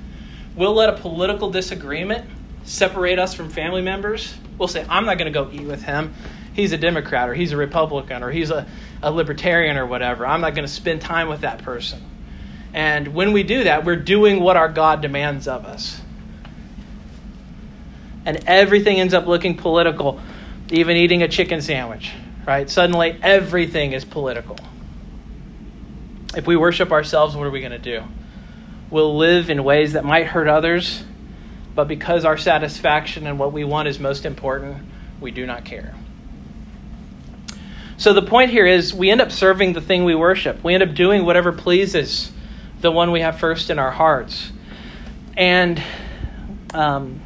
We'll 0.57 0.75
let 0.75 0.89
a 0.89 0.95
political 0.95 1.51
disagreement 1.51 2.29
separate 2.65 3.19
us 3.19 3.35
from 3.35 3.51
family 3.51 3.83
members. 3.83 4.35
We'll 4.59 4.69
say, 4.69 4.85
I'm 4.89 5.07
not 5.07 5.19
going 5.19 5.33
to 5.33 5.39
go 5.39 5.51
eat 5.53 5.67
with 5.67 5.83
him 5.83 6.15
he's 6.53 6.73
a 6.73 6.79
Democrat 6.79 7.29
or 7.29 7.35
he's 7.35 7.53
a 7.53 7.57
Republican 7.57 8.23
or 8.23 8.31
he's 8.31 8.51
a, 8.51 8.67
a 9.03 9.11
libertarian 9.11 9.77
or 9.77 9.87
whatever. 9.87 10.27
I'm 10.27 10.41
not 10.41 10.55
going 10.55 10.67
to 10.67 10.73
spend 10.73 11.01
time 11.01 11.29
with 11.29 11.41
that 11.41 11.63
person. 11.63 12.03
And 12.73 13.09
when 13.15 13.33
we 13.33 13.43
do 13.43 13.65
that, 13.65 13.85
we're 13.85 13.97
doing 13.97 14.41
what 14.41 14.57
our 14.57 14.69
God 14.69 15.03
demands 15.03 15.49
of 15.49 15.65
us. 15.65 16.01
And 18.25 18.45
everything 18.47 19.01
ends 19.01 19.15
up 19.15 19.27
looking 19.27 19.57
political, 19.57 20.21
even 20.71 20.97
eating 20.97 21.23
a 21.23 21.29
chicken 21.29 21.63
sandwich, 21.63 22.13
right? 22.47 22.69
Suddenly, 22.69 23.19
everything 23.23 23.93
is 23.93 24.05
political. 24.05 24.57
If 26.37 26.47
we 26.47 26.55
worship 26.57 26.93
ourselves, 26.93 27.35
what 27.35 27.47
are 27.47 27.51
we 27.51 27.61
going 27.61 27.73
to 27.73 27.79
do? 27.79 28.05
We'll 28.91 29.17
live 29.17 29.51
in 29.51 29.65
ways 29.65 29.95
that 29.95 30.05
might 30.05 30.27
hurt 30.27 30.47
others, 30.47 31.03
but 31.81 31.89
because 31.89 32.27
our 32.27 32.37
satisfaction 32.37 33.27
and 33.27 33.39
what 33.39 33.55
we 33.55 33.65
want 33.65 33.89
is 33.89 33.99
most 33.99 34.27
important, 34.27 34.77
we 35.19 35.31
do 35.31 35.47
not 35.47 35.65
care. 35.65 35.95
So 37.97 38.13
the 38.13 38.21
point 38.21 38.51
here 38.51 38.67
is 38.67 38.93
we 38.93 39.09
end 39.09 39.23
up 39.23 39.33
serving 39.33 39.73
the 39.73 39.81
thing 39.81 40.05
we 40.05 40.15
worship. 40.15 40.63
We 40.63 40.75
end 40.75 40.83
up 40.83 40.95
doing 40.95 41.25
whatever 41.25 41.53
pleases 41.53 42.33
the 42.83 42.93
one 42.93 43.13
we 43.13 43.23
have 43.23 43.41
first 43.41 43.71
in 43.71 43.79
our 43.79 43.91
hearts. 43.91 44.53
And 45.39 45.83
um, 46.75 47.23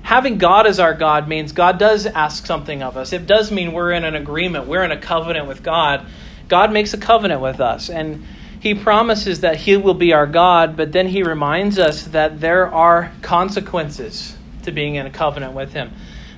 having 0.00 0.38
God 0.38 0.66
as 0.66 0.80
our 0.80 0.94
God 0.94 1.28
means 1.28 1.52
God 1.52 1.78
does 1.78 2.06
ask 2.06 2.46
something 2.46 2.82
of 2.82 2.96
us. 2.96 3.12
It 3.12 3.26
does 3.26 3.52
mean 3.52 3.74
we're 3.74 3.92
in 3.92 4.04
an 4.04 4.14
agreement, 4.14 4.66
we're 4.66 4.82
in 4.82 4.92
a 4.92 4.98
covenant 4.98 5.46
with 5.46 5.62
God. 5.62 6.06
God 6.48 6.72
makes 6.72 6.94
a 6.94 6.98
covenant 6.98 7.42
with 7.42 7.60
us. 7.60 7.90
And 7.90 8.24
he 8.68 8.74
promises 8.74 9.40
that 9.40 9.56
he 9.56 9.78
will 9.78 9.94
be 9.94 10.12
our 10.12 10.26
God, 10.26 10.76
but 10.76 10.92
then 10.92 11.08
he 11.08 11.22
reminds 11.22 11.78
us 11.78 12.02
that 12.08 12.38
there 12.38 12.66
are 12.66 13.10
consequences 13.22 14.36
to 14.64 14.70
being 14.70 14.96
in 14.96 15.06
a 15.06 15.10
covenant 15.10 15.54
with 15.54 15.72
him. 15.72 15.90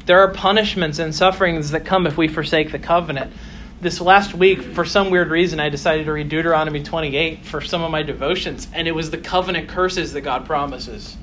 There 0.07 0.21
are 0.21 0.33
punishments 0.33 1.01
and 1.01 1.13
sufferings 1.13 1.73
that 1.73 1.85
come 1.85 2.07
if 2.07 2.17
we 2.17 2.29
forsake 2.29 2.71
the 2.71 2.79
covenant. 2.79 3.33
This 3.81 4.01
last 4.01 4.33
week, 4.33 4.63
for 4.63 4.85
some 4.85 5.11
weird 5.11 5.29
reason, 5.29 5.59
I 5.59 5.71
decided 5.71 6.07
to 6.07 6.13
read 6.13 6.29
Deuteronomy 6.29 6.85
28 6.85 7.45
for 7.45 7.61
some 7.61 7.83
of 7.83 7.91
my 7.91 8.05
devotions, 8.05 8.69
and 8.73 8.87
it 8.87 8.93
was 8.93 9.11
the 9.11 9.19
covenant 9.19 9.69
curses 9.69 10.13
that 10.13 10.21
God 10.21 10.47
promises. 10.47 11.17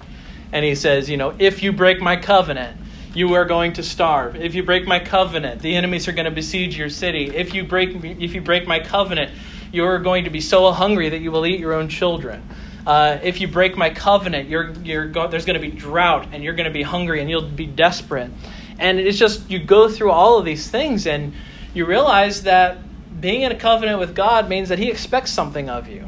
And 0.52 0.66
He 0.66 0.76
says, 0.76 1.10
you 1.10 1.16
know, 1.16 1.34
if 1.40 1.64
you 1.64 1.72
break 1.72 2.02
my 2.02 2.18
covenant, 2.18 2.82
you 3.14 3.34
are 3.36 3.46
going 3.46 3.72
to 3.74 3.84
starve. 3.84 4.36
If 4.36 4.56
you 4.56 4.64
break 4.64 4.86
my 4.86 5.00
covenant, 5.00 5.62
the 5.62 5.74
enemies 5.74 6.10
are 6.10 6.12
going 6.12 6.26
to 6.26 6.32
besiege 6.32 6.78
your 6.78 6.90
city. 6.90 7.34
If 7.34 7.54
you 7.54 7.64
break, 7.64 8.04
if 8.04 8.36
you 8.36 8.42
break 8.42 8.68
my 8.68 8.82
covenant, 8.82 9.32
you 9.78 9.86
are 9.86 10.00
going 10.00 10.24
to 10.24 10.30
be 10.32 10.42
so 10.42 10.72
hungry 10.72 11.10
that 11.10 11.20
you 11.20 11.32
will 11.32 11.46
eat 11.46 11.60
your 11.60 11.74
own 11.74 11.88
children. 11.88 12.44
Uh, 12.86 13.20
if 13.22 13.40
you 13.40 13.48
break 13.48 13.78
my 13.78 13.92
covenant, 13.92 14.50
you're, 14.50 14.72
you're 14.80 15.08
go- 15.08 15.28
there's 15.28 15.46
going 15.46 15.60
to 15.60 15.66
be 15.66 15.72
drought 15.72 16.30
and 16.32 16.44
you're 16.44 16.56
going 16.56 16.66
to 16.66 16.74
be 16.74 16.82
hungry 16.82 17.22
and 17.22 17.30
you'll 17.30 17.48
be 17.48 17.68
desperate. 17.68 18.32
And 18.80 19.00
it's 19.00 19.20
just, 19.20 19.50
you 19.52 19.60
go 19.60 19.88
through 19.88 20.12
all 20.12 20.40
of 20.40 20.46
these 20.46 20.70
things 20.70 21.06
and 21.06 21.34
you 21.74 21.86
realize 21.86 22.44
that 22.44 22.80
being 23.22 23.44
in 23.44 23.52
a 23.52 23.56
covenant 23.56 24.00
with 24.00 24.16
God 24.16 24.50
means 24.50 24.70
that 24.70 24.80
He 24.80 24.90
expects 24.90 25.32
something 25.32 25.70
of 25.70 25.88
you. 25.88 26.08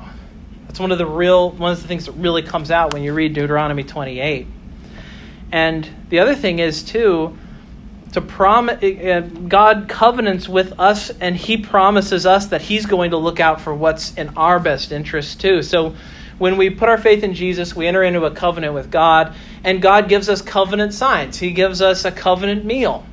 That's 0.65 0.79
one 0.79 0.91
of 0.91 0.97
the 0.97 1.05
real, 1.05 1.51
one 1.51 1.71
of 1.71 1.81
the 1.81 1.87
things 1.87 2.05
that 2.07 2.13
really 2.13 2.41
comes 2.41 2.71
out 2.71 2.93
when 2.93 3.03
you 3.03 3.13
read 3.13 3.33
Deuteronomy 3.33 3.83
28. 3.83 4.47
And 5.51 5.89
the 6.09 6.19
other 6.19 6.35
thing 6.35 6.59
is, 6.59 6.83
too, 6.83 7.37
to 8.13 8.21
prom- 8.21 8.69
uh, 8.69 9.21
God 9.47 9.87
covenants 9.87 10.49
with 10.49 10.79
us 10.79 11.11
and 11.21 11.35
he 11.35 11.57
promises 11.57 12.25
us 12.25 12.47
that 12.47 12.61
he's 12.61 12.85
going 12.85 13.11
to 13.11 13.17
look 13.17 13.39
out 13.39 13.61
for 13.61 13.73
what's 13.73 14.13
in 14.15 14.29
our 14.29 14.59
best 14.59 14.91
interest 14.91 15.39
too. 15.39 15.61
So 15.61 15.95
when 16.39 16.57
we 16.57 16.69
put 16.69 16.89
our 16.89 16.97
faith 16.97 17.23
in 17.23 17.33
Jesus, 17.33 17.75
we 17.75 17.85
enter 17.85 18.01
into 18.01 18.23
a 18.25 18.31
covenant 18.31 18.73
with 18.73 18.89
God 18.89 19.35
and 19.63 19.81
God 19.81 20.09
gives 20.09 20.27
us 20.27 20.41
covenant 20.41 20.93
signs. 20.93 21.37
He 21.37 21.51
gives 21.51 21.81
us 21.81 22.05
a 22.05 22.11
covenant 22.11 22.65
meal. 22.65 23.05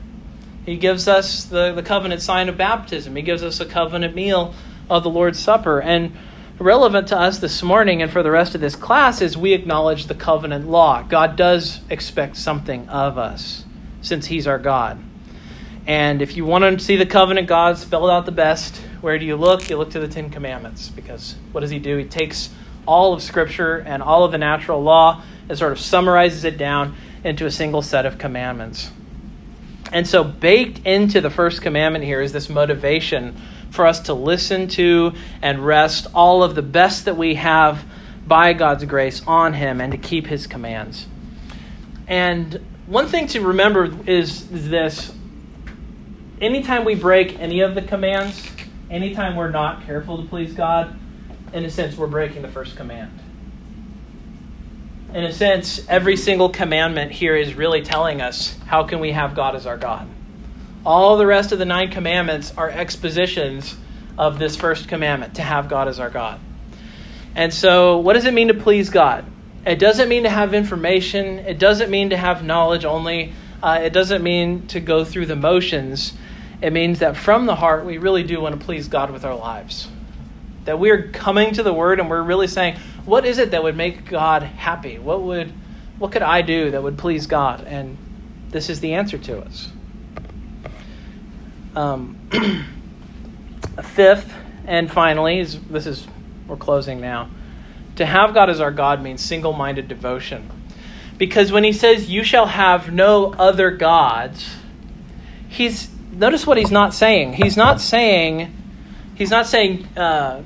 He 0.64 0.76
gives 0.76 1.08
us 1.08 1.44
the, 1.44 1.72
the 1.72 1.82
covenant 1.82 2.22
sign 2.22 2.48
of 2.48 2.56
baptism. 2.56 3.14
He 3.16 3.22
gives 3.22 3.42
us 3.42 3.60
a 3.60 3.66
covenant 3.66 4.14
meal 4.14 4.54
of 4.88 5.02
the 5.02 5.10
Lord's 5.10 5.38
Supper. 5.38 5.80
And 5.80 6.16
relevant 6.58 7.08
to 7.08 7.18
us 7.18 7.38
this 7.38 7.62
morning 7.62 8.00
and 8.00 8.10
for 8.10 8.22
the 8.22 8.30
rest 8.30 8.54
of 8.54 8.62
this 8.62 8.74
class 8.74 9.20
is 9.20 9.36
we 9.36 9.52
acknowledge 9.52 10.06
the 10.06 10.14
covenant 10.14 10.66
law. 10.66 11.02
God 11.02 11.36
does 11.36 11.80
expect 11.90 12.38
something 12.38 12.88
of 12.88 13.18
us 13.18 13.65
since 14.06 14.26
He's 14.26 14.46
our 14.46 14.58
God. 14.58 15.02
And 15.86 16.20
if 16.20 16.36
you 16.36 16.44
want 16.44 16.78
to 16.78 16.84
see 16.84 16.96
the 16.96 17.06
covenant 17.06 17.46
God 17.46 17.78
spelled 17.78 18.10
out 18.10 18.26
the 18.26 18.32
best, 18.32 18.76
where 19.00 19.18
do 19.18 19.24
you 19.24 19.36
look? 19.36 19.70
You 19.70 19.76
look 19.76 19.90
to 19.90 20.00
the 20.00 20.08
Ten 20.08 20.30
Commandments. 20.30 20.88
Because 20.88 21.36
what 21.52 21.60
does 21.60 21.70
He 21.70 21.78
do? 21.78 21.96
He 21.96 22.04
takes 22.04 22.50
all 22.86 23.12
of 23.12 23.22
Scripture 23.22 23.78
and 23.78 24.02
all 24.02 24.24
of 24.24 24.32
the 24.32 24.38
natural 24.38 24.82
law 24.82 25.22
and 25.48 25.56
sort 25.56 25.72
of 25.72 25.80
summarizes 25.80 26.44
it 26.44 26.58
down 26.58 26.96
into 27.24 27.46
a 27.46 27.50
single 27.50 27.82
set 27.82 28.06
of 28.06 28.18
commandments. 28.18 28.90
And 29.92 30.06
so, 30.06 30.24
baked 30.24 30.84
into 30.84 31.20
the 31.20 31.30
first 31.30 31.62
commandment 31.62 32.04
here 32.04 32.20
is 32.20 32.32
this 32.32 32.48
motivation 32.48 33.40
for 33.70 33.86
us 33.86 34.00
to 34.00 34.14
listen 34.14 34.66
to 34.68 35.12
and 35.42 35.64
rest 35.64 36.08
all 36.14 36.42
of 36.42 36.54
the 36.54 36.62
best 36.62 37.04
that 37.04 37.16
we 37.16 37.34
have 37.36 37.84
by 38.26 38.52
God's 38.52 38.84
grace 38.84 39.22
on 39.26 39.52
Him 39.52 39.80
and 39.80 39.92
to 39.92 39.98
keep 39.98 40.26
His 40.26 40.48
commands. 40.48 41.06
And 42.08 42.60
one 42.86 43.08
thing 43.08 43.26
to 43.28 43.40
remember 43.40 43.90
is 44.08 44.48
this 44.48 45.12
anytime 46.40 46.84
we 46.84 46.94
break 46.94 47.38
any 47.40 47.60
of 47.60 47.74
the 47.74 47.82
commands, 47.82 48.42
anytime 48.90 49.34
we're 49.36 49.50
not 49.50 49.84
careful 49.84 50.22
to 50.22 50.28
please 50.28 50.54
God, 50.54 50.96
in 51.52 51.64
a 51.64 51.70
sense, 51.70 51.96
we're 51.96 52.06
breaking 52.06 52.42
the 52.42 52.48
first 52.48 52.76
command. 52.76 53.18
In 55.14 55.24
a 55.24 55.32
sense, 55.32 55.86
every 55.88 56.16
single 56.16 56.48
commandment 56.48 57.10
here 57.10 57.34
is 57.34 57.54
really 57.54 57.82
telling 57.82 58.20
us 58.20 58.56
how 58.66 58.84
can 58.84 59.00
we 59.00 59.12
have 59.12 59.34
God 59.34 59.56
as 59.56 59.66
our 59.66 59.76
God. 59.76 60.08
All 60.84 61.16
the 61.16 61.26
rest 61.26 61.52
of 61.52 61.58
the 61.58 61.64
nine 61.64 61.90
commandments 61.90 62.52
are 62.56 62.70
expositions 62.70 63.76
of 64.18 64.38
this 64.38 64.56
first 64.56 64.88
commandment 64.88 65.36
to 65.36 65.42
have 65.42 65.68
God 65.68 65.88
as 65.88 65.98
our 65.98 66.10
God. 66.10 66.38
And 67.34 67.52
so, 67.52 67.98
what 67.98 68.12
does 68.12 68.24
it 68.24 68.34
mean 68.34 68.48
to 68.48 68.54
please 68.54 68.90
God? 68.90 69.24
It 69.66 69.80
doesn't 69.80 70.08
mean 70.08 70.22
to 70.22 70.30
have 70.30 70.54
information. 70.54 71.40
It 71.40 71.58
doesn't 71.58 71.90
mean 71.90 72.10
to 72.10 72.16
have 72.16 72.44
knowledge 72.44 72.84
only. 72.84 73.32
Uh, 73.60 73.80
it 73.82 73.92
doesn't 73.92 74.22
mean 74.22 74.68
to 74.68 74.78
go 74.78 75.04
through 75.04 75.26
the 75.26 75.34
motions. 75.34 76.12
It 76.62 76.72
means 76.72 77.00
that 77.00 77.16
from 77.16 77.46
the 77.46 77.56
heart, 77.56 77.84
we 77.84 77.98
really 77.98 78.22
do 78.22 78.40
want 78.40 78.58
to 78.58 78.64
please 78.64 78.86
God 78.86 79.10
with 79.10 79.24
our 79.24 79.34
lives. 79.34 79.88
That 80.66 80.78
we're 80.78 81.10
coming 81.10 81.52
to 81.54 81.64
the 81.64 81.72
Word 81.72 81.98
and 81.98 82.08
we're 82.08 82.22
really 82.22 82.46
saying, 82.46 82.76
what 83.04 83.26
is 83.26 83.38
it 83.38 83.50
that 83.50 83.62
would 83.64 83.76
make 83.76 84.08
God 84.08 84.44
happy? 84.44 85.00
What 85.00 85.22
would, 85.22 85.52
what 85.98 86.12
could 86.12 86.22
I 86.22 86.42
do 86.42 86.70
that 86.70 86.82
would 86.82 86.96
please 86.96 87.26
God? 87.26 87.64
And 87.64 87.98
this 88.50 88.70
is 88.70 88.78
the 88.78 88.94
answer 88.94 89.18
to 89.18 89.40
us. 89.40 89.68
Um, 91.74 92.16
fifth 93.82 94.32
and 94.64 94.90
finally, 94.90 95.40
is, 95.40 95.60
this 95.62 95.86
is 95.86 96.06
we're 96.46 96.56
closing 96.56 97.00
now. 97.00 97.30
To 97.96 98.06
have 98.06 98.34
God 98.34 98.50
as 98.50 98.60
our 98.60 98.70
God 98.70 99.02
means 99.02 99.22
single 99.22 99.52
minded 99.52 99.88
devotion. 99.88 100.50
Because 101.18 101.50
when 101.50 101.64
he 101.64 101.72
says, 101.72 102.10
You 102.10 102.22
shall 102.24 102.46
have 102.46 102.92
no 102.92 103.32
other 103.32 103.70
gods, 103.70 104.56
he's, 105.48 105.90
notice 106.12 106.46
what 106.46 106.58
he's 106.58 106.70
not 106.70 106.94
saying. 106.94 107.34
He's 107.34 107.56
not 107.56 107.80
saying, 107.80 108.54
he's 109.14 109.30
not 109.30 109.46
saying, 109.46 109.86
uh, 109.96 110.42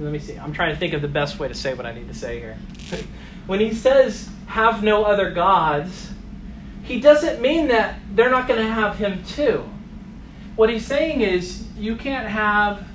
let 0.00 0.12
me 0.12 0.18
see. 0.18 0.36
I'm 0.36 0.52
trying 0.52 0.72
to 0.72 0.78
think 0.78 0.94
of 0.94 1.02
the 1.02 1.08
best 1.08 1.38
way 1.38 1.48
to 1.48 1.54
say 1.54 1.74
what 1.74 1.84
I 1.84 1.92
need 1.92 2.08
to 2.08 2.14
say 2.14 2.38
here. 2.38 2.56
when 3.46 3.60
he 3.60 3.74
says, 3.74 4.28
Have 4.46 4.82
no 4.82 5.04
other 5.04 5.30
gods, 5.30 6.10
he 6.82 7.00
doesn't 7.00 7.40
mean 7.40 7.68
that 7.68 7.98
they're 8.14 8.30
not 8.30 8.48
going 8.48 8.60
to 8.60 8.72
have 8.72 8.96
him 8.96 9.22
too. 9.24 9.68
What 10.56 10.70
he's 10.70 10.86
saying 10.86 11.20
is, 11.20 11.66
you 11.76 11.96
can't 11.96 12.28
have 12.28 12.86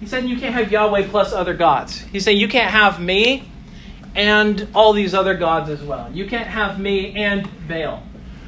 He 0.00 0.06
said 0.06 0.28
you 0.28 0.38
can't 0.38 0.54
have 0.54 0.70
Yahweh 0.70 1.08
plus 1.08 1.32
other 1.32 1.54
gods. 1.54 2.00
He's 2.00 2.24
saying 2.24 2.38
you 2.38 2.48
can't 2.48 2.70
have 2.70 3.00
me 3.00 3.48
and 4.14 4.68
all 4.74 4.92
these 4.92 5.14
other 5.14 5.34
gods 5.34 5.70
as 5.70 5.82
well. 5.82 6.10
You 6.12 6.26
can't 6.26 6.46
have 6.46 6.78
me 6.78 7.14
and 7.14 7.48
Baal. 7.68 8.02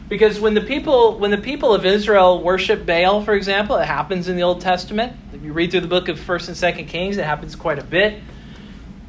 Because 0.08 0.40
when 0.40 0.54
the 0.54 0.62
people 0.62 1.18
when 1.18 1.30
the 1.30 1.38
people 1.38 1.74
of 1.74 1.84
Israel 1.84 2.42
worship 2.42 2.86
Baal, 2.86 3.22
for 3.22 3.34
example, 3.34 3.76
it 3.76 3.84
happens 3.84 4.28
in 4.28 4.36
the 4.36 4.42
Old 4.42 4.60
Testament. 4.60 5.14
If 5.34 5.42
you 5.42 5.52
read 5.52 5.70
through 5.70 5.82
the 5.82 5.88
book 5.88 6.08
of 6.08 6.18
First 6.18 6.48
and 6.48 6.56
Second 6.56 6.86
Kings, 6.86 7.18
it 7.18 7.24
happens 7.24 7.54
quite 7.54 7.78
a 7.78 7.84
bit. 7.84 8.20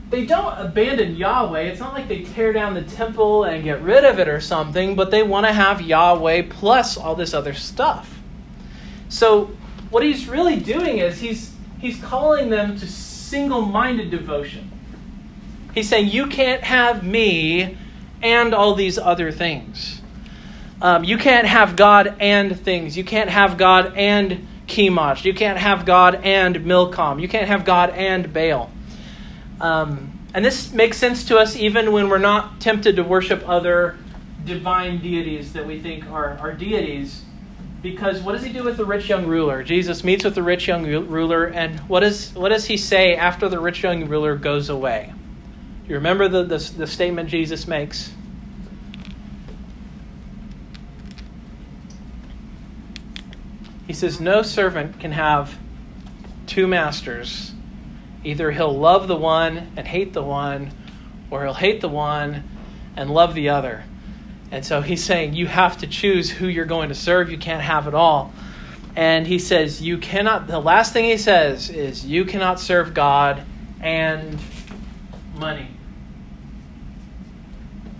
They 0.09 0.25
don't 0.25 0.57
abandon 0.57 1.15
Yahweh. 1.15 1.61
It's 1.61 1.79
not 1.79 1.93
like 1.93 2.07
they 2.07 2.23
tear 2.23 2.51
down 2.51 2.73
the 2.73 2.81
temple 2.81 3.43
and 3.43 3.63
get 3.63 3.81
rid 3.81 4.03
of 4.03 4.19
it 4.19 4.27
or 4.27 4.41
something, 4.41 4.95
but 4.95 5.11
they 5.11 5.23
want 5.23 5.45
to 5.45 5.53
have 5.53 5.81
Yahweh 5.81 6.47
plus 6.49 6.97
all 6.97 7.15
this 7.15 7.33
other 7.33 7.53
stuff. 7.53 8.19
So 9.07 9.51
what 9.91 10.03
he's 10.03 10.27
really 10.27 10.59
doing 10.59 10.97
is 10.97 11.19
he's 11.19 11.53
he's 11.79 11.99
calling 12.01 12.49
them 12.49 12.77
to 12.77 12.87
single 12.87 13.61
minded 13.61 14.11
devotion. 14.11 14.71
He's 15.73 15.89
saying, 15.89 16.09
You 16.09 16.27
can't 16.27 16.63
have 16.63 17.03
me 17.03 17.77
and 18.21 18.53
all 18.53 18.75
these 18.75 18.97
other 18.97 19.31
things. 19.31 20.01
Um, 20.81 21.03
you 21.03 21.17
can't 21.17 21.47
have 21.47 21.75
God 21.75 22.15
and 22.19 22.57
things. 22.57 22.95
You 22.95 23.03
can't 23.03 23.29
have 23.29 23.57
God 23.57 23.93
and 23.97 24.47
Chemosh. 24.67 25.25
You 25.25 25.33
can't 25.33 25.57
have 25.57 25.85
God 25.85 26.21
and 26.23 26.55
Milcom. 26.65 27.19
You 27.19 27.27
can't 27.27 27.47
have 27.47 27.65
God 27.65 27.89
and 27.89 28.31
Baal. 28.33 28.71
Um, 29.59 30.19
and 30.33 30.45
this 30.45 30.71
makes 30.71 30.97
sense 30.97 31.25
to 31.25 31.37
us 31.37 31.55
even 31.55 31.91
when 31.91 32.07
we're 32.07 32.17
not 32.17 32.61
tempted 32.61 32.95
to 32.95 33.03
worship 33.03 33.43
other 33.47 33.97
divine 34.45 34.99
deities 34.99 35.53
that 35.53 35.65
we 35.65 35.79
think 35.79 36.05
are, 36.09 36.37
are 36.39 36.53
deities. 36.53 37.23
Because 37.81 38.21
what 38.21 38.33
does 38.33 38.43
he 38.43 38.51
do 38.51 38.63
with 38.63 38.75
the 38.75 38.85
rich 38.85 39.07
young 39.07 39.25
ruler? 39.25 39.63
Jesus 39.63 40.03
meets 40.03 40.25
with 40.25 40.35
the 40.35 40.43
rich 40.43 40.67
young 40.67 40.85
ruler, 40.85 41.45
and 41.45 41.79
what, 41.81 42.03
is, 42.03 42.33
what 42.33 42.49
does 42.49 42.65
he 42.65 42.75
say 42.75 43.15
after 43.15 43.47
the 43.47 43.59
rich 43.59 43.83
young 43.83 44.07
ruler 44.09 44.35
goes 44.35 44.69
away? 44.69 45.13
You 45.87 45.95
remember 45.95 46.27
the, 46.27 46.43
the, 46.43 46.57
the 46.57 46.87
statement 46.87 47.29
Jesus 47.29 47.67
makes? 47.67 48.11
He 53.87 53.93
says, 53.93 54.19
No 54.19 54.43
servant 54.43 54.99
can 54.99 55.13
have 55.13 55.57
two 56.45 56.67
masters. 56.67 57.53
Either 58.23 58.51
he'll 58.51 58.77
love 58.77 59.07
the 59.07 59.15
one 59.15 59.71
and 59.77 59.87
hate 59.87 60.13
the 60.13 60.21
one, 60.21 60.71
or 61.31 61.43
he'll 61.43 61.53
hate 61.53 61.79
the 61.79 61.89
one 61.89 62.43
and 62.95 63.09
love 63.09 63.33
the 63.33 63.49
other. 63.49 63.85
And 64.51 64.65
so 64.65 64.81
he's 64.81 65.03
saying 65.03 65.33
you 65.33 65.47
have 65.47 65.77
to 65.79 65.87
choose 65.87 66.29
who 66.29 66.47
you're 66.47 66.65
going 66.65 66.89
to 66.89 66.95
serve. 66.95 67.29
You 67.29 67.37
can't 67.37 67.61
have 67.61 67.87
it 67.87 67.93
all. 67.93 68.33
And 68.95 69.27
he 69.27 69.37
says 69.39 69.81
you 69.81 69.97
cannot, 69.97 70.47
the 70.47 70.59
last 70.59 70.91
thing 70.93 71.05
he 71.05 71.17
says 71.17 71.69
is 71.69 72.05
you 72.05 72.25
cannot 72.25 72.59
serve 72.59 72.93
God 72.93 73.43
and 73.79 74.39
money. 75.35 75.67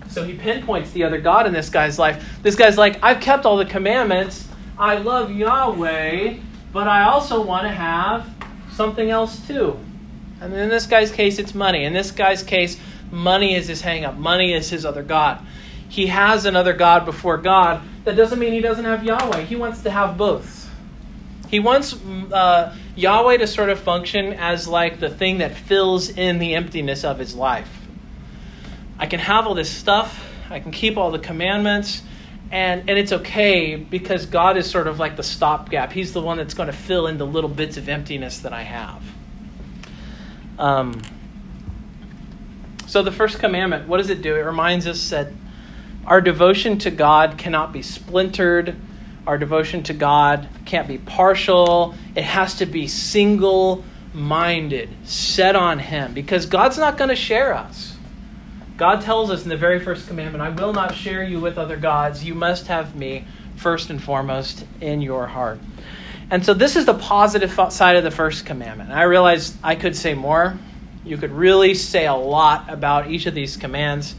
So 0.09 0.23
he 0.23 0.33
pinpoints 0.33 0.91
the 0.91 1.03
other 1.03 1.21
God 1.21 1.45
in 1.45 1.53
this 1.53 1.69
guy's 1.69 1.99
life. 1.99 2.39
This 2.41 2.55
guy's 2.55 2.77
like, 2.77 3.01
I've 3.03 3.21
kept 3.21 3.45
all 3.45 3.57
the 3.57 3.65
commandments. 3.65 4.47
I 4.77 4.97
love 4.97 5.31
Yahweh, 5.31 6.39
but 6.73 6.87
I 6.87 7.03
also 7.03 7.43
want 7.43 7.63
to 7.67 7.71
have 7.71 8.27
something 8.73 9.11
else 9.11 9.45
too. 9.45 9.77
And 10.41 10.51
in 10.53 10.69
this 10.69 10.87
guy's 10.87 11.11
case, 11.11 11.37
it's 11.37 11.53
money. 11.53 11.83
In 11.83 11.93
this 11.93 12.09
guy's 12.09 12.41
case, 12.41 12.79
money 13.11 13.53
is 13.53 13.67
his 13.67 13.81
hang 13.81 14.03
up. 14.03 14.17
Money 14.17 14.53
is 14.53 14.69
his 14.69 14.83
other 14.83 15.03
God 15.03 15.45
he 15.89 16.07
has 16.07 16.45
another 16.45 16.73
God 16.73 17.05
before 17.05 17.37
God, 17.37 17.81
that 18.05 18.15
doesn't 18.15 18.39
mean 18.39 18.53
he 18.53 18.61
doesn't 18.61 18.85
have 18.85 19.03
Yahweh. 19.03 19.41
He 19.41 19.55
wants 19.55 19.81
to 19.81 19.91
have 19.91 20.17
both. 20.17 20.69
He 21.49 21.59
wants 21.59 21.93
uh, 22.31 22.75
Yahweh 22.95 23.37
to 23.37 23.47
sort 23.47 23.69
of 23.69 23.79
function 23.79 24.33
as 24.33 24.67
like 24.67 24.99
the 24.99 25.09
thing 25.09 25.39
that 25.39 25.55
fills 25.55 26.09
in 26.09 26.37
the 26.37 26.53
emptiness 26.53 27.03
of 27.03 27.17
his 27.17 27.35
life. 27.35 27.69
I 28.99 29.07
can 29.07 29.19
have 29.19 29.47
all 29.47 29.55
this 29.55 29.69
stuff, 29.69 30.23
I 30.49 30.59
can 30.59 30.71
keep 30.71 30.95
all 30.95 31.09
the 31.09 31.19
commandments, 31.19 32.03
and 32.51 32.87
and 32.89 32.99
it's 32.99 33.11
okay 33.11 33.75
because 33.75 34.27
God 34.27 34.57
is 34.57 34.69
sort 34.69 34.87
of 34.87 34.99
like 34.99 35.15
the 35.15 35.23
stopgap. 35.23 35.91
He's 35.91 36.13
the 36.13 36.21
one 36.21 36.37
that's 36.37 36.53
going 36.53 36.67
to 36.67 36.73
fill 36.73 37.07
in 37.07 37.17
the 37.17 37.25
little 37.25 37.49
bits 37.49 37.77
of 37.77 37.89
emptiness 37.89 38.39
that 38.39 38.53
I 38.53 38.61
have. 38.61 39.01
Um, 40.59 41.01
so 42.85 43.01
the 43.01 43.11
first 43.11 43.39
commandment, 43.39 43.87
what 43.87 43.97
does 43.97 44.09
it 44.09 44.21
do? 44.21 44.35
It 44.35 44.41
reminds 44.41 44.85
us 44.85 45.09
that 45.09 45.29
our 46.09 46.21
devotion 46.21 46.79
to 46.79 46.91
God 46.91 47.37
cannot 47.37 47.71
be 47.71 47.83
splintered. 47.83 48.75
Our 49.27 49.37
devotion 49.37 49.83
to 49.83 49.93
God 49.93 50.49
can't 50.65 50.87
be 50.87 50.97
partial. 50.97 51.93
It 52.15 52.23
has 52.23 52.55
to 52.55 52.65
be 52.65 52.87
single 52.87 53.83
minded, 54.11 54.89
set 55.03 55.55
on 55.55 55.77
Him, 55.77 56.15
because 56.15 56.47
God's 56.47 56.79
not 56.79 56.97
going 56.97 57.11
to 57.11 57.15
share 57.15 57.53
us. 57.53 57.95
God 58.75 59.01
tells 59.01 59.29
us 59.29 59.43
in 59.43 59.49
the 59.49 59.57
very 59.57 59.79
first 59.79 60.07
commandment, 60.07 60.41
I 60.41 60.49
will 60.49 60.73
not 60.73 60.95
share 60.95 61.21
you 61.21 61.39
with 61.39 61.59
other 61.59 61.77
gods. 61.77 62.23
You 62.23 62.33
must 62.33 62.67
have 62.67 62.95
me 62.95 63.25
first 63.57 63.91
and 63.91 64.01
foremost 64.01 64.65
in 64.81 65.01
your 65.01 65.27
heart. 65.27 65.59
And 66.31 66.43
so 66.43 66.55
this 66.55 66.75
is 66.75 66.85
the 66.85 66.93
positive 66.95 67.51
side 67.71 67.97
of 67.97 68.03
the 68.03 68.11
first 68.11 68.47
commandment. 68.47 68.91
I 68.91 69.03
realize 69.03 69.55
I 69.63 69.75
could 69.75 69.95
say 69.95 70.15
more. 70.15 70.57
You 71.05 71.17
could 71.17 71.31
really 71.31 71.75
say 71.75 72.07
a 72.07 72.15
lot 72.15 72.67
about 72.67 73.11
each 73.11 73.27
of 73.27 73.35
these 73.35 73.57
commands. 73.57 74.15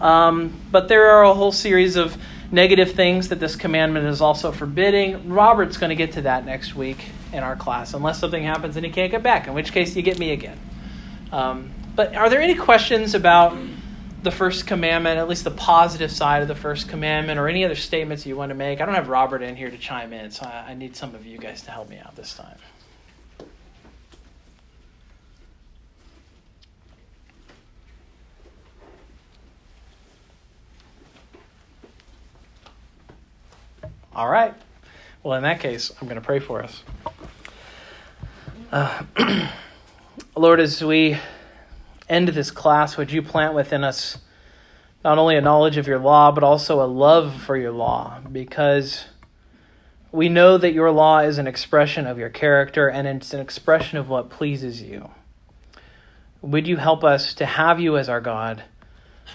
Um, 0.00 0.60
but 0.70 0.88
there 0.88 1.10
are 1.10 1.24
a 1.24 1.34
whole 1.34 1.52
series 1.52 1.96
of 1.96 2.16
negative 2.50 2.92
things 2.92 3.28
that 3.28 3.40
this 3.40 3.56
commandment 3.56 4.06
is 4.06 4.20
also 4.20 4.52
forbidding. 4.52 5.28
Robert's 5.28 5.76
going 5.76 5.90
to 5.90 5.96
get 5.96 6.12
to 6.12 6.22
that 6.22 6.46
next 6.46 6.74
week 6.74 7.04
in 7.32 7.42
our 7.42 7.56
class, 7.56 7.94
unless 7.94 8.18
something 8.18 8.42
happens 8.42 8.76
and 8.76 8.86
he 8.86 8.90
can't 8.90 9.10
get 9.10 9.22
back, 9.22 9.46
in 9.48 9.54
which 9.54 9.72
case 9.72 9.94
you 9.94 10.02
get 10.02 10.18
me 10.18 10.32
again. 10.32 10.58
Um, 11.32 11.70
but 11.94 12.14
are 12.14 12.30
there 12.30 12.40
any 12.40 12.54
questions 12.54 13.14
about 13.14 13.56
the 14.22 14.30
first 14.30 14.66
commandment, 14.66 15.18
at 15.18 15.28
least 15.28 15.44
the 15.44 15.50
positive 15.50 16.10
side 16.10 16.42
of 16.42 16.48
the 16.48 16.54
first 16.54 16.88
commandment, 16.88 17.38
or 17.38 17.48
any 17.48 17.64
other 17.64 17.74
statements 17.74 18.24
you 18.24 18.36
want 18.36 18.50
to 18.50 18.54
make? 18.54 18.80
I 18.80 18.86
don't 18.86 18.94
have 18.94 19.08
Robert 19.08 19.42
in 19.42 19.56
here 19.56 19.70
to 19.70 19.78
chime 19.78 20.12
in, 20.12 20.30
so 20.30 20.46
I, 20.46 20.70
I 20.70 20.74
need 20.74 20.96
some 20.96 21.14
of 21.14 21.26
you 21.26 21.38
guys 21.38 21.62
to 21.62 21.70
help 21.70 21.88
me 21.88 21.98
out 21.98 22.16
this 22.16 22.34
time. 22.34 22.56
All 34.18 34.28
right. 34.28 34.52
Well, 35.22 35.36
in 35.36 35.44
that 35.44 35.60
case, 35.60 35.92
I'm 36.00 36.08
going 36.08 36.20
to 36.20 36.26
pray 36.26 36.40
for 36.40 36.60
us. 36.60 36.82
Uh, 38.72 39.04
Lord, 40.36 40.58
as 40.58 40.82
we 40.82 41.16
end 42.08 42.26
this 42.26 42.50
class, 42.50 42.96
would 42.96 43.12
you 43.12 43.22
plant 43.22 43.54
within 43.54 43.84
us 43.84 44.18
not 45.04 45.18
only 45.18 45.36
a 45.36 45.40
knowledge 45.40 45.76
of 45.76 45.86
your 45.86 46.00
law, 46.00 46.32
but 46.32 46.42
also 46.42 46.82
a 46.82 46.88
love 46.88 47.32
for 47.42 47.56
your 47.56 47.70
law? 47.70 48.18
Because 48.32 49.04
we 50.10 50.28
know 50.28 50.58
that 50.58 50.72
your 50.72 50.90
law 50.90 51.20
is 51.20 51.38
an 51.38 51.46
expression 51.46 52.04
of 52.04 52.18
your 52.18 52.28
character 52.28 52.88
and 52.88 53.06
it's 53.06 53.32
an 53.32 53.38
expression 53.38 53.98
of 53.98 54.08
what 54.08 54.30
pleases 54.30 54.82
you. 54.82 55.10
Would 56.42 56.66
you 56.66 56.78
help 56.78 57.04
us 57.04 57.34
to 57.34 57.46
have 57.46 57.78
you 57.78 57.96
as 57.96 58.08
our 58.08 58.20
God? 58.20 58.64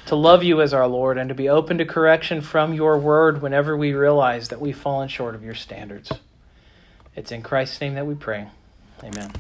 To 0.06 0.16
love 0.16 0.44
you 0.44 0.62
as 0.62 0.74
our 0.74 0.88
Lord, 0.88 1.18
and 1.18 1.30
to 1.30 1.36
be 1.36 1.50
open 1.50 1.78
to 1.78 1.86
correction 1.86 2.42
from 2.42 2.74
your 2.74 2.98
word 2.98 3.42
whenever 3.42 3.78
we 3.78 3.94
realize 3.94 4.50
that 4.50 4.62
we've 4.62 4.78
fallen 4.78 5.08
short 5.08 5.36
of 5.36 5.44
your 5.44 5.56
standards. 5.56 6.12
It's 7.16 7.32
in 7.32 7.42
Christ's 7.42 7.80
name 7.80 7.96
that 7.96 8.08
we 8.08 8.16
pray. 8.16 8.48
Amen. 9.04 9.32